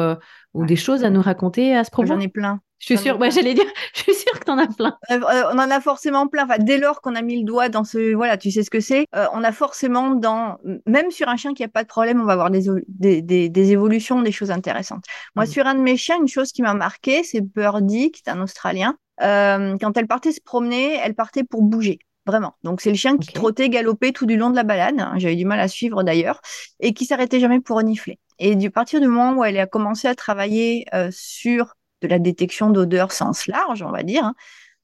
ou 0.53 0.65
des 0.65 0.75
choses 0.75 1.03
à 1.03 1.09
nous 1.09 1.21
raconter 1.21 1.75
à 1.75 1.83
ce 1.83 1.91
propos? 1.91 2.07
J'en 2.07 2.19
ai 2.19 2.27
plein. 2.27 2.61
Je 2.79 2.85
suis 2.85 2.97
sûre, 2.97 3.19
ouais, 3.19 3.31
j'allais 3.31 3.55
dire, 3.55 3.65
je 3.95 4.01
suis 4.01 4.13
sûre 4.13 4.39
que 4.39 4.45
tu 4.45 4.51
en 4.51 4.57
as 4.59 4.67
plein. 4.67 4.95
Euh, 5.09 5.19
euh, 5.19 5.43
on 5.51 5.57
en 5.57 5.71
a 5.71 5.81
forcément 5.81 6.27
plein. 6.27 6.45
Enfin, 6.45 6.57
dès 6.59 6.77
lors 6.77 7.01
qu'on 7.01 7.15
a 7.15 7.23
mis 7.23 7.39
le 7.39 7.43
doigt 7.43 7.69
dans 7.69 7.83
ce, 7.83 8.13
voilà, 8.13 8.37
tu 8.37 8.51
sais 8.51 8.61
ce 8.61 8.69
que 8.69 8.79
c'est, 8.79 9.07
euh, 9.15 9.25
on 9.33 9.43
a 9.43 9.51
forcément 9.51 10.11
dans, 10.11 10.57
même 10.85 11.09
sur 11.09 11.27
un 11.27 11.37
chien 11.37 11.55
qui 11.55 11.63
a 11.63 11.67
pas 11.67 11.81
de 11.81 11.87
problème, 11.87 12.21
on 12.21 12.25
va 12.25 12.33
avoir 12.33 12.51
des, 12.51 12.65
des, 12.87 13.49
des, 13.49 13.71
évolutions, 13.71 14.21
des 14.21 14.31
choses 14.31 14.51
intéressantes. 14.51 15.05
Moi, 15.35 15.45
mm. 15.45 15.47
sur 15.47 15.65
un 15.65 15.73
de 15.73 15.79
mes 15.79 15.97
chiens, 15.97 16.17
une 16.21 16.27
chose 16.27 16.51
qui 16.51 16.61
m'a 16.61 16.75
marqué, 16.75 16.96
c'est 17.03 17.41
Birdie, 17.41 18.11
qui 18.11 18.23
est 18.25 18.29
un 18.29 18.41
Australien. 18.41 18.95
quand 19.19 19.97
elle 19.97 20.07
partait 20.07 20.31
se 20.31 20.41
promener, 20.41 20.95
elle 21.03 21.15
partait 21.15 21.43
pour 21.43 21.63
bouger. 21.63 21.99
Vraiment. 22.25 22.55
Donc, 22.63 22.81
c'est 22.81 22.89
le 22.89 22.97
chien 22.97 23.17
qui 23.17 23.31
trottait, 23.31 23.69
galopait 23.69 24.11
tout 24.11 24.25
du 24.25 24.35
long 24.35 24.49
de 24.49 24.55
la 24.57 24.63
balade. 24.63 24.95
J'avais 25.15 25.37
du 25.37 25.45
mal 25.45 25.61
à 25.61 25.69
suivre 25.69 26.03
d'ailleurs. 26.03 26.41
Et 26.81 26.93
qui 26.93 27.05
s'arrêtait 27.05 27.39
jamais 27.39 27.61
pour 27.61 27.77
renifler. 27.77 28.19
Et 28.37 28.55
du 28.55 28.69
partir 28.69 28.99
du 28.99 29.07
moment 29.07 29.39
où 29.39 29.45
elle 29.45 29.57
a 29.57 29.65
commencé 29.65 30.09
à 30.09 30.15
travailler 30.15 30.85
sur 31.09 31.73
de 32.01 32.07
la 32.07 32.19
détection 32.19 32.69
d'odeurs 32.69 33.11
sens 33.11 33.47
large, 33.47 33.81
on 33.81 33.91
va 33.91 34.03
dire, 34.03 34.23
hein, 34.23 34.35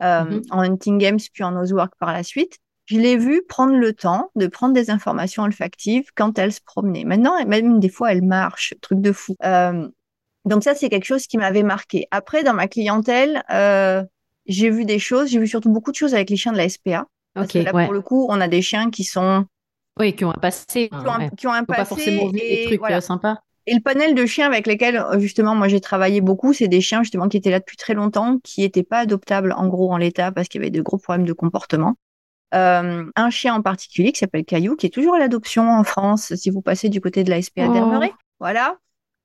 euh, 0.01 0.23
mhm. 0.23 0.41
en 0.51 0.59
Hunting 0.59 0.97
Games 0.97 1.19
puis 1.33 1.43
en 1.43 1.51
Nosework 1.51 1.93
par 1.99 2.13
la 2.13 2.23
suite. 2.23 2.57
Je 2.85 2.97
l'ai 2.97 3.15
vu 3.15 3.41
prendre 3.47 3.75
le 3.77 3.93
temps 3.93 4.29
de 4.35 4.47
prendre 4.47 4.73
des 4.73 4.89
informations 4.89 5.43
olfactives 5.43 6.09
quand 6.15 6.37
elle 6.37 6.51
se 6.51 6.59
promenait. 6.59 7.05
Maintenant, 7.05 7.33
même 7.45 7.79
des 7.79 7.87
fois, 7.87 8.11
elle 8.11 8.23
marche, 8.23 8.73
truc 8.81 8.99
de 8.99 9.13
fou. 9.13 9.37
Euh, 9.45 9.87
donc 10.45 10.63
ça, 10.63 10.75
c'est 10.75 10.89
quelque 10.89 11.05
chose 11.05 11.27
qui 11.27 11.37
m'avait 11.37 11.63
marqué. 11.63 12.07
Après, 12.11 12.43
dans 12.43 12.53
ma 12.53 12.67
clientèle, 12.67 13.43
euh, 13.51 14.03
j'ai 14.45 14.69
vu 14.69 14.85
des 14.85 14.99
choses, 14.99 15.29
j'ai 15.29 15.39
vu 15.39 15.47
surtout 15.47 15.69
beaucoup 15.69 15.91
de 15.91 15.95
choses 15.95 16.13
avec 16.13 16.29
les 16.29 16.35
chiens 16.35 16.51
de 16.51 16.57
la 16.57 16.69
SPA. 16.69 17.05
Parce 17.33 17.51
que 17.51 17.59
là, 17.59 17.71
pour 17.71 17.93
le 17.93 18.01
coup, 18.01 18.27
on 18.29 18.39
a 18.41 18.47
des 18.47 18.61
chiens 18.61 18.89
qui 18.89 19.03
sont... 19.03 19.45
Oui, 19.99 20.15
qui 20.15 20.25
ont 20.25 20.31
un 20.31 20.39
passé. 20.39 20.89
Qui 20.89 21.47
ont, 21.47 21.53
un, 21.53 21.63
passé. 21.63 21.77
Pas 21.77 21.85
forcément 21.85 22.27
vu 22.27 22.39
des 22.39 22.65
trucs 22.65 23.03
sympas. 23.03 23.37
Et 23.65 23.73
le 23.73 23.79
panel 23.79 24.13
de 24.13 24.25
chiens 24.25 24.47
avec 24.47 24.67
lesquels, 24.67 24.97
euh, 24.97 25.19
justement, 25.19 25.55
moi 25.55 25.67
j'ai 25.69 25.79
travaillé 25.79 26.19
beaucoup, 26.19 26.51
c'est 26.51 26.67
des 26.67 26.81
chiens 26.81 27.01
justement 27.01 27.29
qui 27.29 27.37
étaient 27.37 27.49
là 27.49 27.59
depuis 27.59 27.77
très 27.77 27.93
longtemps, 27.93 28.39
qui 28.43 28.61
n'étaient 28.61 28.83
pas 28.83 28.99
adoptables 28.99 29.53
en 29.53 29.67
gros 29.67 29.91
en 29.93 29.97
l'état 29.97 30.31
parce 30.31 30.49
qu'il 30.49 30.59
y 30.59 30.63
avait 30.63 30.71
de 30.71 30.81
gros 30.81 30.97
problèmes 30.97 31.25
de 31.25 31.33
comportement. 31.33 31.95
Euh, 32.53 33.05
un 33.15 33.29
chien 33.29 33.55
en 33.55 33.61
particulier 33.61 34.11
qui 34.11 34.19
s'appelle 34.19 34.43
Caillou, 34.43 34.75
qui 34.75 34.85
est 34.85 34.89
toujours 34.89 35.15
à 35.15 35.19
l'adoption 35.19 35.71
en 35.71 35.83
France, 35.83 36.35
si 36.35 36.49
vous 36.49 36.61
passez 36.61 36.89
du 36.89 36.99
côté 36.99 37.23
de 37.23 37.29
la 37.29 37.41
SPA 37.41 37.67
oh. 37.67 38.01
Voilà. 38.39 38.77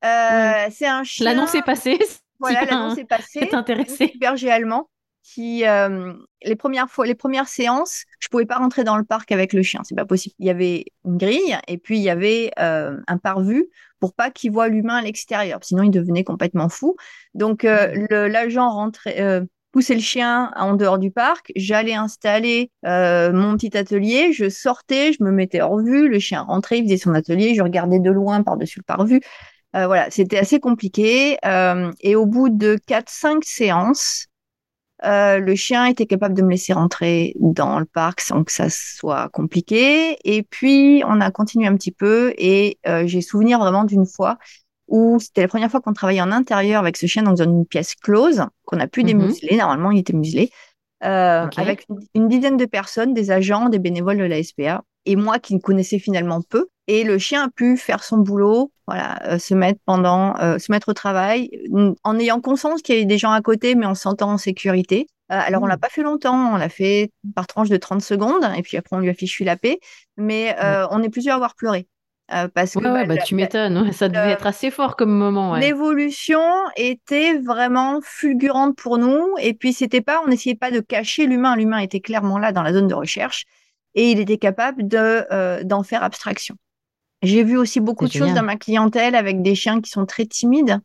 Euh, 0.05 0.69
c'est 0.71 0.87
un 0.87 1.05
chien. 1.05 1.25
L'annonce 1.25 1.55
est 1.55 1.63
passée. 1.63 1.99
Voilà, 2.41 2.65
l'annonce 2.67 2.97
est 2.99 3.05
passée. 3.05 3.41
C'est 3.41 3.53
intéressé. 3.53 4.13
Berger 4.21 4.49
allemand 4.49 4.89
qui 5.35 5.67
euh, 5.67 6.15
les 6.43 6.57
premières 6.57 6.89
fois, 6.89 7.07
les 7.07 7.15
premières 7.15 7.49
séances, 7.49 8.05
je 8.19 8.29
pouvais 8.29 8.47
pas 8.47 8.57
rentrer 8.57 8.85
dans 8.85 8.97
le 8.97 9.05
parc 9.05 9.31
avec 9.31 9.53
le 9.53 9.63
chien, 9.63 9.81
c'est 9.85 9.95
pas 9.95 10.07
possible. 10.07 10.35
Il 10.39 10.47
y 10.47 10.51
avait 10.51 10.87
une 11.05 11.19
grille 11.19 11.57
et 11.67 11.79
puis 11.79 11.99
il 11.99 12.03
y 12.03 12.11
avait 12.11 12.51
euh, 12.59 12.97
un 13.07 13.19
parvu 13.19 13.67
pour 14.01 14.15
pas 14.15 14.31
qu'il 14.31 14.53
voit 14.53 14.69
l'humain 14.69 14.97
à 14.97 15.03
l'extérieur, 15.03 15.59
sinon 15.63 15.83
il 15.83 15.91
devenait 15.91 16.25
complètement 16.25 16.69
fou. 16.69 16.97
Donc 17.35 17.65
euh, 17.65 18.29
l'agent 18.29 18.71
rentrait, 18.71 19.43
poussais 19.73 19.95
le 19.95 20.01
chien 20.01 20.51
en 20.57 20.75
dehors 20.75 20.99
du 20.99 21.11
parc, 21.11 21.53
j'allais 21.57 21.95
installer 21.95 22.71
mon 22.85 23.57
petit 23.57 23.77
atelier, 23.77 24.33
je 24.33 24.49
sortais, 24.49 25.13
je 25.13 25.23
me 25.23 25.31
mettais 25.31 25.61
hors 25.61 25.79
vue, 25.79 26.09
le 26.09 26.19
chien 26.21 26.43
rentrait, 26.43 26.79
il 26.79 26.85
faisait 26.85 26.97
son 26.97 27.13
atelier, 27.13 27.55
je 27.55 27.63
regardais 27.63 27.99
de 27.99 28.11
loin 28.11 28.43
par-dessus 28.43 28.79
le 28.79 28.85
pare-vue. 28.85 29.21
Euh, 29.77 29.87
voilà, 29.87 30.11
c'était 30.11 30.39
assez 30.39 30.61
compliqué. 30.61 31.39
Euh, 31.45 31.93
et 32.01 32.17
au 32.17 32.27
bout 32.27 32.49
de 32.49 32.79
4-5 32.87 33.43
séances, 33.45 34.27
euh, 35.05 35.39
le 35.39 35.55
chien 35.55 35.85
était 35.87 36.07
capable 36.07 36.35
de 36.35 36.43
me 36.43 36.51
laisser 36.51 36.73
rentrer 36.73 37.35
dans 37.39 37.79
le 37.79 37.85
parc 37.85 38.21
sans 38.21 38.45
que 38.45 38.53
ça 38.53 38.71
soit 38.71 39.29
compliqué. 39.29 40.17
Et 40.25 40.43
puis, 40.43 41.03
on 41.07 41.21
a 41.21 41.31
continué 41.31 41.67
un 41.67 41.77
petit 41.77 41.93
peu 41.93 42.33
et 42.39 42.79
j'ai 43.05 43.21
souvenir 43.21 43.59
vraiment 43.59 43.85
d'une 43.85 44.07
fois 44.07 44.39
où 44.89 45.19
c'était 45.21 45.43
la 45.43 45.49
première 45.49 45.71
fois 45.71 45.83
qu'on 45.83 45.93
travaillait 45.93 46.23
en 46.23 46.33
intérieur 46.33 46.81
avec 46.81 46.97
ce 46.97 47.05
chien 47.05 47.23
dans 47.23 47.37
une 47.43 47.67
pièce 47.67 47.95
close, 47.95 48.45
qu'on 48.65 48.81
a 48.81 48.87
pu 48.87 49.01
mhm. 49.01 49.07
démuseler. 49.07 49.57
Normalement, 49.59 49.91
il 49.91 49.99
était 49.99 50.15
muselé. 50.15 50.51
Avec 51.01 51.85
une, 51.91 52.01
une, 52.15 52.29
dizaine 52.29 52.57
de 52.57 52.65
personnes, 52.65 53.13
des 53.13 53.31
agents, 53.31 53.69
des 53.69 53.79
bénévoles 53.79 54.17
de 54.17 54.25
la 54.25 54.43
SPA, 54.43 54.83
et 55.05 55.15
moi 55.15 55.39
qui 55.39 55.55
ne 55.55 55.61
connaissais 55.61 55.99
finalement 55.99 56.41
peu. 56.43 56.69
Et 56.89 57.05
le 57.05 57.19
chien 57.19 57.45
a 57.45 57.51
pu 57.51 57.77
faire 57.77 58.03
son 58.03 58.17
boulot, 58.17 58.73
voilà, 58.88 59.18
euh, 59.27 59.38
se 59.38 59.53
mettre 59.53 59.81
pendant, 59.85 60.35
euh, 60.40 60.59
se 60.59 60.72
mettre 60.72 60.88
au 60.88 60.94
travail, 60.94 61.51
en 62.05 62.18
ayant 62.18 62.40
conscience 62.40 62.81
qu'il 62.81 62.94
y 62.94 62.98
avait 62.98 63.05
des 63.05 63.18
gens 63.18 63.33
à 63.33 63.42
côté, 63.42 63.74
mais 63.74 63.85
en 63.85 63.94
se 63.94 64.01
sentant 64.01 64.31
en 64.31 64.38
sécurité. 64.38 65.07
Euh, 65.31 65.38
alors, 65.38 65.62
on 65.62 65.66
l'a 65.66 65.77
mmh. 65.77 65.81
pas 65.81 65.88
fait 65.90 66.03
longtemps, 66.03 66.55
on 66.55 66.57
l'a 66.57 66.70
fait 66.70 67.12
par 67.35 67.46
tranche 67.46 67.68
de 67.68 67.77
30 67.77 68.01
secondes, 68.01 68.48
et 68.57 68.62
puis 68.62 68.79
après, 68.79 68.96
on 68.96 69.01
lui 69.01 69.11
a 69.11 69.14
fichu 69.14 69.44
la 69.44 69.59
paix. 69.59 69.79
Mais 70.16 70.57
on 70.90 71.03
est 71.03 71.11
plusieurs 71.11 71.35
à 71.35 71.37
avoir 71.37 71.55
pleuré. 71.55 71.87
parce 72.55 72.72
que 72.72 72.79
bah, 72.79 73.05
bah, 73.05 73.18
tu 73.18 73.35
m'étonnes, 73.35 73.92
ça 73.92 74.09
devait 74.09 74.31
être 74.31 74.46
assez 74.46 74.70
fort 74.70 74.96
comme 74.96 75.12
moment. 75.12 75.57
L'évolution 75.57 76.40
était 76.79 77.37
vraiment 77.40 78.01
fulgurante 78.03 78.74
pour 78.74 78.96
nous, 78.96 79.35
et 79.38 79.53
puis 79.53 79.74
c'était 79.74 80.01
pas, 80.01 80.22
on 80.24 80.29
n'essayait 80.29 80.57
pas 80.57 80.70
de 80.70 80.81
cacher 80.81 81.27
l'humain, 81.27 81.57
l'humain 81.57 81.79
était 81.79 82.01
clairement 82.01 82.38
là 82.38 82.53
dans 82.53 82.62
la 82.62 82.72
zone 82.72 82.88
de 82.88 82.94
recherche, 82.94 83.44
et 83.94 84.11
il 84.12 84.18
était 84.18 84.38
capable 84.38 84.88
de 84.88 85.62
d'en 85.64 85.83
faire 85.83 86.03
abstraction. 86.03 86.57
J'ai 87.23 87.43
vu 87.43 87.57
aussi 87.57 87.81
beaucoup 87.81 88.07
de 88.07 88.13
choses 88.13 88.35
dans 88.35 88.43
ma 88.43 88.57
clientèle 88.57 89.15
avec 89.15 89.43
des 89.43 89.55
chiens 89.55 89.81
qui 89.81 89.91
sont 89.91 90.07
très 90.07 90.27
timides, 90.27 90.81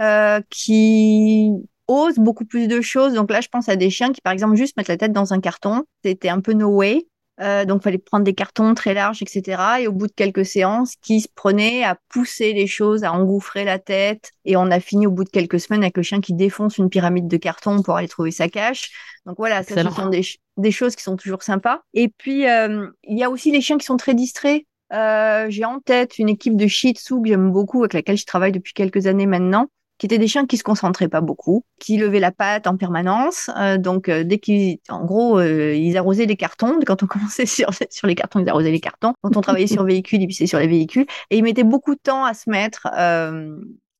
euh, 0.00 0.40
qui 0.50 1.52
osent 1.86 2.18
beaucoup 2.18 2.44
plus 2.44 2.68
de 2.68 2.80
choses. 2.80 3.14
Donc 3.14 3.30
là, 3.30 3.40
je 3.40 3.48
pense 3.48 3.68
à 3.68 3.76
des 3.76 3.90
chiens 3.90 4.12
qui, 4.12 4.20
par 4.20 4.32
exemple, 4.32 4.56
juste 4.56 4.76
mettent 4.76 4.88
la 4.88 4.96
tête 4.96 5.12
dans 5.12 5.32
un 5.32 5.40
carton. 5.40 5.84
C'était 6.04 6.28
un 6.28 6.40
peu 6.40 6.52
no 6.52 6.68
way. 6.68 7.06
Euh, 7.40 7.64
donc, 7.64 7.82
il 7.82 7.84
fallait 7.84 7.98
prendre 7.98 8.24
des 8.24 8.34
cartons 8.34 8.74
très 8.74 8.94
larges, 8.94 9.22
etc. 9.22 9.62
Et 9.80 9.86
au 9.86 9.92
bout 9.92 10.08
de 10.08 10.12
quelques 10.12 10.44
séances, 10.44 10.94
qui 11.00 11.20
se 11.20 11.28
prenaient 11.32 11.84
à 11.84 11.96
pousser 12.08 12.52
les 12.52 12.66
choses, 12.66 13.04
à 13.04 13.12
engouffrer 13.12 13.64
la 13.64 13.78
tête. 13.78 14.32
Et 14.44 14.56
on 14.56 14.70
a 14.70 14.80
fini 14.80 15.06
au 15.06 15.12
bout 15.12 15.24
de 15.24 15.28
quelques 15.28 15.60
semaines 15.60 15.82
avec 15.82 15.96
le 15.96 16.02
chien 16.02 16.20
qui 16.20 16.34
défonce 16.34 16.78
une 16.78 16.90
pyramide 16.90 17.28
de 17.28 17.36
carton 17.36 17.82
pour 17.82 17.96
aller 17.96 18.08
trouver 18.08 18.32
sa 18.32 18.48
cache. 18.48 18.90
Donc 19.24 19.36
voilà, 19.38 19.62
ça, 19.62 19.82
ce 19.82 19.90
sont 19.90 20.08
des, 20.08 20.26
des, 20.56 20.72
choses 20.72 20.96
qui 20.96 21.02
sont 21.04 21.16
toujours 21.16 21.42
sympas. 21.42 21.82
Et 21.94 22.08
puis, 22.08 22.48
euh, 22.48 22.88
il 23.04 23.18
y 23.18 23.22
a 23.22 23.30
aussi 23.30 23.52
les 23.52 23.60
chiens 23.60 23.78
qui 23.78 23.86
sont 23.86 23.96
très 23.96 24.14
distraits. 24.14 24.64
Euh, 24.92 25.46
j'ai 25.48 25.64
en 25.64 25.80
tête 25.80 26.18
une 26.18 26.28
équipe 26.28 26.56
de 26.56 26.66
Shih 26.66 26.94
Tzu 26.94 27.20
que 27.22 27.28
j'aime 27.28 27.50
beaucoup, 27.50 27.80
avec 27.80 27.92
laquelle 27.92 28.16
je 28.16 28.26
travaille 28.26 28.52
depuis 28.52 28.72
quelques 28.72 29.06
années 29.06 29.26
maintenant, 29.26 29.66
qui 29.98 30.06
étaient 30.06 30.18
des 30.18 30.28
chiens 30.28 30.46
qui 30.46 30.56
se 30.56 30.62
concentraient 30.62 31.08
pas 31.08 31.20
beaucoup, 31.20 31.64
qui 31.80 31.96
levaient 31.96 32.20
la 32.20 32.30
patte 32.30 32.66
en 32.66 32.76
permanence. 32.76 33.50
Euh, 33.58 33.78
donc 33.78 34.08
euh, 34.08 34.24
dès 34.24 34.38
qu'ils, 34.38 34.78
en 34.88 35.04
gros, 35.04 35.40
ils 35.40 35.96
arrosaient 35.96 36.26
les 36.26 36.36
cartons. 36.36 36.78
Quand 36.86 37.02
on 37.02 37.06
commençait 37.08 37.46
sur 37.46 37.70
sur 37.90 38.06
les 38.06 38.14
cartons, 38.14 38.40
ils 38.40 38.48
arrosaient 38.48 38.70
les 38.70 38.80
cartons. 38.80 39.12
Quand 39.22 39.36
on 39.36 39.40
travaillait 39.40 39.66
sur 39.66 39.84
véhicules, 39.84 40.22
ils 40.22 40.28
pissaient 40.28 40.46
sur 40.46 40.58
les 40.58 40.68
véhicules. 40.68 41.06
Et 41.30 41.38
ils 41.38 41.42
mettaient 41.42 41.64
beaucoup 41.64 41.94
de 41.94 42.00
temps 42.00 42.24
à 42.24 42.34
se 42.34 42.48
mettre 42.48 42.86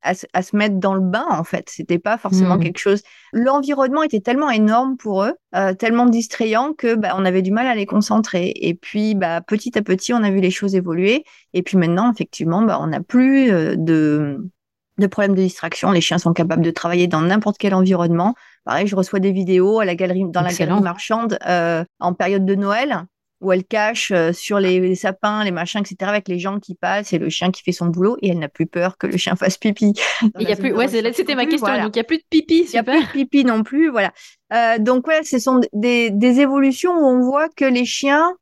à, 0.02 0.42
se 0.42 0.56
mettre 0.56 0.76
dans 0.76 0.94
le 0.94 1.00
bain 1.00 1.26
en 1.28 1.44
fait. 1.44 1.68
C'était 1.68 1.98
pas 1.98 2.18
forcément 2.18 2.56
mmh. 2.56 2.62
quelque 2.62 2.78
chose. 2.78 3.02
L'environnement 3.32 4.02
était 4.02 4.20
tellement 4.20 4.50
énorme 4.50 4.96
pour 4.96 5.24
eux, 5.24 5.34
euh, 5.54 5.74
tellement 5.74 6.06
distrayant 6.06 6.72
que 6.72 6.94
bah, 6.94 7.14
on 7.16 7.24
avait 7.24 7.42
du 7.42 7.50
mal 7.50 7.66
à 7.66 7.74
les 7.74 7.87
concentrer. 7.87 8.52
Et 8.56 8.74
puis 8.74 9.14
bah, 9.14 9.40
petit 9.40 9.76
à 9.78 9.82
petit, 9.82 10.12
on 10.12 10.22
a 10.22 10.30
vu 10.30 10.40
les 10.40 10.50
choses 10.50 10.74
évoluer. 10.74 11.24
Et 11.52 11.62
puis 11.62 11.76
maintenant, 11.76 12.12
effectivement, 12.12 12.62
bah, 12.62 12.78
on 12.80 12.88
n'a 12.88 13.00
plus 13.00 13.50
euh, 13.50 13.74
de 13.76 14.50
de 14.98 15.06
problèmes 15.06 15.37
de 15.37 15.42
distraction. 15.42 15.92
Les 15.92 16.00
chiens 16.00 16.18
sont 16.18 16.32
capables 16.32 16.62
de 16.62 16.72
travailler 16.72 17.06
dans 17.06 17.20
n'importe 17.20 17.56
quel 17.58 17.72
environnement. 17.72 18.34
Pareil, 18.64 18.88
je 18.88 18.96
reçois 18.96 19.20
des 19.20 19.30
vidéos 19.30 19.78
à 19.78 19.84
la 19.84 19.94
galerie, 19.94 20.24
dans 20.28 20.42
la 20.42 20.52
galerie 20.52 20.82
marchande 20.82 21.38
euh, 21.46 21.84
en 22.00 22.14
période 22.14 22.44
de 22.44 22.56
Noël 22.56 23.06
où 23.40 23.53
elle 23.53 23.64
cache 23.64 24.11
euh, 24.11 24.33
sur 24.33 24.59
les, 24.59 24.94
sapins, 24.94 25.44
les 25.44 25.51
machins, 25.51 25.81
etc., 25.81 25.96
avec 26.11 26.29
les 26.29 26.38
gens 26.38 26.59
qui 26.59 26.74
passent 26.74 27.12
et 27.12 27.18
le 27.18 27.29
chien 27.29 27.51
qui 27.51 27.62
fait 27.62 27.72
son 27.72 27.87
boulot, 27.87 28.16
et 28.20 28.31
elle 28.31 28.38
n'a 28.38 28.48
plus 28.48 28.66
peur 28.66 28.98
que 28.98 29.07
le 29.07 29.16
chien 29.16 29.37
fasse 29.37 29.59
pipi. 29.59 29.92
Il 30.38 30.48
y 30.48 30.53
a 30.53 30.57
plus, 30.57 30.72
ouais, 30.72 30.88
c'était 30.88 31.35
ma 31.35 31.46
question. 31.46 31.74
Donc 31.83 31.94
il 31.94 31.98
n'y 31.98 32.01
a 32.01 32.05
plus 32.05 32.18
de 32.18 32.24
pipi. 32.29 32.64
Il 32.66 32.70
n'y 32.70 32.79
a 32.79 32.83
plus 32.83 33.01
de 33.01 33.11
pipi 33.11 33.44
non 33.44 33.62
plus, 33.62 33.90
voilà. 33.90 34.12
Euh, 34.53 34.79
donc 34.79 35.07
ouais, 35.07 35.22
ce 35.22 35.38
sont 35.38 35.61
des, 35.72 36.11
des, 36.11 36.40
évolutions 36.40 36.92
où 36.92 37.07
on 37.07 37.20
voit 37.20 37.48
que 37.48 37.64
les 37.64 37.85
chiens, 37.85 38.35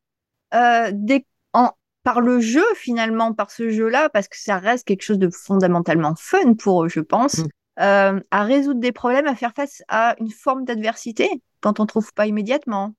euh, 0.54 0.90
en, 1.52 1.70
par 2.04 2.20
le 2.20 2.40
jeu 2.40 2.64
finalement, 2.76 3.32
par 3.32 3.50
ce 3.50 3.70
jeu-là, 3.70 4.08
parce 4.08 4.28
que 4.28 4.38
ça 4.38 4.58
reste 4.58 4.86
quelque 4.86 5.02
chose 5.02 5.18
de 5.18 5.28
fondamentalement 5.30 6.14
fun 6.16 6.54
pour 6.54 6.84
eux, 6.84 6.88
je 6.88 7.00
pense. 7.00 7.38
Mm. 7.38 7.48
Euh, 7.78 8.20
à 8.30 8.44
résoudre 8.44 8.80
des 8.80 8.92
problèmes, 8.92 9.26
à 9.26 9.34
faire 9.34 9.52
face 9.54 9.82
à 9.88 10.16
une 10.18 10.30
forme 10.30 10.64
d'adversité 10.64 11.42
quand 11.60 11.78
on 11.78 11.84
trouve 11.84 12.12
pas 12.14 12.26
immédiatement, 12.26 12.94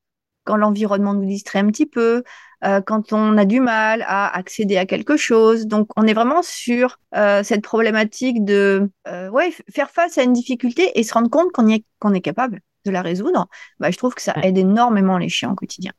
quand 0.48 0.56
l'environnement 0.56 1.12
nous 1.12 1.26
distrait 1.26 1.58
un 1.58 1.66
petit 1.66 1.84
peu, 1.84 2.22
euh, 2.64 2.80
quand 2.80 3.12
on 3.12 3.36
a 3.36 3.44
du 3.44 3.60
mal 3.60 4.02
à 4.08 4.34
accéder 4.34 4.78
à 4.78 4.86
quelque 4.86 5.18
chose. 5.18 5.66
Donc, 5.66 5.90
on 5.96 6.06
est 6.06 6.14
vraiment 6.14 6.40
sur 6.42 6.98
euh, 7.14 7.42
cette 7.42 7.62
problématique 7.62 8.42
de 8.46 8.90
euh, 9.06 9.28
ouais, 9.28 9.52
faire 9.70 9.90
face 9.90 10.16
à 10.16 10.22
une 10.22 10.32
difficulté 10.32 10.98
et 10.98 11.02
se 11.02 11.12
rendre 11.12 11.28
compte 11.28 11.52
qu'on 11.52 11.68
est, 11.68 11.84
qu'on 11.98 12.14
est 12.14 12.22
capable 12.22 12.60
de 12.86 12.90
la 12.90 13.02
résoudre. 13.02 13.46
Bah, 13.78 13.90
je 13.90 13.98
trouve 13.98 14.14
que 14.14 14.22
ça 14.22 14.34
aide 14.42 14.56
énormément 14.56 15.18
les 15.18 15.28
chiens 15.28 15.52
au 15.52 15.54
quotidien. 15.54 15.92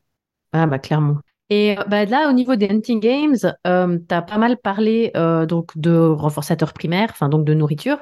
Ah, 0.52 0.66
bah, 0.66 0.80
clairement. 0.80 1.18
Et 1.52 1.78
bah, 1.88 2.06
là, 2.06 2.28
au 2.28 2.34
niveau 2.34 2.56
des 2.56 2.70
hunting 2.70 3.00
games, 3.00 3.38
tu 3.38 4.16
as 4.16 4.22
pas 4.24 4.38
mal 4.40 4.58
parlé 4.58 5.12
donc 5.48 5.78
de 5.78 5.96
renforçateurs 5.96 6.74
primaires, 6.74 7.10
enfin 7.12 7.30
donc 7.30 7.46
de 7.46 7.54
nourriture. 7.54 8.00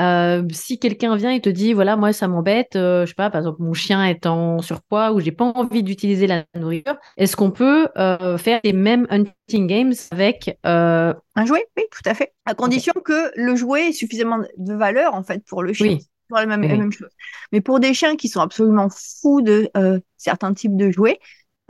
Euh, 0.00 0.42
si 0.50 0.78
quelqu'un 0.78 1.14
vient 1.16 1.30
et 1.30 1.40
te 1.40 1.48
dit, 1.48 1.72
voilà, 1.72 1.96
moi, 1.96 2.12
ça 2.12 2.26
m'embête, 2.26 2.74
euh, 2.76 3.04
je 3.04 3.10
sais 3.10 3.14
pas, 3.14 3.30
par 3.30 3.40
exemple, 3.40 3.62
mon 3.62 3.74
chien 3.74 4.04
est 4.04 4.26
en 4.26 4.60
surpoids 4.60 5.12
ou 5.12 5.20
j'ai 5.20 5.32
pas 5.32 5.44
envie 5.44 5.82
d'utiliser 5.82 6.26
la 6.26 6.44
nourriture, 6.56 6.96
est-ce 7.16 7.36
qu'on 7.36 7.50
peut 7.50 7.88
euh, 7.96 8.36
faire 8.38 8.60
les 8.64 8.72
mêmes 8.72 9.06
hunting 9.10 9.66
games 9.66 9.92
avec 10.10 10.58
un 10.64 11.14
jouet 11.44 11.66
Oui, 11.76 11.84
tout 11.90 12.08
à 12.08 12.14
fait. 12.14 12.32
À 12.44 12.54
condition 12.54 12.92
que 13.04 13.30
le 13.36 13.56
jouet 13.56 13.88
ait 13.88 13.92
suffisamment 13.92 14.38
de 14.56 14.74
valeur, 14.74 15.14
en 15.14 15.22
fait, 15.22 15.44
pour 15.46 15.62
le 15.62 15.72
chien. 15.72 15.86
Oui. 15.86 16.06
la 16.30 16.46
même, 16.46 16.62
la 16.62 16.76
même 16.76 16.92
chose. 16.92 17.10
Mais 17.52 17.60
pour 17.60 17.78
des 17.78 17.94
chiens 17.94 18.16
qui 18.16 18.28
sont 18.28 18.40
absolument 18.40 18.88
fous 18.90 19.42
de 19.42 19.70
certains 20.16 20.54
types 20.54 20.76
de 20.76 20.90
jouets, 20.90 21.20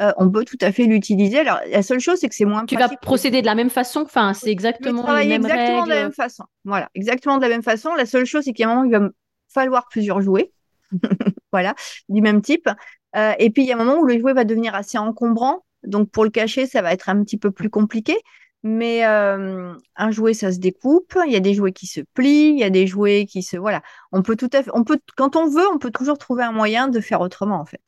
euh, 0.01 0.13
on 0.17 0.29
peut 0.29 0.45
tout 0.45 0.59
à 0.61 0.73
fait 0.73 0.85
l'utiliser. 0.85 1.39
Alors, 1.39 1.61
la 1.71 1.83
seule 1.83 2.01
chose, 2.01 2.19
c'est 2.19 2.29
que 2.29 2.35
c'est 2.35 2.45
moins. 2.45 2.67
Tu 2.67 2.77
vas 2.77 2.89
procéder 2.89 3.43
de 3.43 3.47
la 3.47 3.55
même 3.55 3.71
façon, 3.71 4.01
enfin, 4.01 4.35
c'est 4.35 4.51
exactement 4.51 5.03
les 5.15 5.27
mêmes 5.27 5.45
exactement 5.45 5.85
de 5.85 5.91
la 5.91 6.03
même 6.03 6.13
façon. 6.13 6.45
Voilà, 6.65 6.89
exactement 6.95 7.37
de 7.37 7.43
la 7.43 7.49
même 7.49 7.63
façon. 7.63 7.95
La 7.95 8.07
seule 8.07 8.25
chose, 8.25 8.45
c'est 8.45 8.53
qu'il 8.53 8.65
y 8.65 8.67
a 8.67 8.71
un 8.71 8.75
moment 8.75 8.87
où 8.87 8.93
il 8.93 8.99
va 8.99 9.09
falloir 9.49 9.87
plusieurs 9.89 10.21
jouets, 10.21 10.53
voilà, 11.53 11.75
du 12.09 12.21
même 12.23 12.43
type. 12.43 12.69
Euh, 13.17 13.33
et 13.39 13.51
puis, 13.51 13.63
il 13.63 13.69
y 13.69 13.73
a 13.73 13.77
un 13.77 13.79
moment 13.85 14.01
où 14.01 14.05
le 14.05 14.19
jouet 14.19 14.33
va 14.33 14.45
devenir 14.45 14.75
assez 14.75 14.99
encombrant. 14.99 15.65
Donc, 15.85 16.11
pour 16.11 16.25
le 16.25 16.31
cacher, 16.31 16.67
ça 16.67 16.83
va 16.83 16.93
être 16.93 17.09
un 17.09 17.23
petit 17.23 17.37
peu 17.37 17.53
plus 17.53 17.71
compliqué. 17.71 18.17
Mais 18.65 19.07
euh, 19.07 19.75
un 19.95 20.11
jouet, 20.11 20.35
ça 20.35 20.51
se 20.51 20.59
découpe. 20.59 21.17
Il 21.27 21.33
y 21.33 21.37
a 21.37 21.41
des 21.41 21.55
jouets 21.55 21.73
qui 21.73 21.87
se 21.87 22.01
plient. 22.15 22.49
Il 22.49 22.59
y 22.59 22.65
a 22.65 22.71
des 22.71 22.89
jouets 22.89 23.27
qui 23.27 23.43
se. 23.43 23.57
Voilà. 23.59 23.83
On 24.11 24.23
peut 24.23 24.37
tout 24.37 24.49
à 24.53 24.63
fait. 24.63 24.71
On 24.75 24.83
peut, 24.83 24.99
quand 25.17 25.37
on 25.37 25.49
veut, 25.49 25.67
on 25.73 25.79
peut 25.79 25.91
toujours 25.91 26.19
trouver 26.19 26.43
un 26.43 26.53
moyen 26.53 26.89
de 26.89 26.99
faire 27.01 27.21
autrement, 27.21 27.61
en 27.61 27.67
fait. 27.67 27.83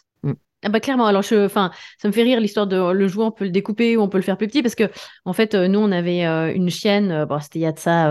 Ah 0.63 0.69
bah 0.69 0.81
clairement, 0.81 1.07
alors 1.07 1.23
je, 1.23 1.45
enfin, 1.45 1.71
ça 1.99 2.09
me 2.09 2.13
fait 2.13 2.23
rire 2.23 2.41
l'histoire 2.41 2.67
de 2.67 2.91
le 2.91 3.09
jouet, 3.09 3.25
on 3.25 3.31
peut 3.31 3.45
le 3.45 3.51
découper 3.51 3.97
ou 3.97 4.01
on 4.01 4.09
peut 4.09 4.19
le 4.19 4.23
faire 4.23 4.39
plus 4.39 4.49
petit 4.49 4.63
parce 4.63 4.75
que 4.75 4.91
en 5.25 5.33
fait, 5.33 5.55
euh, 5.55 5.69
nous 5.69 5.79
on 5.79 5.93
avait 5.93 6.27
euh, 6.27 6.53
une 6.53 6.71
chienne, 6.71 7.13
euh, 7.13 7.27
bon, 7.27 7.39
c'était 7.41 7.59
il 7.59 7.63
y 7.63 7.67
a 7.67 7.73
de 7.73 7.79
ça 7.79 8.11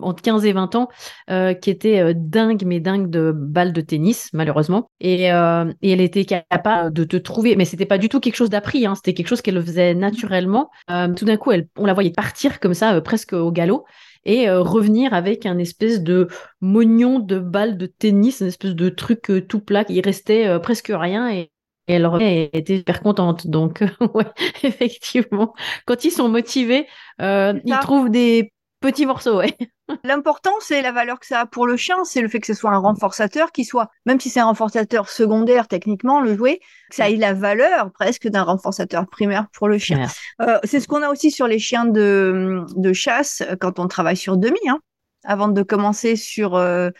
entre 0.00 0.22
15 0.22 0.44
et 0.44 0.52
20 0.52 0.74
ans, 0.74 0.88
qui 1.28 1.70
était 1.70 2.14
dingue, 2.14 2.64
mais 2.66 2.80
dingue 2.80 3.08
de 3.08 3.32
balles 3.32 3.72
de 3.72 3.80
tennis, 3.80 4.28
malheureusement. 4.32 4.90
Et, 5.00 5.26
et 5.26 5.30
elle 5.92 6.00
était 6.00 6.24
capable 6.24 6.92
de 6.92 7.04
te 7.04 7.16
trouver, 7.16 7.54
mais 7.54 7.64
c'était 7.64 7.86
pas 7.86 7.98
du 7.98 8.08
tout 8.08 8.18
quelque 8.18 8.34
chose 8.34 8.50
d'appris, 8.50 8.86
hein, 8.86 8.96
c'était 8.96 9.14
quelque 9.14 9.28
chose 9.28 9.40
qu'elle 9.40 9.62
faisait 9.64 9.94
naturellement. 9.94 10.70
tout 11.16 11.24
d'un 11.24 11.36
coup, 11.36 11.52
on 11.78 11.86
la 11.86 11.94
voyait 11.94 12.10
partir 12.10 12.58
comme 12.58 12.74
ça, 12.74 13.00
presque 13.02 13.34
au 13.34 13.52
galop 13.52 13.84
et 14.24 14.48
euh, 14.48 14.62
revenir 14.62 15.14
avec 15.14 15.46
un 15.46 15.58
espèce 15.58 16.02
de 16.02 16.28
mognon 16.60 17.18
de 17.18 17.38
balle 17.38 17.76
de 17.76 17.86
tennis, 17.86 18.40
une 18.40 18.46
espèce 18.48 18.74
de 18.74 18.88
truc 18.88 19.30
euh, 19.30 19.40
tout 19.40 19.60
plat, 19.60 19.84
il 19.88 20.00
restait 20.00 20.46
euh, 20.46 20.58
presque 20.58 20.92
rien 20.94 21.30
et, 21.30 21.50
elle 21.86 22.10
était 22.54 22.78
super 22.78 23.02
contente. 23.02 23.46
Donc, 23.46 23.84
ouais, 24.14 24.24
effectivement, 24.62 25.52
quand 25.84 26.04
ils 26.06 26.10
sont 26.10 26.30
motivés, 26.30 26.86
ils 27.20 27.78
trouvent 27.82 28.08
des 28.08 28.53
petits 28.84 29.06
morceaux, 29.06 29.38
ouais. 29.38 29.56
L'important, 30.04 30.52
c'est 30.60 30.82
la 30.82 30.92
valeur 30.92 31.18
que 31.18 31.26
ça 31.26 31.40
a 31.40 31.46
pour 31.46 31.66
le 31.66 31.76
chien, 31.76 32.04
c'est 32.04 32.20
le 32.20 32.28
fait 32.28 32.38
que 32.38 32.46
ce 32.46 32.52
soit 32.52 32.70
un 32.70 32.78
renforçateur 32.78 33.50
qui 33.50 33.64
soit, 33.64 33.88
même 34.04 34.20
si 34.20 34.28
c'est 34.28 34.40
un 34.40 34.44
renforçateur 34.46 35.08
secondaire 35.08 35.68
techniquement, 35.68 36.20
le 36.20 36.36
jouet, 36.36 36.60
que 36.90 36.96
ça 36.96 37.08
ait 37.08 37.16
la 37.16 37.32
valeur 37.32 37.90
presque 37.92 38.28
d'un 38.28 38.42
renforçateur 38.42 39.06
primaire 39.06 39.46
pour 39.54 39.68
le 39.68 39.78
chien. 39.78 40.06
Euh, 40.42 40.58
c'est 40.64 40.80
ce 40.80 40.88
qu'on 40.88 41.02
a 41.02 41.08
aussi 41.08 41.30
sur 41.30 41.46
les 41.46 41.58
chiens 41.58 41.86
de, 41.86 42.62
de 42.76 42.92
chasse 42.92 43.42
quand 43.58 43.78
on 43.78 43.88
travaille 43.88 44.18
sur 44.18 44.36
demi, 44.36 44.60
hein, 44.68 44.78
avant 45.24 45.48
de 45.48 45.62
commencer 45.62 46.16
sur 46.16 46.54
euh, 46.54 46.90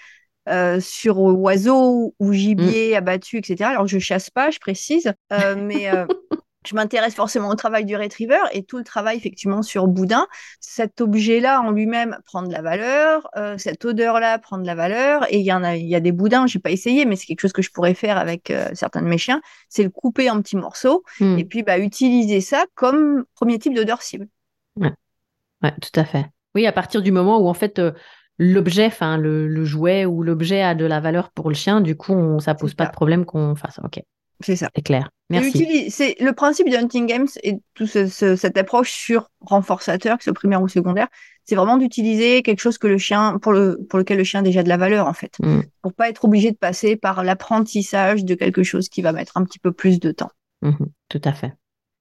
sur 0.81 1.19
oiseaux 1.19 2.15
ou 2.19 2.33
gibier 2.33 2.97
abattu, 2.97 3.37
etc. 3.39 3.71
Alors 3.71 3.87
je 3.87 3.99
chasse 3.99 4.31
pas, 4.31 4.51
je 4.51 4.59
précise, 4.59 5.13
mais 5.31 5.91
je 6.67 6.75
m'intéresse 6.75 7.15
forcément 7.15 7.49
au 7.49 7.55
travail 7.55 7.85
du 7.85 7.97
retriever 7.97 8.39
et 8.53 8.65
tout 8.65 8.79
le 8.79 8.85
travail 8.85 9.17
effectivement 9.17 9.63
sur 9.63 9.87
boudin. 9.87 10.27
Cet 10.61 11.01
objet-là 11.01 11.61
en 11.61 11.71
lui-même 11.71 12.19
prend 12.27 12.43
de 12.43 12.53
la 12.53 12.63
valeur, 12.63 13.29
euh, 13.37 13.59
cette 13.59 13.85
odeur-là 13.85 14.39
prend 14.39 14.59
de 14.59 14.67
la 14.67 14.75
valeur. 14.75 15.27
Et 15.33 15.39
il 15.39 15.45
y 15.45 15.53
en 15.53 15.63
a, 15.63 15.77
il 15.77 15.87
y 15.87 15.95
a 15.95 16.01
des 16.01 16.13
boudins, 16.13 16.47
j'ai 16.47 16.59
pas 16.59 16.71
essayé, 16.71 17.05
mais 17.05 17.17
c'est 17.17 17.27
quelque 17.27 17.41
chose 17.41 17.53
que 17.53 17.63
je 17.63 17.71
pourrais 17.71 17.95
faire 17.95 18.17
avec 18.17 18.51
euh, 18.51 18.69
certains 18.75 19.03
de 19.03 19.07
mes 19.07 19.19
chiens. 19.19 19.41
C'est 19.69 19.83
le 19.83 19.91
couper 19.91 20.31
en 20.31 20.41
petits 20.41 20.57
morceaux 20.57 21.05
hmm. 21.21 21.39
et 21.39 21.45
puis 21.45 21.63
bah, 21.63 21.79
utiliser 21.79 22.41
ça 22.41 22.65
comme 22.75 23.25
premier 23.35 23.59
type 23.59 23.75
d'odeur 23.75 24.03
cible. 24.03 24.29
Ouais. 24.77 24.93
ouais, 25.63 25.73
tout 25.81 26.01
à 26.01 26.05
fait. 26.05 26.27
Oui, 26.55 26.67
à 26.67 26.73
partir 26.73 27.03
du 27.03 27.13
moment 27.13 27.39
où 27.39 27.49
en 27.49 27.55
fait 27.55 27.79
euh, 27.79 27.93
l'objet, 28.39 28.87
enfin 28.87 29.17
le, 29.17 29.65
jouet 29.65 30.05
ou 30.05 30.23
l'objet 30.23 30.63
a 30.63 30.75
de 30.75 30.85
la 30.85 31.01
valeur 31.01 31.31
pour 31.31 31.49
le 31.49 31.55
chien, 31.55 31.81
du 31.81 31.97
coup, 31.97 32.13
on, 32.13 32.39
ça 32.39 32.55
pose 32.55 32.75
pas 32.75 32.87
de 32.87 32.93
problème 32.93 33.25
qu'on 33.25 33.55
fasse. 33.55 33.81
Ok. 33.83 34.01
C'est 34.41 34.57
ça. 34.57 34.69
C'est 34.75 34.83
clair. 34.83 35.11
Merci. 35.31 35.91
C'est 35.91 36.17
le 36.21 36.33
principe 36.33 36.69
de 36.69 36.77
Hunting 36.77 37.07
Games 37.07 37.29
et 37.43 37.57
toute 37.75 37.89
cette 37.89 38.59
approche 38.59 38.93
sur 38.93 39.31
renforçateur, 39.41 40.19
que 40.19 40.25
ce 40.25 40.29
soit 40.29 40.35
primaire 40.35 40.63
ou 40.63 40.69
secondaire, 40.69 41.09
c'est 41.45 41.55
vraiment 41.55 41.77
d'utiliser 41.77 42.43
quelque 42.43 42.61
chose 42.61 42.79
que 42.79 42.87
le 42.87 42.99
chien, 42.99 43.39
pour, 43.39 43.53
le, 43.53 43.79
pour 43.89 43.99
lequel 43.99 44.19
le 44.19 44.25
chien 44.25 44.41
a 44.41 44.43
déjà 44.43 44.63
de 44.63 44.69
la 44.69 44.77
valeur, 44.77 45.07
en 45.07 45.13
fait. 45.13 45.35
Mm. 45.41 45.61
Pour 45.83 45.93
pas 45.93 46.09
être 46.09 46.25
obligé 46.25 46.51
de 46.51 46.57
passer 46.57 46.97
par 46.97 47.23
l'apprentissage 47.23 48.25
de 48.25 48.35
quelque 48.35 48.63
chose 48.63 48.89
qui 48.89 49.03
va 49.03 49.13
mettre 49.13 49.37
un 49.37 49.45
petit 49.45 49.59
peu 49.59 49.73
plus 49.73 50.01
de 50.01 50.11
temps. 50.11 50.31
Mm-hmm. 50.63 50.87
tout 51.11 51.21
à 51.25 51.33
fait. 51.33 51.53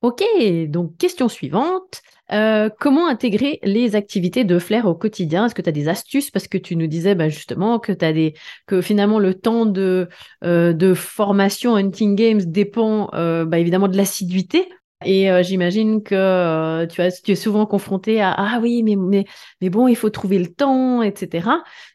Ok, 0.01 0.23
donc 0.67 0.97
question 0.97 1.29
suivante. 1.29 2.01
Euh, 2.33 2.69
comment 2.79 3.07
intégrer 3.07 3.59
les 3.63 3.95
activités 3.95 4.43
de 4.43 4.57
flair 4.57 4.85
au 4.85 4.95
quotidien? 4.95 5.45
Est-ce 5.45 5.55
que 5.55 5.61
tu 5.61 5.69
as 5.69 5.73
des 5.73 5.87
astuces? 5.87 6.31
Parce 6.31 6.47
que 6.47 6.57
tu 6.57 6.75
nous 6.75 6.87
disais 6.87 7.15
bah, 7.15 7.29
justement 7.29 7.79
que, 7.79 7.91
as 8.03 8.13
des... 8.13 8.33
que 8.65 8.81
finalement 8.81 9.19
le 9.19 9.35
temps 9.35 9.65
de, 9.65 10.09
euh, 10.43 10.73
de 10.73 10.93
formation 10.93 11.75
Hunting 11.75 12.15
Games 12.15 12.41
dépend 12.41 13.09
euh, 13.13 13.45
bah, 13.45 13.59
évidemment 13.59 13.87
de 13.87 13.97
l'assiduité. 13.97 14.67
Et 15.05 15.27
j'imagine 15.43 16.01
que 16.01 16.85
tu, 16.85 17.01
as, 17.01 17.11
tu 17.21 17.31
es 17.31 17.35
souvent 17.35 17.65
confronté 17.65 18.21
à 18.21 18.31
Ah 18.37 18.59
oui, 18.61 18.83
mais, 18.83 18.95
mais, 18.95 19.25
mais 19.59 19.69
bon, 19.69 19.89
il 19.89 19.97
faut 19.97 20.09
trouver 20.09 20.39
le 20.39 20.47
temps, 20.47 21.01
etc. 21.01 21.49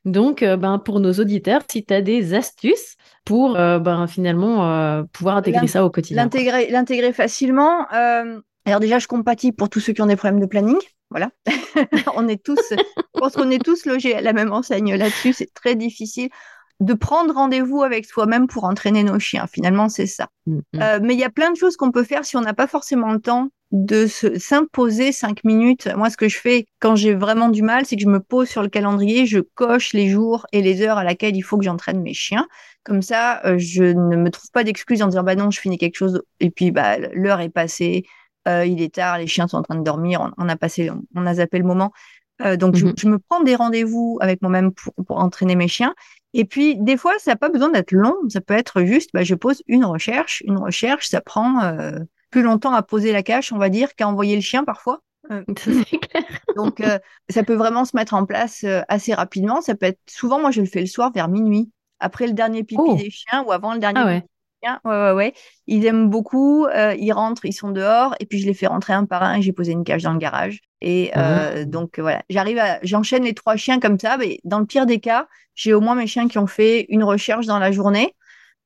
Donc, 0.04 0.44
ben, 0.44 0.78
pour 0.78 1.00
nos 1.00 1.14
auditeurs, 1.14 1.62
si 1.70 1.86
tu 1.86 1.94
as 1.94 2.02
des 2.02 2.34
astuces 2.34 2.96
pour 3.24 3.54
ben, 3.54 4.06
finalement 4.08 5.02
pouvoir 5.10 5.38
intégrer 5.38 5.68
ça 5.68 5.86
au 5.86 5.90
quotidien. 5.90 6.28
L'intégrer 6.70 7.14
facilement. 7.14 7.86
Alors 8.68 8.80
déjà, 8.80 8.98
je 8.98 9.06
compatis 9.06 9.52
pour 9.52 9.68
tous 9.68 9.80
ceux 9.80 9.92
qui 9.92 10.02
ont 10.02 10.06
des 10.06 10.16
problèmes 10.16 10.40
de 10.40 10.46
planning. 10.46 10.78
Voilà. 11.10 11.30
on 12.14 12.28
est 12.28 12.42
tous, 12.42 12.60
je 12.70 13.20
pense 13.20 13.34
qu'on 13.34 13.50
est 13.50 13.64
tous 13.64 13.86
logés 13.86 14.14
à 14.14 14.20
la 14.20 14.32
même 14.32 14.52
enseigne 14.52 14.94
là-dessus. 14.94 15.32
C'est 15.32 15.52
très 15.54 15.74
difficile 15.74 16.28
de 16.80 16.94
prendre 16.94 17.34
rendez-vous 17.34 17.82
avec 17.82 18.04
soi-même 18.04 18.46
pour 18.46 18.64
entraîner 18.64 19.02
nos 19.02 19.18
chiens. 19.18 19.46
Finalement, 19.46 19.88
c'est 19.88 20.06
ça. 20.06 20.28
Mm, 20.46 20.56
mm. 20.56 20.80
Euh, 20.80 21.00
mais 21.02 21.14
il 21.14 21.20
y 21.20 21.24
a 21.24 21.30
plein 21.30 21.50
de 21.50 21.56
choses 21.56 21.76
qu'on 21.76 21.90
peut 21.90 22.04
faire 22.04 22.24
si 22.24 22.36
on 22.36 22.40
n'a 22.40 22.54
pas 22.54 22.66
forcément 22.66 23.12
le 23.12 23.20
temps 23.20 23.48
de 23.70 24.06
s'imposer 24.06 25.12
cinq 25.12 25.44
minutes. 25.44 25.88
Moi, 25.96 26.08
ce 26.08 26.16
que 26.16 26.28
je 26.28 26.38
fais 26.38 26.66
quand 26.80 26.96
j'ai 26.96 27.14
vraiment 27.14 27.48
du 27.48 27.62
mal, 27.62 27.84
c'est 27.84 27.96
que 27.96 28.02
je 28.02 28.08
me 28.08 28.20
pose 28.20 28.48
sur 28.48 28.62
le 28.62 28.68
calendrier, 28.68 29.26
je 29.26 29.40
coche 29.40 29.92
les 29.92 30.08
jours 30.08 30.46
et 30.52 30.62
les 30.62 30.82
heures 30.82 30.98
à 30.98 31.04
laquelle 31.04 31.36
il 31.36 31.42
faut 31.42 31.58
que 31.58 31.64
j'entraîne 31.64 32.00
mes 32.00 32.14
chiens. 32.14 32.46
Comme 32.84 33.02
ça, 33.02 33.44
euh, 33.44 33.56
je 33.58 33.84
ne 33.84 34.16
me 34.16 34.30
trouve 34.30 34.50
pas 34.52 34.64
d'excuses 34.64 35.02
en 35.02 35.08
disant 35.08 35.22
bah 35.22 35.34
non, 35.34 35.50
je 35.50 35.60
finis 35.60 35.76
quelque 35.76 35.96
chose 35.96 36.22
et 36.40 36.50
puis 36.50 36.70
bah 36.70 36.96
l'heure 37.12 37.40
est 37.40 37.50
passée 37.50 38.04
euh, 38.48 38.64
il 38.64 38.80
est 38.80 38.94
tard, 38.94 39.18
les 39.18 39.26
chiens 39.26 39.46
sont 39.48 39.58
en 39.58 39.62
train 39.62 39.74
de 39.74 39.84
dormir, 39.84 40.32
on, 40.38 40.48
a 40.48 40.56
passé, 40.56 40.90
on, 41.14 41.26
a 41.26 41.34
zappé 41.34 41.58
le 41.58 41.64
moment. 41.64 41.92
Euh, 42.40 42.56
donc, 42.56 42.76
mhm. 42.80 42.94
je, 42.96 43.08
me 43.08 43.18
prends 43.18 43.42
des 43.42 43.56
rendez-vous 43.56 44.18
avec 44.20 44.42
moi-même 44.42 44.72
pour, 44.72 45.18
entraîner 45.18 45.56
mes 45.56 45.68
chiens. 45.68 45.94
Et 46.34 46.44
puis, 46.44 46.76
des 46.76 46.96
fois, 46.96 47.12
ça 47.18 47.32
n'a 47.32 47.36
pas 47.36 47.48
besoin 47.48 47.70
d'être 47.70 47.92
long. 47.92 48.14
Ça 48.28 48.40
peut 48.40 48.54
être 48.54 48.82
juste, 48.82 49.10
bah, 49.12 49.22
je 49.22 49.34
pose 49.34 49.62
une 49.66 49.84
recherche. 49.84 50.42
Une 50.46 50.58
recherche, 50.58 51.08
ça 51.08 51.20
prend 51.20 51.62
euh, 51.62 51.98
plus 52.30 52.42
longtemps 52.42 52.72
à 52.74 52.82
poser 52.82 53.12
la 53.12 53.22
cache, 53.22 53.52
on 53.52 53.58
va 53.58 53.68
dire, 53.68 53.94
qu'à 53.94 54.08
envoyer 54.08 54.36
le 54.36 54.42
chien 54.42 54.64
parfois. 54.64 55.02
donc, 56.56 56.82
ça 57.28 57.42
peut 57.42 57.54
vraiment 57.54 57.84
se 57.84 57.94
mettre 57.94 58.14
en 58.14 58.24
place 58.24 58.64
assez 58.88 59.12
rapidement. 59.12 59.60
Ça 59.60 59.74
peut 59.74 59.86
être 59.86 60.00
souvent, 60.08 60.40
moi, 60.40 60.50
je 60.50 60.60
le 60.60 60.66
fais 60.66 60.80
le 60.80 60.86
soir 60.86 61.12
vers 61.12 61.28
minuit, 61.28 61.70
après 62.00 62.26
le 62.26 62.32
dernier 62.32 62.64
pipi 62.64 62.80
oh. 62.82 62.96
des 62.96 63.10
chiens 63.10 63.42
ou 63.44 63.52
avant 63.52 63.74
le 63.74 63.78
dernier 63.78 64.00
ah 64.00 64.06
Ouais, 64.06 64.24
ouais, 64.84 65.12
ouais. 65.12 65.34
Ils 65.66 65.84
aiment 65.86 66.08
beaucoup. 66.08 66.66
Euh, 66.66 66.94
ils 66.98 67.12
rentrent, 67.12 67.44
ils 67.44 67.52
sont 67.52 67.70
dehors. 67.70 68.14
Et 68.20 68.26
puis, 68.26 68.38
je 68.38 68.46
les 68.46 68.54
fais 68.54 68.66
rentrer 68.66 68.92
un 68.92 69.04
par 69.04 69.22
un 69.22 69.34
et 69.34 69.42
j'ai 69.42 69.52
posé 69.52 69.72
une 69.72 69.84
cage 69.84 70.02
dans 70.02 70.12
le 70.12 70.18
garage. 70.18 70.60
Et 70.80 71.10
euh, 71.16 71.62
mmh. 71.62 71.64
donc, 71.66 71.98
voilà. 71.98 72.22
J'arrive 72.28 72.58
à. 72.58 72.78
J'enchaîne 72.82 73.24
les 73.24 73.34
trois 73.34 73.56
chiens 73.56 73.80
comme 73.80 73.98
ça. 73.98 74.16
Mais 74.16 74.38
dans 74.44 74.58
le 74.60 74.66
pire 74.66 74.86
des 74.86 75.00
cas, 75.00 75.28
j'ai 75.54 75.72
au 75.72 75.80
moins 75.80 75.94
mes 75.94 76.06
chiens 76.06 76.28
qui 76.28 76.38
ont 76.38 76.46
fait 76.46 76.86
une 76.88 77.04
recherche 77.04 77.46
dans 77.46 77.58
la 77.58 77.72
journée. 77.72 78.14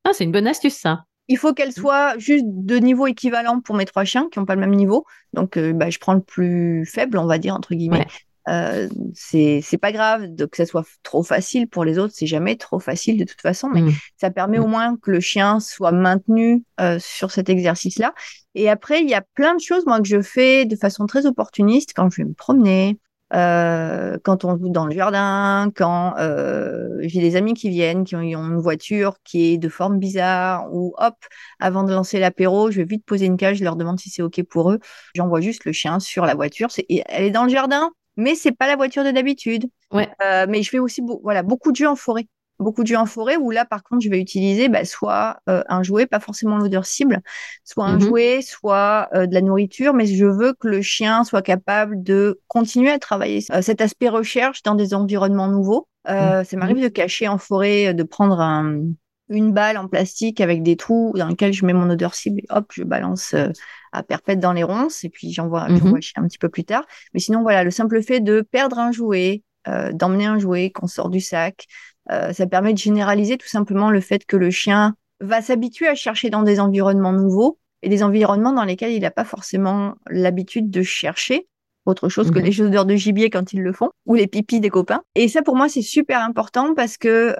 Ah, 0.05 0.11
c'est 0.12 0.24
une 0.24 0.32
bonne 0.32 0.47
astuce, 0.47 0.74
ça. 0.74 1.05
Il 1.28 1.38
faut 1.38 1.55
qu'elle 1.55 1.72
soit 1.72 2.18
juste 2.18 2.45
de 2.47 2.76
niveau 2.76 3.07
équivalent 3.07 3.61
pour 3.61 3.76
mes 3.76 3.84
trois 3.84 4.05
chiens 4.05 4.28
qui 4.30 4.38
n'ont 4.38 4.45
pas 4.45 4.55
le 4.55 4.61
même 4.61 4.74
niveau. 4.74 5.07
Donc, 5.32 5.57
euh, 5.57 5.72
bah, 5.72 5.88
je 5.88 5.99
prends 5.99 6.14
le 6.14 6.20
plus 6.20 6.84
faible, 6.84 7.16
on 7.18 7.26
va 7.26 7.38
dire, 7.38 7.55
entre 7.55 7.74
guillemets. 7.74 8.07
Euh, 8.49 8.88
c'est 9.14 9.78
pas 9.80 9.93
grave 9.93 10.26
de 10.26 10.47
que 10.47 10.57
ça 10.57 10.66
soit 10.66 10.84
trop 11.03 11.22
facile 11.22 11.68
pour 11.68 11.84
les 11.84 11.99
autres, 11.99 12.12
c'est 12.16 12.26
jamais 12.26 12.57
trop 12.57 12.80
facile 12.80 13.16
de 13.16 13.24
toute 13.24 13.40
façon, 13.40 13.68
mais 13.68 13.82
mmh. 13.82 13.93
ça 14.16 14.30
permet 14.30 14.59
au 14.59 14.66
mmh. 14.66 14.70
moins 14.70 14.97
que 14.97 15.11
le 15.12 15.20
chien 15.20 15.61
soit 15.61 15.93
maintenu 15.93 16.64
euh, 16.80 16.99
sur 16.99 17.30
cet 17.30 17.49
exercice-là. 17.49 18.14
Et 18.55 18.68
après, 18.68 19.01
il 19.01 19.09
y 19.09 19.14
a 19.14 19.22
plein 19.34 19.55
de 19.55 19.61
choses 19.61 19.86
moi 19.86 20.01
que 20.01 20.09
je 20.09 20.20
fais 20.20 20.66
de 20.66 20.76
façon 20.76 21.07
très 21.07 21.26
opportuniste 21.26 21.93
quand 21.95 22.11
je 22.11 22.22
vais 22.22 22.28
me 22.28 22.34
promener, 22.34 22.99
euh, 23.34 24.18
quand 24.22 24.45
on 24.45 24.59
joue 24.59 24.68
dans 24.68 24.86
le 24.86 24.95
jardin, 24.95 25.70
quand 25.74 26.14
euh, 26.18 26.88
j'ai 27.01 27.20
des 27.20 27.36
amis 27.36 27.55
qui 27.55 27.70
viennent, 27.70 28.05
qui 28.05 28.14
ont, 28.14 28.20
une 28.20 28.59
voiture 28.59 29.16
qui 29.24 29.53
est 29.53 29.59
de 29.59 29.68
forme 29.68 29.99
bizarre, 29.99 30.66
ou 30.72 30.95
hop, 30.99 31.14
avant 31.59 31.82
de 31.82 31.93
lancer 31.93 32.18
l'apéro, 32.18 32.70
je 32.70 32.78
vais 32.78 32.84
vite 32.84 33.05
poser 33.07 33.26
une 33.26 33.38
cage, 33.38 33.59
je 33.59 33.64
leur 33.64 33.76
demande 33.76 33.99
si 33.99 34.11
c'est 34.11 34.22
OK 34.22 34.43
pour 34.43 34.70
eux. 34.70 34.80
J'envoie 35.14 35.40
juste 35.40 35.64
le 35.64 35.72
chien 35.72 35.99
sur 35.99 36.26
la 36.26 36.34
voiture. 36.34 36.68
elle 36.88 37.24
est 37.24 37.30
dans 37.30 37.45
le 37.45 37.51
jardin, 37.51 37.90
mais 38.16 38.34
c'est 38.34 38.52
pas 38.52 38.66
la 38.66 38.76
voiture 38.76 39.04
de 39.04 39.10
d'habitude. 39.10 39.66
Ouais. 39.92 40.08
Euh, 40.24 40.46
mais 40.48 40.62
je 40.62 40.70
fais 40.70 40.78
aussi 40.78 41.02
voilà, 41.22 41.42
beaucoup 41.42 41.70
de 41.70 41.76
jeux 41.76 41.88
en 41.88 41.96
forêt. 41.96 42.26
Beaucoup 42.58 42.82
de 42.82 42.88
jeux 42.88 42.96
en 42.96 43.06
forêt 43.06 43.36
où 43.36 43.50
là, 43.50 43.64
par 43.64 43.82
contre, 43.82 44.02
je 44.04 44.10
vais 44.10 44.20
utiliser 44.20 44.68
bah, 44.68 44.84
soit 44.84 45.38
euh, 45.48 45.64
un 45.68 45.82
jouet, 45.82 46.06
pas 46.06 46.20
forcément 46.20 46.58
l'odeur 46.58 46.86
cible, 46.86 47.20
soit 47.64 47.86
un 47.86 47.94
mhm. 47.94 48.00
jouet, 48.00 48.40
soit 48.42 49.08
euh, 49.14 49.26
de 49.26 49.34
la 49.34 49.40
nourriture, 49.40 49.94
mais 49.94 50.06
je 50.06 50.26
veux 50.26 50.52
que 50.52 50.68
le 50.68 50.80
chien 50.80 51.24
soit 51.24 51.42
capable 51.42 52.02
de 52.02 52.40
continuer 52.46 52.90
à 52.90 52.98
travailler 52.98 53.40
cet 53.40 53.80
aspect 53.80 54.08
recherche 54.08 54.62
dans 54.62 54.76
des 54.76 54.94
environnements 54.94 55.48
nouveaux. 55.48 55.88
Mhm. 56.08 56.44
Ça 56.44 56.56
m'arrive 56.56 56.82
de 56.82 56.88
cacher 56.88 57.26
en 57.26 57.38
forêt, 57.38 57.94
de 57.94 58.02
prendre 58.02 58.40
un, 58.40 58.82
une 59.28 59.52
balle 59.52 59.78
en 59.78 59.88
plastique 59.88 60.40
avec 60.40 60.62
des 60.62 60.76
trous 60.76 61.12
dans 61.16 61.28
lesquels 61.28 61.52
je 61.52 61.64
mets 61.64 61.72
mon 61.72 61.88
odeur 61.90 62.14
cible 62.14 62.40
et 62.40 62.46
hop, 62.50 62.70
je 62.72 62.82
balance 62.82 63.34
euh, 63.34 63.48
à 63.92 64.02
perpète 64.02 64.40
dans 64.40 64.52
les 64.52 64.62
ronces 64.62 65.04
et 65.04 65.08
puis 65.08 65.32
j'envoie 65.32 65.68
mm 65.68 65.94
le 65.94 66.00
chien 66.00 66.22
un 66.22 66.28
petit 66.28 66.38
peu 66.38 66.48
plus 66.48 66.64
tard. 66.64 66.84
Mais 67.14 67.20
sinon, 67.20 67.42
voilà, 67.42 67.64
le 67.64 67.70
simple 67.70 68.02
fait 68.02 68.20
de 68.20 68.40
perdre 68.40 68.78
un 68.78 68.92
jouet, 68.92 69.42
euh, 69.68 69.92
d'emmener 69.92 70.26
un 70.26 70.38
jouet 70.38 70.70
qu'on 70.70 70.86
sort 70.86 71.08
du 71.08 71.20
sac, 71.20 71.66
euh, 72.10 72.32
ça 72.32 72.46
permet 72.46 72.72
de 72.72 72.78
généraliser 72.78 73.36
tout 73.36 73.48
simplement 73.48 73.90
le 73.90 74.00
fait 74.00 74.24
que 74.24 74.36
le 74.36 74.50
chien 74.50 74.94
va 75.20 75.40
s'habituer 75.40 75.86
à 75.86 75.94
chercher 75.94 76.30
dans 76.30 76.42
des 76.42 76.58
environnements 76.58 77.12
nouveaux 77.12 77.58
et 77.82 77.88
des 77.88 78.02
environnements 78.02 78.52
dans 78.52 78.64
lesquels 78.64 78.92
il 78.92 79.02
n'a 79.02 79.10
pas 79.10 79.24
forcément 79.24 79.94
l'habitude 80.08 80.70
de 80.70 80.82
chercher 80.82 81.46
autre 81.84 82.08
chose 82.08 82.30
que 82.30 82.38
mhm. 82.38 82.44
les 82.44 82.60
odeurs 82.60 82.86
de 82.86 82.94
gibier 82.94 83.28
quand 83.28 83.52
ils 83.52 83.60
le 83.60 83.72
font, 83.72 83.90
ou 84.06 84.14
les 84.14 84.28
pipis 84.28 84.60
des 84.60 84.70
copains. 84.70 85.02
Et 85.16 85.26
ça, 85.26 85.42
pour 85.42 85.56
moi, 85.56 85.68
c'est 85.68 85.82
super 85.82 86.20
important 86.22 86.74
parce 86.74 86.96
que 86.96 87.34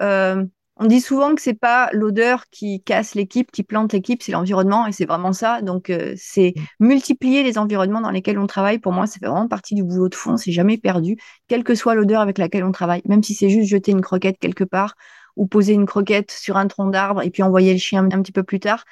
on 0.77 0.87
dit 0.87 1.01
souvent 1.01 1.35
que 1.35 1.41
c'est 1.41 1.53
pas 1.53 1.89
l'odeur 1.93 2.45
qui 2.49 2.81
casse 2.81 3.13
l'équipe, 3.13 3.51
qui 3.51 3.63
plante 3.63 3.93
l'équipe, 3.93 4.23
c'est 4.23 4.31
l'environnement 4.31 4.87
et 4.87 4.91
c'est 4.91 5.05
vraiment 5.05 5.33
ça. 5.33 5.61
Donc 5.61 5.89
euh, 5.89 6.13
c'est 6.17 6.53
mm. 6.55 6.87
multiplier 6.87 7.43
les 7.43 7.57
environnements 7.57 8.01
dans 8.01 8.09
lesquels 8.09 8.39
on 8.39 8.47
travaille. 8.47 8.79
Pour 8.79 8.91
moi, 8.91 9.05
c'est 9.05 9.23
vraiment 9.23 9.47
partie 9.47 9.75
du 9.75 9.83
boulot 9.83 10.09
de 10.09 10.15
fond. 10.15 10.35
C'est 10.35 10.51
jamais 10.51 10.77
perdu, 10.77 11.17
quelle 11.47 11.63
que 11.63 11.75
soit 11.75 11.93
l'odeur 11.93 12.21
avec 12.21 12.39
laquelle 12.39 12.63
on 12.63 12.71
travaille. 12.71 13.01
Même 13.05 13.21
si 13.21 13.35
c'est 13.35 13.49
juste 13.49 13.69
jeter 13.69 13.91
une 13.91 14.01
croquette 14.01 14.39
quelque 14.39 14.63
part 14.63 14.95
ou 15.35 15.45
poser 15.45 15.73
une 15.73 15.85
croquette 15.85 16.31
sur 16.31 16.57
un 16.57 16.67
tronc 16.67 16.89
d'arbre 16.89 17.21
et 17.21 17.29
puis 17.29 17.43
envoyer 17.43 17.73
le 17.73 17.79
chien 17.79 18.07
un 18.11 18.21
petit 18.21 18.31
peu 18.31 18.43
plus 18.43 18.59
tard, 18.59 18.83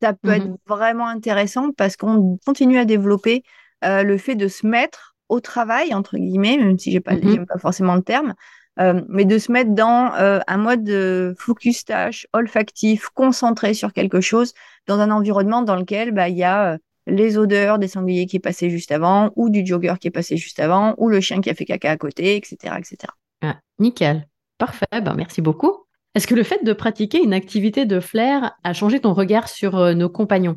ça 0.00 0.14
peut 0.14 0.30
être 0.30 0.46
mm-hmm. 0.46 0.56
vraiment 0.66 1.08
intéressant 1.08 1.72
parce 1.72 1.96
qu'on 1.96 2.38
continue 2.46 2.78
à 2.78 2.84
développer 2.86 3.42
euh, 3.84 4.02
le 4.02 4.16
fait 4.16 4.34
de 4.34 4.48
se 4.48 4.66
mettre 4.66 5.14
au 5.28 5.40
travail 5.40 5.92
entre 5.92 6.16
guillemets, 6.16 6.56
même 6.56 6.78
si 6.78 6.90
j'ai 6.90 7.00
pas, 7.00 7.14
mm-hmm. 7.14 7.44
pas 7.44 7.58
forcément 7.58 7.94
le 7.94 8.02
terme, 8.02 8.34
euh, 8.80 9.02
mais 9.08 9.24
de 9.24 9.38
se 9.38 9.50
mettre 9.50 9.74
dans 9.74 10.14
euh, 10.14 10.38
un 10.46 10.56
mode 10.56 10.84
de 10.84 11.34
focus 11.38 11.84
tâche 11.84 12.26
olfactif, 12.32 13.08
concentré 13.08 13.74
sur 13.74 13.92
quelque 13.92 14.20
chose, 14.20 14.54
dans 14.86 15.00
un 15.00 15.10
environnement 15.10 15.62
dans 15.62 15.76
lequel 15.76 16.12
bah, 16.12 16.28
il 16.28 16.36
y 16.36 16.44
a 16.44 16.74
euh, 16.74 16.78
les 17.06 17.38
odeurs 17.38 17.78
des 17.78 17.88
sangliers 17.88 18.26
qui 18.26 18.36
est 18.36 18.40
passé 18.40 18.70
juste 18.70 18.92
avant, 18.92 19.32
ou 19.34 19.50
du 19.50 19.66
jogger 19.66 19.94
qui 20.00 20.08
est 20.08 20.12
passé 20.12 20.36
juste 20.36 20.60
avant, 20.60 20.94
ou 20.98 21.08
le 21.08 21.20
chien 21.20 21.40
qui 21.40 21.50
a 21.50 21.54
fait 21.54 21.64
caca 21.64 21.90
à 21.90 21.96
côté, 21.96 22.36
etc. 22.36 22.74
etc. 22.78 23.12
Ah, 23.42 23.56
nickel. 23.78 24.28
Parfait, 24.58 24.86
ben, 24.92 25.14
merci 25.14 25.40
beaucoup. 25.40 25.84
Est-ce 26.14 26.26
que 26.26 26.34
le 26.34 26.42
fait 26.42 26.64
de 26.64 26.72
pratiquer 26.72 27.22
une 27.22 27.32
activité 27.32 27.84
de 27.84 28.00
flair 28.00 28.52
a 28.64 28.72
changé 28.72 29.00
ton 29.00 29.14
regard 29.14 29.48
sur 29.48 29.94
nos 29.94 30.08
compagnons? 30.08 30.56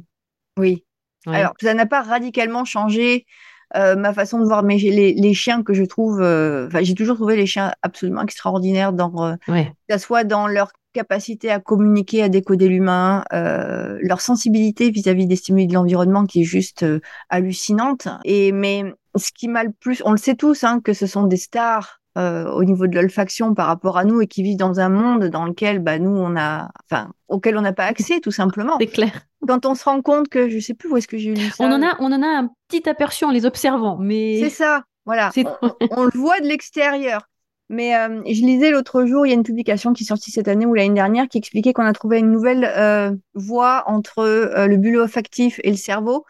Oui. 0.58 0.84
Alors, 1.28 1.54
ça 1.62 1.76
n'a 1.76 1.86
pas 1.86 2.02
radicalement 2.02 2.66
changé 2.66 3.26
ma 3.74 4.14
façon 4.14 4.40
de 4.40 4.46
voir 4.46 4.64
mais 4.64 4.78
les, 4.78 5.14
les 5.14 5.34
chiens 5.34 5.64
que 5.64 5.74
je 5.74 5.84
trouve, 5.84 6.16
enfin 6.18 6.82
j'ai 6.82 6.96
toujours 6.96 7.16
trouvé 7.16 7.36
les 7.36 7.46
chiens 7.46 7.74
absolument 7.82 8.22
extraordinaires 8.24 8.94
dans, 8.94 9.38
que 9.48 9.64
ce 9.90 9.98
soit 9.98 10.24
dans 10.24 10.48
leur 10.48 10.72
capacité 10.94 11.50
à 11.50 11.60
communiquer, 11.60 12.24
à 12.24 12.30
décoder 12.30 12.68
l'humain, 12.68 13.24
euh, 13.34 13.98
leur 14.02 14.22
sensibilité 14.22 14.92
vis-à-vis 14.92 15.26
des 15.26 15.36
stimuli 15.36 15.68
de 15.68 15.74
l'environnement 15.74 16.26
qui 16.26 16.42
est 16.42 16.46
juste 16.46 16.84
euh, 16.84 17.00
hallucinante. 17.30 18.08
Et 18.26 18.52
mais 18.52 18.84
ce 19.16 19.32
qui 19.32 19.48
m'a 19.48 19.64
le 19.64 19.72
plus, 19.72 20.02
on 20.06 20.12
le 20.12 20.18
sait 20.18 20.36
tous, 20.36 20.64
hein, 20.64 20.80
que 20.82 20.94
ce 20.94 21.08
sont 21.08 21.24
des 21.24 21.38
stars 21.38 22.01
euh, 22.18 22.52
au 22.52 22.66
niveau 22.66 22.88
de 22.88 22.96
l'olfaction 22.96 23.54
par 23.54 23.68
rapport 23.68 23.98
à 23.98 24.04
nous 24.04 24.22
et 24.22 24.28
qui 24.28 24.44
vivent 24.44 24.58
dans 24.58 24.82
un 24.82 24.90
monde 24.90 25.26
dans 25.26 25.46
lequel 25.46 25.80
bah, 25.80 25.98
nous 25.98 26.12
on 26.12 26.36
a, 26.36 26.70
enfin, 26.86 27.12
auquel 27.30 27.58
on 27.58 27.62
n'a 27.62 27.72
pas 27.72 27.86
accès 27.86 28.20
tout 28.20 28.32
simplement. 28.32 28.78
C'est 28.80 28.88
clair. 28.88 29.26
Quand 29.48 29.66
on 29.66 29.76
se 29.76 29.86
rend 29.86 30.02
compte 30.02 30.28
que 30.28 30.50
je 30.50 30.60
sais 30.60 30.74
plus 30.74 30.90
où 30.90 30.98
est-ce 30.98 31.08
que 31.08 31.18
j'ai 31.18 31.34
lu 31.34 31.50
ça. 31.50 31.64
On 31.64 31.72
en 31.72 31.82
a, 31.82 31.96
on 32.00 32.12
en 32.12 32.22
a 32.22 32.28
un 32.28 32.50
petit 32.68 32.88
aperçu 32.90 33.24
en 33.24 33.32
les 33.32 33.46
observant, 33.46 33.98
mais 33.98 34.40
c'est 34.42 34.50
ça. 34.50 34.84
Voilà, 35.06 35.32
on, 35.62 35.72
on, 35.92 36.04
le 36.04 36.12
voit 36.20 36.40
de 36.42 36.48
l'extérieur. 36.48 37.22
Mais 37.70 37.96
euh, 37.96 38.22
je 38.26 38.42
lisais 38.42 38.72
l'autre 38.72 39.06
jour, 39.06 39.26
il 39.26 39.30
y 39.30 39.32
a 39.32 39.36
une 39.36 39.44
publication 39.44 39.94
qui 39.94 40.04
est 40.04 40.08
sortie 40.08 40.32
cette 40.32 40.50
année 40.50 40.66
ou 40.66 40.74
l'année 40.74 40.94
dernière 40.94 41.30
qui 41.30 41.38
expliquait 41.38 41.72
qu'on 41.72 41.86
a 41.86 41.94
trouvé 41.94 42.20
une 42.20 42.30
nouvelle 42.30 42.70
euh, 42.76 43.12
voie 43.34 43.84
entre 43.88 44.26
le 44.68 44.76
bulbe 44.76 45.00
olfactif 45.00 45.62
et 45.64 45.72
le 45.72 45.78
cerveau 45.78 46.26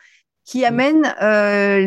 qui 0.46 0.62
mm. 0.62 0.66
amène 0.66 1.14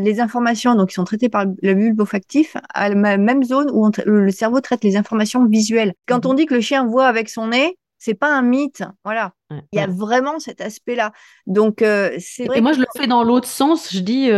les 0.02 0.20
informations, 0.20 0.74
donc 0.74 0.88
qui 0.88 0.94
sont 0.94 1.04
traitées 1.04 1.28
par 1.28 1.44
le 1.62 1.74
bulbe 1.74 2.00
olfactif, 2.00 2.56
à 2.72 2.88
la 2.88 3.16
même 3.16 3.42
zone 3.42 3.70
où 3.72 3.90
le 4.04 4.30
cerveau 4.30 4.60
traite 4.60 4.84
les 4.84 4.96
informations 4.96 5.44
visuelles. 5.46 5.94
Quand 6.06 6.24
mm-hmm. 6.24 6.30
on 6.30 6.34
dit 6.34 6.46
que 6.46 6.54
le 6.54 6.60
chien 6.60 6.86
voit 6.86 7.06
avec 7.06 7.28
son 7.28 7.48
nez, 7.48 7.78
c'est 7.98 8.14
pas 8.14 8.34
un 8.34 8.42
mythe, 8.42 8.82
voilà. 9.04 9.32
Il 9.72 9.78
y 9.78 9.80
a 9.80 9.86
vraiment 9.86 10.38
cet 10.38 10.60
aspect-là. 10.60 11.12
Donc 11.46 11.76
c'est. 11.78 12.48
Et 12.54 12.60
moi 12.60 12.72
je 12.72 12.80
le 12.80 12.86
fais 12.96 13.06
dans 13.06 13.22
l'autre 13.22 13.48
sens. 13.48 13.92
Je 13.92 14.00
dis, 14.00 14.30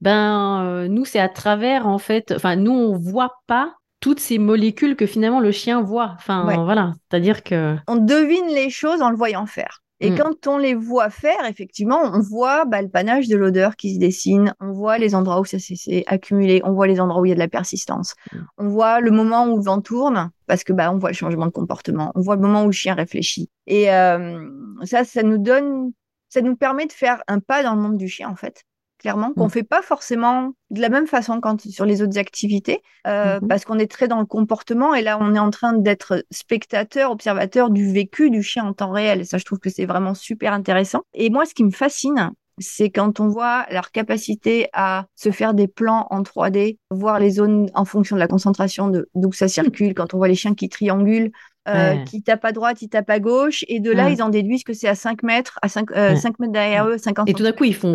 ben 0.00 0.86
nous 0.88 1.04
c'est 1.04 1.20
à 1.20 1.28
travers 1.28 1.86
en 1.86 1.98
fait. 1.98 2.32
Enfin 2.34 2.56
nous 2.56 2.72
on 2.72 2.96
voit 2.98 3.42
pas 3.46 3.74
toutes 4.00 4.18
ces 4.18 4.38
molécules 4.38 4.96
que 4.96 5.06
finalement 5.06 5.40
le 5.40 5.52
chien 5.52 5.80
voit. 5.80 6.14
Enfin, 6.16 6.64
voilà, 6.64 6.92
c'est-à-dire 7.08 7.44
que... 7.44 7.76
On 7.86 7.94
devine 7.94 8.48
les 8.48 8.68
choses 8.68 9.00
en 9.00 9.10
le 9.10 9.16
voyant 9.16 9.46
faire. 9.46 9.81
Et 10.02 10.10
mm. 10.10 10.18
quand 10.18 10.46
on 10.48 10.58
les 10.58 10.74
voit 10.74 11.10
faire, 11.10 11.46
effectivement, 11.48 12.00
on 12.02 12.20
voit 12.20 12.64
bah, 12.64 12.82
le 12.82 12.88
panache 12.88 13.28
de 13.28 13.36
l'odeur 13.36 13.76
qui 13.76 13.94
se 13.94 14.00
dessine, 14.00 14.52
on 14.60 14.72
voit 14.72 14.98
les 14.98 15.14
endroits 15.14 15.40
où 15.40 15.44
ça 15.44 15.58
s'est 15.58 16.02
accumulé, 16.06 16.60
on 16.64 16.72
voit 16.72 16.88
les 16.88 17.00
endroits 17.00 17.22
où 17.22 17.24
il 17.24 17.28
y 17.28 17.32
a 17.32 17.36
de 17.36 17.40
la 17.40 17.48
persistance, 17.48 18.14
mm. 18.32 18.38
on 18.58 18.68
voit 18.68 19.00
le 19.00 19.12
moment 19.12 19.46
où 19.46 19.56
le 19.56 19.62
vent 19.62 19.80
tourne, 19.80 20.30
parce 20.46 20.64
que 20.64 20.72
bah, 20.72 20.92
on 20.92 20.98
voit 20.98 21.10
le 21.10 21.14
changement 21.14 21.46
de 21.46 21.52
comportement, 21.52 22.10
on 22.16 22.20
voit 22.20 22.34
le 22.34 22.42
moment 22.42 22.64
où 22.64 22.66
le 22.66 22.72
chien 22.72 22.94
réfléchit. 22.94 23.48
Et 23.68 23.92
euh, 23.92 24.44
ça, 24.82 25.04
ça 25.04 25.22
nous 25.22 25.38
donne, 25.38 25.92
ça 26.28 26.40
nous 26.40 26.56
permet 26.56 26.86
de 26.86 26.92
faire 26.92 27.22
un 27.28 27.38
pas 27.38 27.62
dans 27.62 27.76
le 27.76 27.80
monde 27.80 27.96
du 27.96 28.08
chien, 28.08 28.28
en 28.28 28.36
fait 28.36 28.64
clairement, 29.02 29.32
qu'on 29.32 29.44
ne 29.44 29.48
mm. 29.48 29.50
fait 29.50 29.62
pas 29.62 29.82
forcément 29.82 30.52
de 30.70 30.80
la 30.80 30.88
même 30.88 31.06
façon 31.06 31.40
quand 31.40 31.60
sur 31.60 31.84
les 31.84 32.02
autres 32.02 32.18
activités, 32.18 32.82
euh, 33.06 33.38
mm-hmm. 33.38 33.46
parce 33.48 33.64
qu'on 33.64 33.78
est 33.78 33.90
très 33.90 34.08
dans 34.08 34.20
le 34.20 34.26
comportement 34.26 34.94
et 34.94 35.02
là, 35.02 35.18
on 35.20 35.34
est 35.34 35.38
en 35.38 35.50
train 35.50 35.74
d'être 35.74 36.24
spectateur, 36.30 37.10
observateur 37.10 37.70
du 37.70 37.92
vécu 37.92 38.30
du 38.30 38.42
chien 38.42 38.64
en 38.64 38.72
temps 38.72 38.92
réel. 38.92 39.20
Et 39.20 39.24
ça, 39.24 39.38
je 39.38 39.44
trouve 39.44 39.58
que 39.58 39.70
c'est 39.70 39.86
vraiment 39.86 40.14
super 40.14 40.52
intéressant. 40.52 41.02
Et 41.12 41.28
moi, 41.28 41.44
ce 41.44 41.54
qui 41.54 41.64
me 41.64 41.70
fascine, 41.70 42.32
c'est 42.58 42.90
quand 42.90 43.20
on 43.20 43.28
voit 43.28 43.66
leur 43.70 43.90
capacité 43.90 44.68
à 44.72 45.06
se 45.16 45.30
faire 45.30 45.54
des 45.54 45.68
plans 45.68 46.06
en 46.10 46.22
3D, 46.22 46.78
voir 46.90 47.18
les 47.18 47.30
zones 47.30 47.70
en 47.74 47.84
fonction 47.84 48.16
de 48.16 48.20
la 48.20 48.28
concentration 48.28 48.88
de 48.88 49.08
d'où 49.14 49.32
ça 49.32 49.48
circule, 49.48 49.94
quand 49.94 50.14
on 50.14 50.18
voit 50.18 50.28
les 50.28 50.34
chiens 50.34 50.54
qui 50.54 50.68
triangulent, 50.68 51.32
euh, 51.68 51.96
qui 52.04 52.22
tapent 52.22 52.44
à 52.44 52.52
droite, 52.52 52.82
ils 52.82 52.88
tapent 52.88 53.10
à 53.10 53.20
gauche, 53.20 53.64
et 53.68 53.78
de 53.78 53.90
là, 53.90 54.10
ils 54.10 54.22
en 54.22 54.28
déduisent 54.28 54.64
que 54.64 54.72
c'est 54.72 54.88
à 54.88 54.94
5 54.94 55.22
mètres, 55.22 55.58
à 55.62 55.68
5, 55.68 55.90
euh, 55.92 56.14
mètres 56.38 56.52
derrière 56.52 56.88
eux, 56.88 56.98
50 56.98 57.28
Et 57.28 57.34
tout 57.34 57.42
d'un 57.44 57.52
coup, 57.52 57.64
ils 57.64 57.74
font 57.74 57.94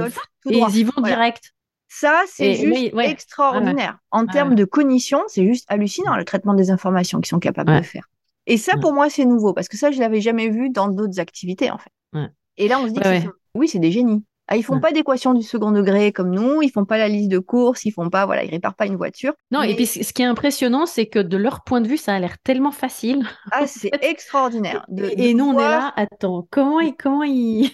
et 0.49 0.57
ils 0.57 0.77
y 0.77 0.83
vont 0.83 1.01
direct. 1.01 1.53
Ça, 1.89 2.21
c'est 2.27 2.55
juste 2.55 2.93
extraordinaire. 2.99 3.97
En 4.11 4.25
termes 4.25 4.55
de 4.55 4.65
cognition, 4.65 5.23
c'est 5.27 5.45
juste 5.45 5.65
hallucinant 5.69 6.15
le 6.15 6.25
traitement 6.25 6.53
des 6.53 6.71
informations 6.71 7.19
qu'ils 7.19 7.29
sont 7.29 7.39
capables 7.39 7.75
de 7.77 7.85
faire. 7.85 8.09
Et 8.45 8.57
ça, 8.57 8.77
pour 8.77 8.93
moi, 8.93 9.09
c'est 9.09 9.25
nouveau 9.25 9.53
parce 9.53 9.67
que 9.67 9.77
ça, 9.77 9.91
je 9.91 9.99
l'avais 9.99 10.21
jamais 10.21 10.49
vu 10.49 10.69
dans 10.69 10.87
d'autres 10.87 11.19
activités, 11.19 11.69
en 11.71 11.77
fait. 11.77 11.91
Et 12.57 12.67
là, 12.67 12.79
on 12.79 12.87
se 12.87 12.93
dit 12.93 12.99
que 12.99 13.29
oui, 13.53 13.67
c'est 13.67 13.79
des 13.79 13.91
génies. 13.91 14.23
Ah, 14.47 14.55
ils 14.55 14.63
font 14.63 14.79
pas 14.79 14.91
d'équation 14.91 15.33
du 15.33 15.43
second 15.43 15.71
degré 15.71 16.11
comme 16.11 16.31
nous, 16.31 16.61
ils 16.61 16.71
font 16.71 16.85
pas 16.85 16.97
la 16.97 17.09
liste 17.09 17.29
de 17.29 17.39
courses, 17.39 17.83
ils 17.85 17.91
font 17.91 18.09
pas, 18.09 18.25
voilà, 18.25 18.43
ils 18.43 18.49
réparent 18.49 18.75
pas 18.75 18.85
une 18.85 18.95
voiture. 18.95 19.33
Non, 19.51 19.61
et 19.61 19.75
puis 19.75 19.85
ce 19.85 20.13
qui 20.13 20.21
est 20.21 20.25
impressionnant, 20.25 20.85
c'est 20.85 21.07
que 21.07 21.19
de 21.19 21.37
leur 21.37 21.63
point 21.63 21.81
de 21.81 21.87
vue, 21.87 21.97
ça 21.97 22.13
a 22.13 22.19
l'air 22.19 22.37
tellement 22.39 22.71
facile. 22.71 23.25
Ah, 23.51 23.67
c'est 23.67 23.91
extraordinaire. 24.01 24.85
et, 24.97 25.33
nous, 25.33 25.45
on 25.45 25.59
est 25.59 25.63
là, 25.63 25.93
attends, 25.95 26.47
comment 26.49 26.79
ils, 26.79 26.95
comment 26.95 27.23
ils, 27.23 27.71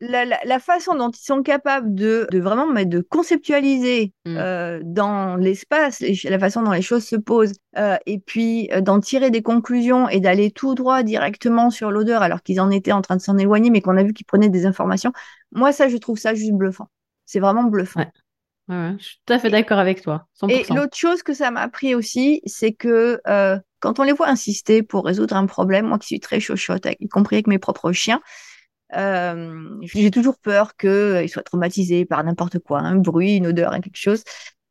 la, 0.00 0.58
façon 0.58 0.94
dont 0.94 1.10
ils 1.10 1.24
sont 1.24 1.42
capables 1.42 1.94
de, 1.94 2.26
vraiment 2.32 2.66
de 2.66 3.00
conceptualiser 3.00 4.12
mm. 4.24 4.36
euh, 4.36 4.80
dans 4.84 5.36
l'espace 5.36 6.02
la 6.24 6.38
façon 6.38 6.62
dont 6.62 6.72
les 6.72 6.82
choses 6.82 7.04
se 7.04 7.16
posent 7.16 7.54
euh, 7.78 7.96
et 8.06 8.18
puis 8.18 8.68
euh, 8.72 8.80
d'en 8.80 9.00
tirer 9.00 9.30
des 9.30 9.42
conclusions 9.42 10.08
et 10.08 10.20
d'aller 10.20 10.50
tout 10.50 10.74
droit 10.74 11.02
directement 11.02 11.70
sur 11.70 11.90
l'odeur 11.90 12.22
alors 12.22 12.42
qu'ils 12.42 12.60
en 12.60 12.70
étaient 12.70 12.92
en 12.92 13.02
train 13.02 13.16
de 13.16 13.22
s'en 13.22 13.38
éloigner 13.38 13.70
mais 13.70 13.80
qu'on 13.80 13.96
a 13.96 14.02
vu 14.02 14.12
qu'ils 14.12 14.26
prenaient 14.26 14.48
des 14.48 14.66
informations 14.66 15.12
moi 15.52 15.72
ça 15.72 15.88
je 15.88 15.96
trouve 15.96 16.18
ça 16.18 16.34
juste 16.34 16.52
bluffant. 16.52 16.88
C'est 17.24 17.40
vraiment 17.40 17.64
bluffant. 17.64 18.04
Je 18.68 18.96
suis 18.98 19.20
tout 19.26 19.32
à 19.34 19.38
fait 19.38 19.50
d'accord 19.50 19.78
avec 19.78 20.02
toi 20.02 20.26
et 20.48 20.64
l'autre 20.70 20.96
chose 20.96 21.22
que 21.22 21.34
ça 21.34 21.50
m'a 21.50 21.60
appris 21.60 21.94
aussi 21.94 22.40
c'est 22.46 22.72
que 22.72 23.20
quand 23.80 23.98
on 23.98 24.02
les 24.02 24.12
voit 24.12 24.28
insister 24.28 24.82
pour 24.82 25.04
résoudre 25.04 25.36
un 25.36 25.46
problème 25.46 25.86
moi 25.86 25.98
qui 25.98 26.06
suis 26.06 26.20
très 26.20 26.40
chochotte 26.40 26.86
y 26.98 27.08
compris 27.08 27.36
avec 27.36 27.48
mes 27.48 27.58
propres 27.58 27.92
chiens 27.92 28.20
euh, 28.96 29.78
j'ai 29.82 30.10
toujours 30.10 30.38
peur 30.38 30.76
qu'ils 30.76 30.90
euh, 30.90 31.26
soient 31.28 31.42
traumatisés 31.42 32.04
par 32.04 32.22
n'importe 32.24 32.58
quoi, 32.58 32.80
un 32.80 32.96
bruit, 32.96 33.36
une 33.36 33.48
odeur, 33.48 33.72
quelque 33.72 33.96
chose. 33.96 34.24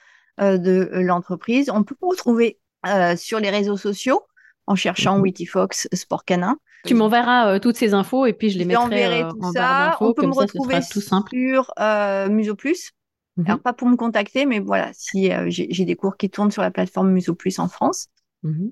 euh, 0.40 0.56
de 0.56 0.88
l'entreprise. 0.94 1.70
On 1.70 1.84
peut 1.84 1.94
vous 2.00 2.08
retrouver 2.08 2.58
euh, 2.86 3.16
sur 3.16 3.38
les 3.38 3.50
réseaux 3.50 3.76
sociaux 3.76 4.22
en 4.66 4.74
cherchant 4.74 5.16
mhm. 5.16 5.22
Witty 5.22 5.44
Fox 5.44 5.88
Sport 5.92 6.24
Canin. 6.24 6.56
Tu 6.86 6.94
m'enverras 6.94 7.52
euh, 7.52 7.58
toutes 7.58 7.76
ces 7.76 7.92
infos 7.92 8.24
et 8.24 8.32
puis 8.32 8.48
je 8.48 8.58
les 8.58 8.64
mettrai 8.64 9.26
tout 9.28 9.38
en 9.42 9.52
ça. 9.52 9.98
On 10.00 10.14
peut 10.14 10.26
me 10.26 10.32
retrouver 10.32 10.80
tout 10.90 11.02
simple. 11.02 11.30
sur 11.30 11.70
Muso 12.30 12.54
Plus. 12.54 12.92
Mhm. 13.36 13.44
Alors 13.46 13.60
pas 13.60 13.74
pour 13.74 13.88
me 13.88 13.96
contacter, 13.96 14.46
mais 14.46 14.58
voilà, 14.58 14.90
si 14.94 15.30
j'ai 15.48 15.84
des 15.84 15.96
cours 15.96 16.16
qui 16.16 16.30
tournent 16.30 16.50
sur 16.50 16.62
la 16.62 16.70
plateforme 16.70 17.10
Muso 17.10 17.34
Plus 17.34 17.58
en 17.58 17.68
France. 17.68 18.08
Mhm. 18.42 18.70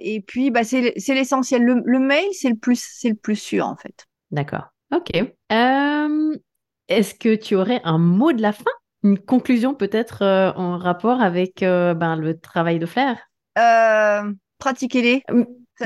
et 0.00 0.24
puis 0.26 0.50
bah, 0.50 0.64
c'est 0.64 0.94
l'essentiel. 1.08 1.62
Le, 1.62 1.98
mail, 1.98 2.26
c'est 2.32 2.50
le 2.50 2.56
plus, 2.56 2.80
c'est 2.80 3.10
le 3.10 3.14
plus 3.14 3.36
sûr 3.36 3.66
en 3.66 3.76
fait. 3.76 4.06
D'accord. 4.30 4.68
Ok. 4.92 5.10
Est-ce 6.88 7.14
que 7.14 7.34
tu 7.34 7.56
aurais 7.56 7.80
un 7.84 7.98
mot 7.98 8.32
de 8.32 8.42
la 8.42 8.52
fin? 8.52 8.70
Une 9.02 9.18
conclusion 9.18 9.74
peut-être 9.74 10.22
euh, 10.22 10.52
en 10.54 10.78
rapport 10.78 11.20
avec 11.20 11.62
euh, 11.62 11.94
ben, 11.94 12.16
le 12.16 12.38
travail 12.38 12.78
de 12.78 12.86
Flair? 12.86 13.18
Euh, 13.58 14.32
Pratiquez-les. 14.58 15.22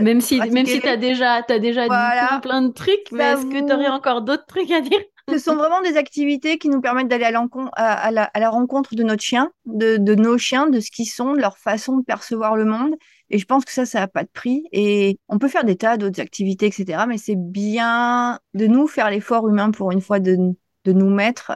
Même 0.01 0.21
si, 0.21 0.39
même 0.39 0.67
si 0.67 0.81
tu 0.81 0.87
as 0.87 0.97
déjà, 0.97 1.43
as 1.49 1.59
déjà 1.59 1.83
dit 1.83 2.41
plein, 2.43 2.63
de 2.63 2.73
trucs, 2.73 3.11
mais 3.11 3.25
est-ce 3.33 3.47
que 3.47 3.67
tu 3.67 3.73
aurais 3.73 3.89
encore 3.89 4.23
d'autres 4.23 4.47
trucs 4.47 4.71
à 4.71 4.81
dire? 4.81 5.01
Ce 5.31 5.39
sont 5.39 5.57
vraiment 5.57 5.81
des 5.81 5.97
activités 5.97 6.59
qui 6.59 6.69
nous 6.69 6.81
permettent 6.81 7.09
d'aller 7.09 7.25
à, 7.25 8.11
la, 8.11 8.51
rencontre 8.51 8.95
de 8.95 9.03
notre 9.03 9.23
chien, 9.23 9.51
de, 9.67 10.15
nos 10.15 10.39
chiens, 10.39 10.69
de 10.69 10.81
ce 10.81 10.91
qu'ils 10.91 11.09
sont, 11.09 11.35
de 11.35 11.41
leur 11.41 11.59
façon 11.59 11.99
de 11.99 12.05
percevoir 12.05 12.57
le 12.57 12.65
monde. 12.65 12.95
Et 13.31 13.39
je 13.39 13.45
pense 13.45 13.65
que 13.65 13.73
ça, 13.73 13.87
ça 13.87 14.01
n'a 14.01 14.09
pas 14.09 14.25
de 14.25 14.31
prix. 14.33 14.65
Et 14.73 15.19
on 15.29 15.39
peut 15.39 15.49
faire 15.49 15.65
des 15.65 15.77
tas 15.77 15.97
d'autres 15.97 16.21
activités, 16.21 16.67
etc. 16.67 17.05
Mais 17.09 17.19
c'est 17.19 17.37
bien 17.37 18.39
de 18.55 18.67
nous 18.67 18.87
faire 18.87 19.11
l'effort 19.11 19.49
humain 19.49 19.71
pour 19.71 19.93
une 19.93 20.01
fois 20.01 20.21
de, 20.21 20.37
de 20.85 20.93
nous 20.93 21.11
mettre 21.11 21.53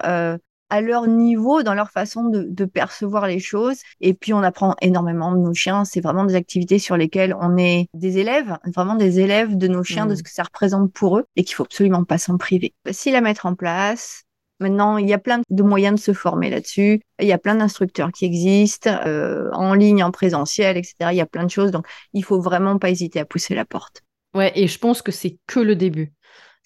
à 0.70 0.80
leur 0.80 1.06
niveau, 1.06 1.62
dans 1.62 1.74
leur 1.74 1.90
façon 1.90 2.24
de, 2.24 2.64
percevoir 2.64 3.26
les 3.26 3.38
choses. 3.38 3.78
Et 4.00 4.14
puis, 4.14 4.32
on 4.32 4.42
apprend 4.42 4.74
énormément 4.80 5.32
de 5.32 5.38
nos 5.38 5.54
chiens. 5.54 5.84
C'est 5.84 6.00
vraiment 6.00 6.24
des 6.24 6.34
activités 6.34 6.78
sur 6.78 6.96
lesquelles 6.96 7.36
on 7.40 7.56
est 7.56 7.88
des 7.94 8.18
élèves, 8.18 8.56
vraiment 8.74 8.94
des 8.94 9.20
élèves 9.20 9.56
de 9.56 9.68
nos 9.68 9.84
chiens, 9.84 10.06
de 10.06 10.12
mmh. 10.12 10.16
ce 10.16 10.22
que 10.22 10.30
ça 10.30 10.42
représente 10.42 10.92
pour 10.92 11.18
eux 11.18 11.24
et 11.36 11.44
qu'il 11.44 11.54
faut 11.54 11.64
absolument 11.64 12.04
pas 12.04 12.18
s'en 12.18 12.38
priver. 12.38 12.74
Facile 12.86 13.14
à 13.16 13.20
mettre 13.20 13.46
en 13.46 13.54
place. 13.54 14.24
Maintenant, 14.60 14.98
il 14.98 15.08
y 15.08 15.12
a 15.12 15.18
plein 15.18 15.40
de 15.50 15.62
moyens 15.62 16.00
de 16.00 16.00
se 16.00 16.12
former 16.12 16.48
là-dessus. 16.48 17.00
Il 17.20 17.26
y 17.26 17.32
a 17.32 17.38
plein 17.38 17.56
d'instructeurs 17.56 18.12
qui 18.12 18.24
existent, 18.24 18.90
euh, 19.04 19.50
en 19.52 19.74
ligne, 19.74 20.02
en 20.02 20.10
présentiel, 20.10 20.76
etc. 20.76 20.94
Il 21.10 21.16
y 21.16 21.20
a 21.20 21.26
plein 21.26 21.44
de 21.44 21.50
choses. 21.50 21.70
Donc, 21.70 21.86
il 22.12 22.24
faut 22.24 22.40
vraiment 22.40 22.78
pas 22.78 22.90
hésiter 22.90 23.20
à 23.20 23.24
pousser 23.24 23.54
la 23.54 23.64
porte. 23.64 24.02
Ouais, 24.34 24.52
et 24.54 24.66
je 24.66 24.78
pense 24.78 25.02
que 25.02 25.12
c'est 25.12 25.38
que 25.46 25.60
le 25.60 25.76
début. 25.76 26.12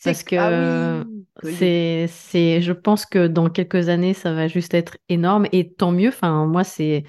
Parce 0.04 0.22
que 0.22 0.36
ah 0.36 1.04
c'est, 1.42 2.06
c'est, 2.08 2.60
je 2.62 2.72
pense 2.72 3.06
que 3.06 3.26
dans 3.26 3.48
quelques 3.48 3.88
années, 3.88 4.14
ça 4.14 4.32
va 4.32 4.48
juste 4.48 4.74
être 4.74 4.96
énorme 5.08 5.46
et 5.52 5.72
tant 5.72 5.92
mieux. 5.92 6.08
Enfin, 6.08 6.46
moi, 6.46 6.64
c'est, 6.64 7.04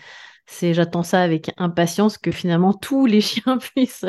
c'est, 0.45 0.73
j'attends 0.73 1.03
ça 1.03 1.21
avec 1.21 1.51
impatience 1.57 2.17
que 2.17 2.31
finalement 2.31 2.73
tous 2.73 3.05
les 3.05 3.21
chiens 3.21 3.57
puissent 3.57 4.05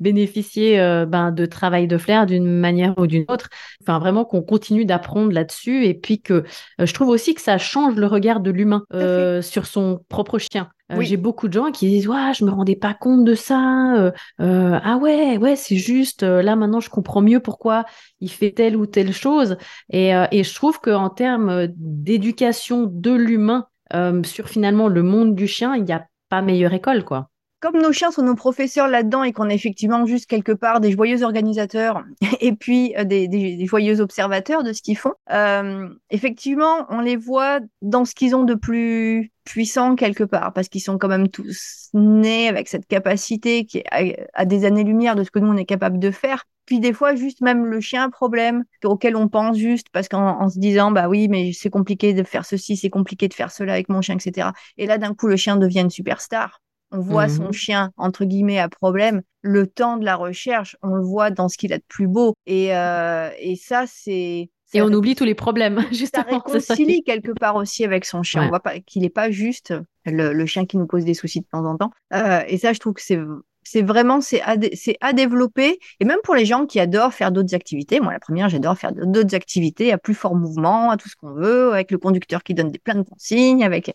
bénéficier 0.00 0.80
euh, 0.80 1.06
ben, 1.06 1.32
de 1.32 1.46
travail 1.46 1.88
de 1.88 1.98
flair 1.98 2.26
d'une 2.26 2.46
manière 2.46 2.94
ou 2.98 3.06
d'une 3.06 3.24
autre. 3.28 3.48
Enfin, 3.82 3.98
vraiment 3.98 4.24
qu'on 4.24 4.42
continue 4.42 4.84
d'apprendre 4.84 5.32
là-dessus 5.32 5.84
et 5.84 5.94
puis 5.94 6.20
que 6.20 6.44
euh, 6.80 6.86
je 6.86 6.94
trouve 6.94 7.08
aussi 7.08 7.34
que 7.34 7.40
ça 7.40 7.58
change 7.58 7.96
le 7.96 8.06
regard 8.06 8.40
de 8.40 8.50
l'humain 8.50 8.84
euh, 8.92 9.42
sur 9.42 9.66
son 9.66 10.04
propre 10.08 10.38
chien. 10.38 10.68
J'ai 11.00 11.16
beaucoup 11.16 11.48
de 11.48 11.54
gens 11.54 11.72
qui 11.72 11.88
disent 11.88 12.06
ouais, 12.08 12.34
je 12.34 12.44
me 12.44 12.50
rendais 12.50 12.76
pas 12.76 12.94
compte 12.94 13.24
de 13.24 13.34
ça. 13.34 14.12
ah 14.38 14.96
ouais, 14.98 15.38
ouais, 15.38 15.56
c'est 15.56 15.76
juste. 15.76 16.22
là 16.22 16.56
maintenant, 16.56 16.80
je 16.80 16.90
comprends 16.90 17.22
mieux 17.22 17.40
pourquoi 17.40 17.84
il 18.20 18.30
fait 18.30 18.52
telle 18.52 18.76
ou 18.76 18.86
telle 18.86 19.12
chose. 19.12 19.56
Et, 19.90 20.10
et 20.30 20.44
je 20.44 20.54
trouve 20.54 20.80
qu'en 20.80 21.10
termes 21.10 21.68
d'éducation 21.76 22.86
de 22.90 23.12
l'humain 23.12 23.66
euh, 23.92 24.22
sur 24.22 24.48
finalement 24.48 24.88
le 24.88 25.02
monde 25.02 25.34
du 25.34 25.46
chien, 25.46 25.76
il 25.76 25.84
n'y 25.84 25.92
a 25.92 26.06
pas 26.28 26.42
meilleure 26.42 26.74
école, 26.74 27.04
quoi 27.04 27.30
comme 27.60 27.80
nos 27.80 27.92
chiens 27.92 28.10
sont 28.10 28.22
nos 28.22 28.34
professeurs 28.34 28.88
là-dedans 28.88 29.22
et 29.22 29.32
qu'on 29.32 29.48
est 29.48 29.54
effectivement 29.54 30.04
juste 30.04 30.26
quelque 30.26 30.52
part 30.52 30.80
des 30.80 30.92
joyeux 30.92 31.22
organisateurs 31.22 32.04
et 32.42 32.52
puis 32.52 32.94
euh, 32.98 33.04
des, 33.04 33.64
joyeux 33.64 34.02
observateurs 34.02 34.62
de 34.62 34.74
ce 34.74 34.82
qu'ils 34.82 34.98
font, 34.98 35.14
euh, 35.30 35.88
effectivement, 36.10 36.84
on 36.90 37.00
les 37.00 37.16
voit 37.16 37.60
dans 37.80 38.04
ce 38.04 38.14
qu'ils 38.14 38.36
ont 38.36 38.44
de 38.44 38.52
plus 38.52 39.32
puissant 39.44 39.94
quelque 39.94 40.24
part 40.24 40.52
parce 40.52 40.68
qu'ils 40.68 40.80
sont 40.80 40.98
quand 40.98 41.08
même 41.08 41.28
tous 41.28 41.88
nés 41.92 42.48
avec 42.48 42.68
cette 42.68 42.86
capacité 42.86 43.66
qui 43.66 43.78
est 43.78 44.26
à, 44.32 44.44
des 44.44 44.64
années-lumière 44.64 45.16
de 45.16 45.24
ce 45.24 45.30
que 45.30 45.38
nous 45.38 45.52
on 45.52 45.56
est 45.56 45.64
capable 45.64 45.98
de 45.98 46.10
faire. 46.10 46.44
Puis 46.66 46.80
des 46.80 46.94
fois, 46.94 47.14
juste 47.14 47.42
même 47.42 47.66
le 47.66 47.80
chien 47.80 48.08
problème 48.08 48.64
auquel 48.84 49.16
on 49.16 49.28
pense 49.28 49.58
juste 49.58 49.88
parce 49.92 50.08
qu'en 50.08 50.48
se 50.48 50.58
disant, 50.58 50.90
bah 50.90 51.08
oui, 51.08 51.28
mais 51.28 51.52
c'est 51.52 51.68
compliqué 51.68 52.14
de 52.14 52.22
faire 52.22 52.46
ceci, 52.46 52.76
c'est 52.76 52.88
compliqué 52.88 53.28
de 53.28 53.34
faire 53.34 53.50
cela 53.50 53.74
avec 53.74 53.90
mon 53.90 54.00
chien, 54.00 54.16
etc. 54.16 54.48
Et 54.78 54.86
là, 54.86 54.96
d'un 54.96 55.14
coup, 55.14 55.26
le 55.26 55.36
chien 55.36 55.56
devient 55.56 55.80
une 55.80 55.90
superstar 55.90 56.62
on 56.94 57.00
voit 57.00 57.28
son 57.28 57.48
mmh 57.48 57.52
chien, 57.52 57.92
entre 57.96 58.24
guillemets, 58.24 58.58
à 58.58 58.68
problème, 58.68 59.22
le 59.42 59.66
temps 59.66 59.96
de 59.96 60.04
la 60.04 60.16
recherche, 60.16 60.76
on 60.82 60.94
le 60.94 61.02
voit 61.02 61.30
dans 61.30 61.48
ce 61.48 61.58
qu'il 61.58 61.72
a 61.72 61.78
de 61.78 61.84
plus 61.88 62.06
beau. 62.06 62.34
Et, 62.46 62.74
euh, 62.74 63.30
et 63.38 63.56
ça, 63.56 63.84
c'est... 63.86 64.50
Et 64.74 64.82
on 64.82 64.92
oublie 64.92 65.14
tous 65.14 65.24
les 65.24 65.34
problèmes, 65.34 65.84
justement. 65.92 66.24
Ça 66.24 66.36
réconcilie 66.50 67.02
quelque 67.02 67.32
part 67.32 67.56
aussi 67.56 67.84
avec 67.84 68.04
son 68.04 68.22
chien. 68.22 68.44
On 68.44 68.48
voit 68.48 68.60
pas 68.60 68.80
qu'il 68.80 69.02
n'est 69.02 69.10
pas 69.10 69.30
juste 69.30 69.72
le, 70.04 70.46
chien 70.46 70.66
qui 70.66 70.76
nous 70.76 70.86
pose 70.86 71.04
des 71.04 71.14
soucis 71.14 71.40
de 71.40 71.46
temps 71.50 71.64
en 71.64 71.76
temps. 71.76 71.90
Euh, 72.12 72.42
et 72.48 72.58
ça, 72.58 72.72
je 72.72 72.80
trouve 72.80 72.94
que 72.94 73.02
c'est 73.02 73.18
c'est 73.66 73.80
vraiment 73.80 74.20
c'est 74.20 74.42
à, 74.42 74.56
à, 75.00 75.12
développer 75.14 75.78
et 75.98 76.04
même 76.04 76.18
pour 76.22 76.34
les 76.34 76.44
gens 76.44 76.66
qui 76.66 76.80
adorent 76.80 77.14
faire 77.14 77.32
d'autres 77.32 77.54
activités 77.54 77.98
moi 77.98 78.12
la 78.12 78.20
première 78.20 78.50
j'adore 78.50 78.76
faire 78.76 78.92
d'autres 78.92 79.34
activités 79.34 79.90
à 79.90 79.96
plus 79.96 80.12
fort 80.12 80.34
mouvement 80.34 80.90
à 80.90 80.98
tout 80.98 81.08
ce 81.08 81.16
qu'on 81.16 81.32
veut 81.32 81.72
avec 81.72 81.90
le 81.90 81.96
conducteur 81.96 82.42
qui 82.42 82.52
donne 82.52 82.70
des 82.70 82.78
plein 82.78 82.96
de 82.96 83.00
consignes 83.08 83.64
avec 83.64 83.90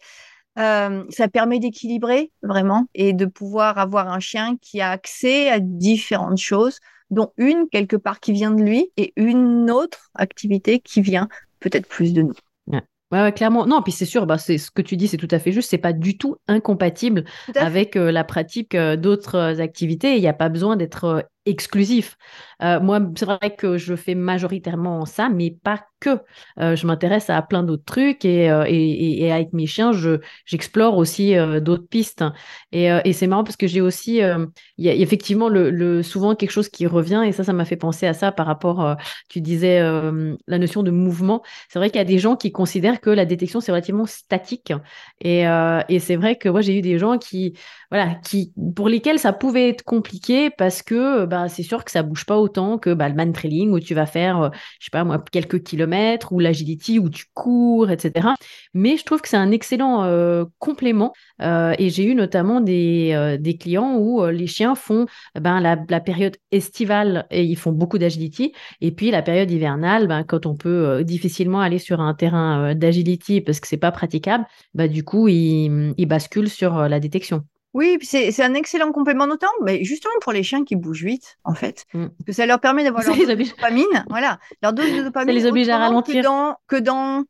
euh, 0.59 1.05
ça 1.09 1.29
permet 1.29 1.59
d'équilibrer 1.59 2.31
vraiment 2.43 2.87
et 2.93 3.13
de 3.13 3.25
pouvoir 3.25 3.77
avoir 3.77 4.09
un 4.09 4.19
chien 4.19 4.57
qui 4.61 4.81
a 4.81 4.89
accès 4.89 5.49
à 5.49 5.59
différentes 5.59 6.39
choses, 6.39 6.79
dont 7.09 7.31
une 7.37 7.67
quelque 7.69 7.95
part 7.95 8.19
qui 8.19 8.31
vient 8.31 8.51
de 8.51 8.61
lui 8.61 8.91
et 8.97 9.13
une 9.15 9.69
autre 9.71 10.09
activité 10.15 10.79
qui 10.79 11.01
vient 11.01 11.27
peut-être 11.59 11.87
plus 11.87 12.13
de 12.13 12.21
nous. 12.21 12.33
Ouais. 13.11 13.33
clairement. 13.33 13.65
Non, 13.65 13.81
puis 13.81 13.91
c'est 13.91 14.05
sûr, 14.05 14.27
bah, 14.27 14.37
c'est 14.37 14.59
ce 14.59 14.69
que 14.69 14.83
tu 14.83 14.95
dis, 14.95 15.07
c'est 15.07 15.17
tout 15.17 15.27
à 15.31 15.39
fait 15.39 15.51
juste. 15.51 15.71
C'est 15.71 15.79
pas 15.79 15.93
du 15.93 16.17
tout 16.17 16.35
incompatible 16.47 17.25
avec 17.55 17.95
euh, 17.95 18.11
la 18.11 18.23
pratique 18.23 18.75
euh, 18.75 18.95
d'autres 18.97 19.59
activités. 19.59 20.15
Il 20.15 20.21
n'y 20.21 20.27
a 20.27 20.33
pas 20.33 20.49
besoin 20.49 20.75
d'être 20.75 21.27
exclusif. 21.45 22.17
moi, 22.61 22.99
c'est 23.15 23.25
vrai 23.25 23.55
que 23.57 23.77
je 23.77 23.95
fais 23.95 24.15
majoritairement 24.15 25.05
ça, 25.05 25.29
mais 25.29 25.51
pas 25.51 25.85
que. 25.99 26.19
Euh, 26.59 26.75
je 26.75 26.87
m'intéresse 26.87 27.29
à 27.29 27.41
plein 27.41 27.63
d'autres 27.63 27.83
trucs 27.85 28.25
et, 28.25 28.49
euh, 28.49 28.65
et, 28.67 29.23
et, 29.23 29.31
avec 29.31 29.53
mes 29.53 29.65
chiens, 29.67 29.91
je, 29.91 30.19
j'explore 30.45 30.97
aussi 30.97 31.35
euh, 31.37 31.59
d'autres 31.59 31.87
pistes. 31.87 32.23
Et, 32.71 32.85
et 33.05 33.13
c'est 33.13 33.27
marrant 33.27 33.43
parce 33.43 33.57
que 33.57 33.67
j'ai 33.67 33.81
aussi, 33.81 34.17
il 34.19 34.85
y 34.85 34.89
a 34.89 34.93
effectivement 34.93 35.49
le, 35.49 35.69
le, 35.69 36.03
souvent 36.03 36.35
quelque 36.35 36.51
chose 36.51 36.69
qui 36.69 36.87
revient 36.87 37.23
et 37.25 37.31
ça, 37.31 37.43
ça 37.43 37.53
m'a 37.53 37.65
fait 37.65 37.75
penser 37.75 38.07
à 38.07 38.13
ça 38.13 38.31
par 38.31 38.45
rapport, 38.45 38.95
tu 39.29 39.41
disais, 39.41 39.81
la 40.47 40.57
notion 40.57 40.83
de 40.83 40.91
mouvement. 40.91 41.41
C'est 41.69 41.79
vrai 41.79 41.89
qu'il 41.89 41.97
y 41.97 42.01
a 42.01 42.05
des 42.05 42.19
gens 42.19 42.35
qui 42.35 42.51
considèrent 42.51 43.01
que 43.01 43.09
la 43.09 43.25
détection, 43.25 43.59
c'est 43.59 43.71
relativement 43.71 44.05
statique. 44.05 44.73
Et, 45.21 45.43
et 45.89 45.99
c'est 45.99 46.15
vrai 46.15 46.35
que 46.37 46.49
moi, 46.49 46.61
j'ai 46.61 46.77
eu 46.77 46.81
des 46.81 46.97
gens 46.99 47.17
qui, 47.17 47.57
voilà, 47.91 48.15
qui, 48.15 48.53
pour 48.75 48.87
lesquels 48.89 49.19
ça 49.19 49.33
pouvait 49.33 49.69
être 49.69 49.83
compliqué 49.83 50.49
parce 50.49 50.81
que 50.83 51.25
bah, 51.29 51.49
c'est 51.49 51.63
sûr 51.63 51.85
que 51.85 51.91
ça 51.91 52.03
bouge 52.03 52.25
pas 52.25 52.37
autant 52.37 52.77
que 52.77 52.93
bah, 52.93 53.07
le 53.09 53.15
man 53.15 53.31
trailing 53.31 53.71
où 53.71 53.79
tu 53.79 53.93
vas 53.93 54.05
faire, 54.05 54.51
je 54.79 54.85
sais 54.85 54.91
pas 54.91 55.03
moi, 55.03 55.23
quelques 55.31 55.63
kilomètres 55.63 56.33
ou 56.33 56.39
l'agility 56.39 56.99
où 56.99 57.09
tu 57.09 57.25
cours, 57.33 57.89
etc. 57.89 58.29
Mais 58.73 58.97
je 58.97 59.03
trouve 59.03 59.21
que 59.21 59.29
c'est 59.29 59.37
un 59.37 59.51
excellent 59.51 60.03
euh, 60.03 60.45
complément. 60.59 61.13
Euh, 61.41 61.73
et 61.79 61.89
j'ai 61.89 62.05
eu 62.05 62.15
notamment 62.15 62.61
des, 62.61 63.11
euh, 63.13 63.37
clients 63.59 63.97
où 63.97 64.25
les 64.27 64.47
chiens 64.47 64.75
font 64.75 65.05
ben, 65.39 65.59
la, 65.59 65.99
période 65.99 66.37
estivale 66.51 67.25
et 67.31 67.43
ils 67.43 67.55
font 67.57 67.71
beaucoup 67.71 67.97
d'agility. 67.97 68.53
Et 68.81 68.91
puis 68.91 69.11
la 69.11 69.21
période 69.21 69.49
hivernale, 69.51 70.07
ben, 70.07 70.23
quand 70.23 70.45
on 70.45 70.55
peut 70.55 71.03
difficilement 71.03 71.61
aller 71.61 71.79
sur 71.79 71.99
un 72.01 72.13
terrain 72.13 72.75
d'agility 72.75 73.41
parce 73.41 73.59
que 73.59 73.67
c'est 73.67 73.77
pas 73.77 73.91
praticable, 73.91 74.45
bah, 74.73 74.87
du 74.87 75.03
coup, 75.03 75.27
ils 75.27 76.05
basculent 76.07 76.49
sur 76.49 76.87
la 76.87 76.99
détection. 76.99 77.43
Oui, 77.73 77.99
c'est 78.01 78.41
un 78.41 78.53
excellent 78.55 78.91
complément 78.91 79.27
notamment, 79.27 79.51
mais 79.63 79.83
justement 79.83 80.13
pour 80.21 80.31
les 80.31 80.41
chiens 80.41 80.63
qui 80.63 80.75
bougent 80.75 81.03
vite, 81.03 81.37
en 81.43 81.53
fait. 81.53 81.85
Mm. 81.93 82.07
Parce 82.07 82.25
que 82.25 82.31
ça 82.33 82.45
leur 82.45 82.59
permet 82.59 82.83
d'avoir 82.83 83.03
leur 83.05 83.15
dose 83.15 83.27
de 83.27 83.35
dopamine. 83.35 84.05
Voilà, 84.09 84.39
leur 84.63 84.73
dose 84.73 84.91
de 84.91 85.03
dopamine. 85.03 85.35
Ça 85.35 85.39
les 85.39 85.45
oblige 85.45 85.69
à 85.69 85.77
ralentir. 85.77 86.15
Que 86.15 86.21
dans, 86.21 86.55
que 86.67 86.75
dans 86.77 87.25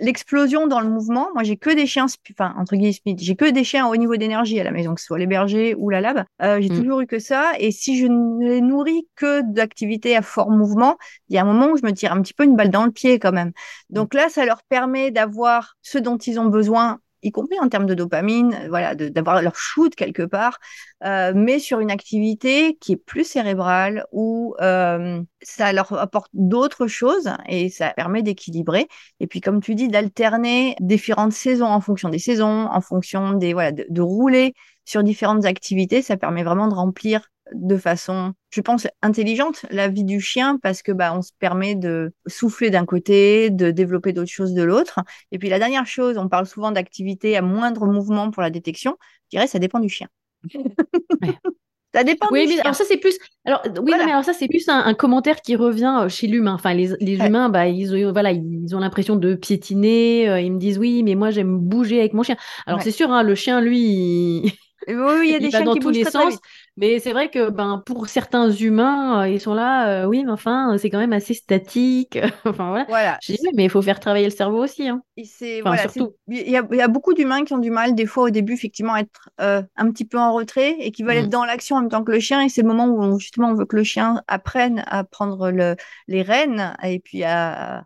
l'explosion 0.00 0.64
le, 0.64 0.68
dans 0.68 0.80
le 0.80 0.88
mouvement, 0.88 1.28
moi 1.32 1.44
j'ai 1.44 1.56
que 1.56 1.70
des 1.70 1.86
chiens, 1.86 2.06
enfin 2.32 2.54
entre 2.58 2.76
guillemets, 2.76 3.16
j'ai 3.18 3.36
que 3.36 3.48
des 3.50 3.64
chiens 3.64 3.86
au 3.86 3.96
niveau 3.96 4.16
d'énergie 4.16 4.58
à 4.60 4.64
la 4.64 4.72
maison, 4.72 4.94
que 4.94 5.00
ce 5.00 5.06
soit 5.06 5.18
les 5.18 5.26
bergers 5.26 5.74
ou 5.78 5.90
la 5.90 6.00
lab. 6.00 6.24
Euh, 6.42 6.60
j'ai 6.60 6.68
mm. 6.68 6.76
toujours 6.76 7.00
eu 7.00 7.06
que 7.06 7.18
ça. 7.18 7.52
Et 7.58 7.70
si 7.70 7.98
je 7.98 8.06
ne 8.06 8.44
les 8.44 8.60
nourris 8.60 9.08
que 9.16 9.42
d'activités 9.42 10.14
à 10.14 10.22
fort 10.22 10.50
mouvement, 10.50 10.98
il 11.28 11.36
y 11.36 11.38
a 11.38 11.42
un 11.42 11.46
moment 11.46 11.68
où 11.68 11.76
je 11.76 11.86
me 11.86 11.92
tire 11.92 12.12
un 12.12 12.20
petit 12.20 12.34
peu 12.34 12.44
une 12.44 12.56
balle 12.56 12.70
dans 12.70 12.84
le 12.84 12.90
pied 12.90 13.18
quand 13.18 13.32
même. 13.32 13.52
Donc 13.88 14.12
là, 14.12 14.28
ça 14.28 14.44
leur 14.44 14.62
permet 14.64 15.10
d'avoir 15.10 15.76
ce 15.80 15.96
dont 15.96 16.18
ils 16.18 16.38
ont 16.38 16.46
besoin 16.46 16.98
y 17.22 17.30
compris 17.30 17.58
en 17.60 17.68
termes 17.68 17.86
de 17.86 17.94
dopamine, 17.94 18.54
euh, 18.54 18.68
voilà, 18.68 18.94
d'avoir 18.94 19.42
leur 19.42 19.56
shoot 19.56 19.94
quelque 19.94 20.22
part, 20.22 20.58
euh, 21.04 21.32
mais 21.34 21.58
sur 21.58 21.80
une 21.80 21.90
activité 21.90 22.76
qui 22.80 22.92
est 22.92 22.96
plus 22.96 23.24
cérébrale 23.24 24.04
où 24.12 24.54
euh, 24.60 25.22
ça 25.42 25.72
leur 25.72 25.92
apporte 25.92 26.30
d'autres 26.32 26.86
choses 26.86 27.30
et 27.48 27.68
ça 27.68 27.90
permet 27.90 28.22
d'équilibrer. 28.22 28.88
Et 29.20 29.26
puis, 29.26 29.40
comme 29.40 29.60
tu 29.60 29.74
dis, 29.74 29.88
d'alterner 29.88 30.76
différentes 30.80 31.32
saisons 31.32 31.66
en 31.66 31.80
fonction 31.80 32.08
des 32.08 32.18
saisons, 32.18 32.66
en 32.66 32.80
fonction 32.80 33.32
des 33.32 33.52
voilà, 33.52 33.72
de 33.72 34.02
rouler 34.02 34.54
sur 34.84 35.02
différentes 35.02 35.44
activités, 35.44 36.02
ça 36.02 36.16
permet 36.16 36.42
vraiment 36.42 36.68
de 36.68 36.74
remplir 36.74 37.28
de 37.54 37.76
façon, 37.76 38.32
je 38.50 38.60
pense, 38.60 38.86
intelligente 39.02 39.64
la 39.70 39.88
vie 39.88 40.04
du 40.04 40.20
chien 40.20 40.58
parce 40.62 40.82
que 40.82 40.92
bah 40.92 41.14
on 41.14 41.22
se 41.22 41.32
permet 41.38 41.74
de 41.74 42.12
souffler 42.26 42.70
d'un 42.70 42.84
côté, 42.84 43.50
de 43.50 43.70
développer 43.70 44.12
d'autres 44.12 44.30
choses 44.30 44.54
de 44.54 44.62
l'autre. 44.62 45.00
Et 45.32 45.38
puis 45.38 45.48
la 45.48 45.58
dernière 45.58 45.86
chose, 45.86 46.18
on 46.18 46.28
parle 46.28 46.46
souvent 46.46 46.72
d'activité 46.72 47.36
à 47.36 47.42
moindre 47.42 47.86
mouvement 47.86 48.30
pour 48.30 48.42
la 48.42 48.50
détection. 48.50 48.96
Je 49.24 49.38
dirais 49.38 49.46
ça 49.46 49.58
dépend 49.58 49.80
du 49.80 49.88
chien. 49.88 50.08
Ça 51.92 52.04
dépend. 52.04 52.28
Oui, 52.30 52.46
mais 52.48 52.60
alors 52.60 52.74
ça 52.74 52.84
c'est 52.84 52.98
plus. 52.98 53.18
Alors 53.44 53.62
oui, 53.82 53.92
mais 53.96 54.12
alors 54.12 54.24
ça 54.24 54.32
c'est 54.32 54.46
plus 54.46 54.68
un, 54.68 54.94
commentaire 54.94 55.42
qui 55.42 55.56
revient 55.56 56.02
euh, 56.02 56.08
chez 56.08 56.28
l'humain. 56.28 56.54
Enfin, 56.54 56.72
les, 56.72 56.92
humains, 57.00 57.48
bah 57.48 57.66
ils 57.66 57.92
ont 57.92 58.12
voilà, 58.12 58.30
ils 58.30 58.76
ont 58.76 58.78
l'impression 58.78 59.16
de 59.16 59.34
piétiner. 59.34 60.28
Euh, 60.28 60.40
ils 60.40 60.52
me 60.52 60.58
disent 60.58 60.78
oui, 60.78 61.02
mais 61.02 61.16
moi 61.16 61.30
j'aime 61.30 61.58
bouger 61.58 61.98
avec 61.98 62.12
mon 62.12 62.22
chien. 62.22 62.36
Alors 62.66 62.80
c'est 62.80 62.92
sûr, 62.92 63.10
hein, 63.10 63.24
le 63.24 63.34
chien 63.34 63.60
lui. 63.60 64.54
Oui, 64.86 65.20
il 65.24 65.30
y 65.30 65.34
a 65.34 65.38
des 65.40 65.50
chiens 65.50 65.64
dans 65.64 65.74
qui 65.74 65.80
tous 65.80 65.90
les 65.90 66.04
sens. 66.04 66.38
Mais 66.80 66.98
c'est 66.98 67.12
vrai 67.12 67.28
que 67.28 67.50
ben, 67.50 67.82
pour 67.84 68.08
certains 68.08 68.50
humains, 68.50 69.20
euh, 69.20 69.28
ils 69.28 69.38
sont 69.38 69.52
là, 69.52 70.02
euh, 70.02 70.06
oui, 70.06 70.24
mais 70.24 70.32
enfin, 70.32 70.78
c'est 70.78 70.88
quand 70.88 70.98
même 70.98 71.12
assez 71.12 71.34
statique. 71.34 72.18
enfin, 72.46 72.70
voilà. 72.70 72.86
voilà. 72.88 73.18
mais 73.54 73.64
il 73.64 73.70
faut 73.70 73.82
faire 73.82 74.00
travailler 74.00 74.24
le 74.24 74.30
cerveau 74.30 74.64
aussi. 74.64 74.88
Hein. 74.88 75.02
surtout. 75.22 76.14
Il 76.28 76.48
y, 76.48 76.56
a 76.56 76.88
beaucoup 76.88 77.12
d'humains 77.12 77.44
qui 77.44 77.52
ont 77.52 77.58
du 77.58 77.70
mal, 77.70 77.94
des 77.94 78.06
fois, 78.06 78.24
au 78.24 78.30
début, 78.30 78.54
effectivement, 78.54 78.94
à 78.94 79.00
être 79.00 79.28
euh, 79.42 79.62
un 79.76 79.90
petit 79.90 80.06
peu 80.06 80.18
en 80.18 80.32
retrait 80.32 80.74
et 80.80 80.90
qui 80.90 81.02
veulent 81.02 81.18
être 81.18 81.26
mmh. 81.26 81.28
dans 81.28 81.44
l'action 81.44 81.76
en 81.76 81.80
même 81.82 81.90
temps 81.90 82.02
que 82.02 82.12
le 82.12 82.20
chien. 82.20 82.40
Et 82.40 82.48
c'est 82.48 82.62
le 82.62 82.68
moment 82.68 82.86
où, 82.86 83.20
justement, 83.20 83.50
on 83.50 83.54
veut 83.54 83.66
que 83.66 83.76
le 83.76 83.84
chien 83.84 84.22
apprenne 84.26 84.82
à 84.86 85.04
prendre 85.04 85.50
le, 85.50 85.76
les 86.08 86.22
rênes 86.22 86.74
et 86.82 86.98
puis 86.98 87.24
à 87.24 87.84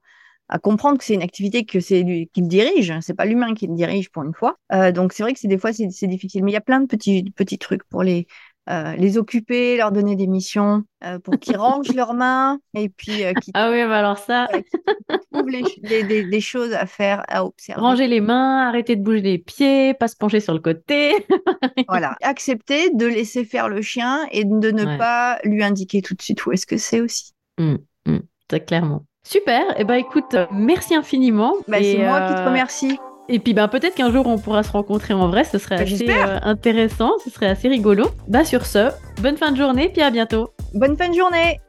à 0.48 0.58
comprendre 0.58 0.98
que 0.98 1.04
c'est 1.04 1.14
une 1.14 1.22
activité 1.22 1.64
que 1.64 1.80
c'est 1.80 2.02
lui 2.02 2.30
qui 2.32 2.42
le 2.42 2.48
dirige, 2.48 2.92
c'est 3.00 3.14
pas 3.14 3.24
l'humain 3.24 3.54
qui 3.54 3.66
le 3.66 3.74
dirige 3.74 4.10
pour 4.10 4.24
une 4.24 4.34
fois. 4.34 4.58
Euh, 4.72 4.92
donc 4.92 5.12
c'est 5.12 5.22
vrai 5.22 5.32
que 5.32 5.38
c'est 5.38 5.48
des 5.48 5.58
fois 5.58 5.72
c'est 5.72 6.06
difficile, 6.06 6.44
mais 6.44 6.50
il 6.50 6.54
y 6.54 6.58
a 6.58 6.60
plein 6.60 6.80
de 6.80 6.86
petits 6.86 7.32
petits 7.34 7.58
trucs 7.58 7.84
pour 7.84 8.02
les 8.02 8.26
euh, 8.70 8.94
les 8.96 9.18
occuper, 9.18 9.76
leur 9.76 9.92
donner 9.92 10.16
des 10.16 10.26
missions 10.26 10.84
euh, 11.04 11.18
pour 11.18 11.38
qu'ils 11.38 11.56
rangent 11.58 11.92
leurs 11.94 12.14
mains 12.14 12.58
et 12.74 12.88
puis 12.88 13.24
euh, 13.24 13.32
qu'ils 13.34 13.52
Ah 13.54 13.70
oui, 13.70 13.84
bah 13.84 13.98
alors 13.98 14.18
ça, 14.18 14.48
trouvent 15.32 15.50
des, 15.50 16.40
choses 16.40 16.72
à 16.72 16.86
faire, 16.86 17.22
à 17.28 17.44
observer. 17.44 17.80
ranger 17.80 18.06
les 18.06 18.20
mains, 18.20 18.66
arrêter 18.68 18.96
de 18.96 19.02
bouger 19.02 19.20
les 19.20 19.38
pieds, 19.38 19.94
pas 19.94 20.08
se 20.08 20.16
pencher 20.16 20.40
sur 20.40 20.54
le 20.54 20.60
côté. 20.60 21.12
Voilà, 21.88 22.16
accepter 22.22 22.90
de 22.90 23.06
laisser 23.06 23.44
faire 23.44 23.68
le 23.68 23.82
chien 23.82 24.26
et 24.30 24.44
de 24.44 24.70
ne 24.70 24.84
Ouais. 24.84 24.98
pas 24.98 25.38
lui 25.44 25.62
indiquer 25.62 26.02
tout 26.02 26.14
de 26.14 26.22
suite 26.22 26.44
où 26.46 26.52
est-ce 26.52 26.66
que 26.66 26.76
c'est 26.76 27.00
aussi. 27.00 27.32
Très 28.48 28.64
clairement. 28.64 29.06
Super. 29.26 29.78
Et 29.80 29.84
bah 29.84 29.98
écoute, 29.98 30.34
euh, 30.34 30.46
merci 30.52 30.94
infiniment. 30.94 31.54
Bah, 31.66 31.78
c'est 31.80 31.98
moi 31.98 32.28
qui 32.28 32.34
te 32.34 32.40
remercie. 32.46 32.98
Et 33.28 33.38
puis 33.38 33.54
bah, 33.54 33.68
peut-être 33.68 33.94
qu'un 33.94 34.12
jour 34.12 34.26
on 34.26 34.38
pourra 34.38 34.62
se 34.62 34.70
rencontrer 34.72 35.14
en 35.14 35.28
vrai, 35.28 35.44
ce 35.44 35.58
serait 35.58 35.76
Bah, 35.76 35.82
assez 35.82 36.10
euh, 36.10 36.38
intéressant, 36.42 37.12
ce 37.24 37.30
serait 37.30 37.46
assez 37.46 37.68
rigolo. 37.68 38.06
Bah 38.28 38.44
sur 38.44 38.66
ce, 38.66 38.90
bonne 39.22 39.36
fin 39.36 39.52
de 39.52 39.56
journée, 39.56 39.88
puis 39.88 40.02
à 40.02 40.10
bientôt. 40.10 40.50
Bonne 40.74 40.96
fin 40.96 41.08
de 41.08 41.14
journée. 41.14 41.60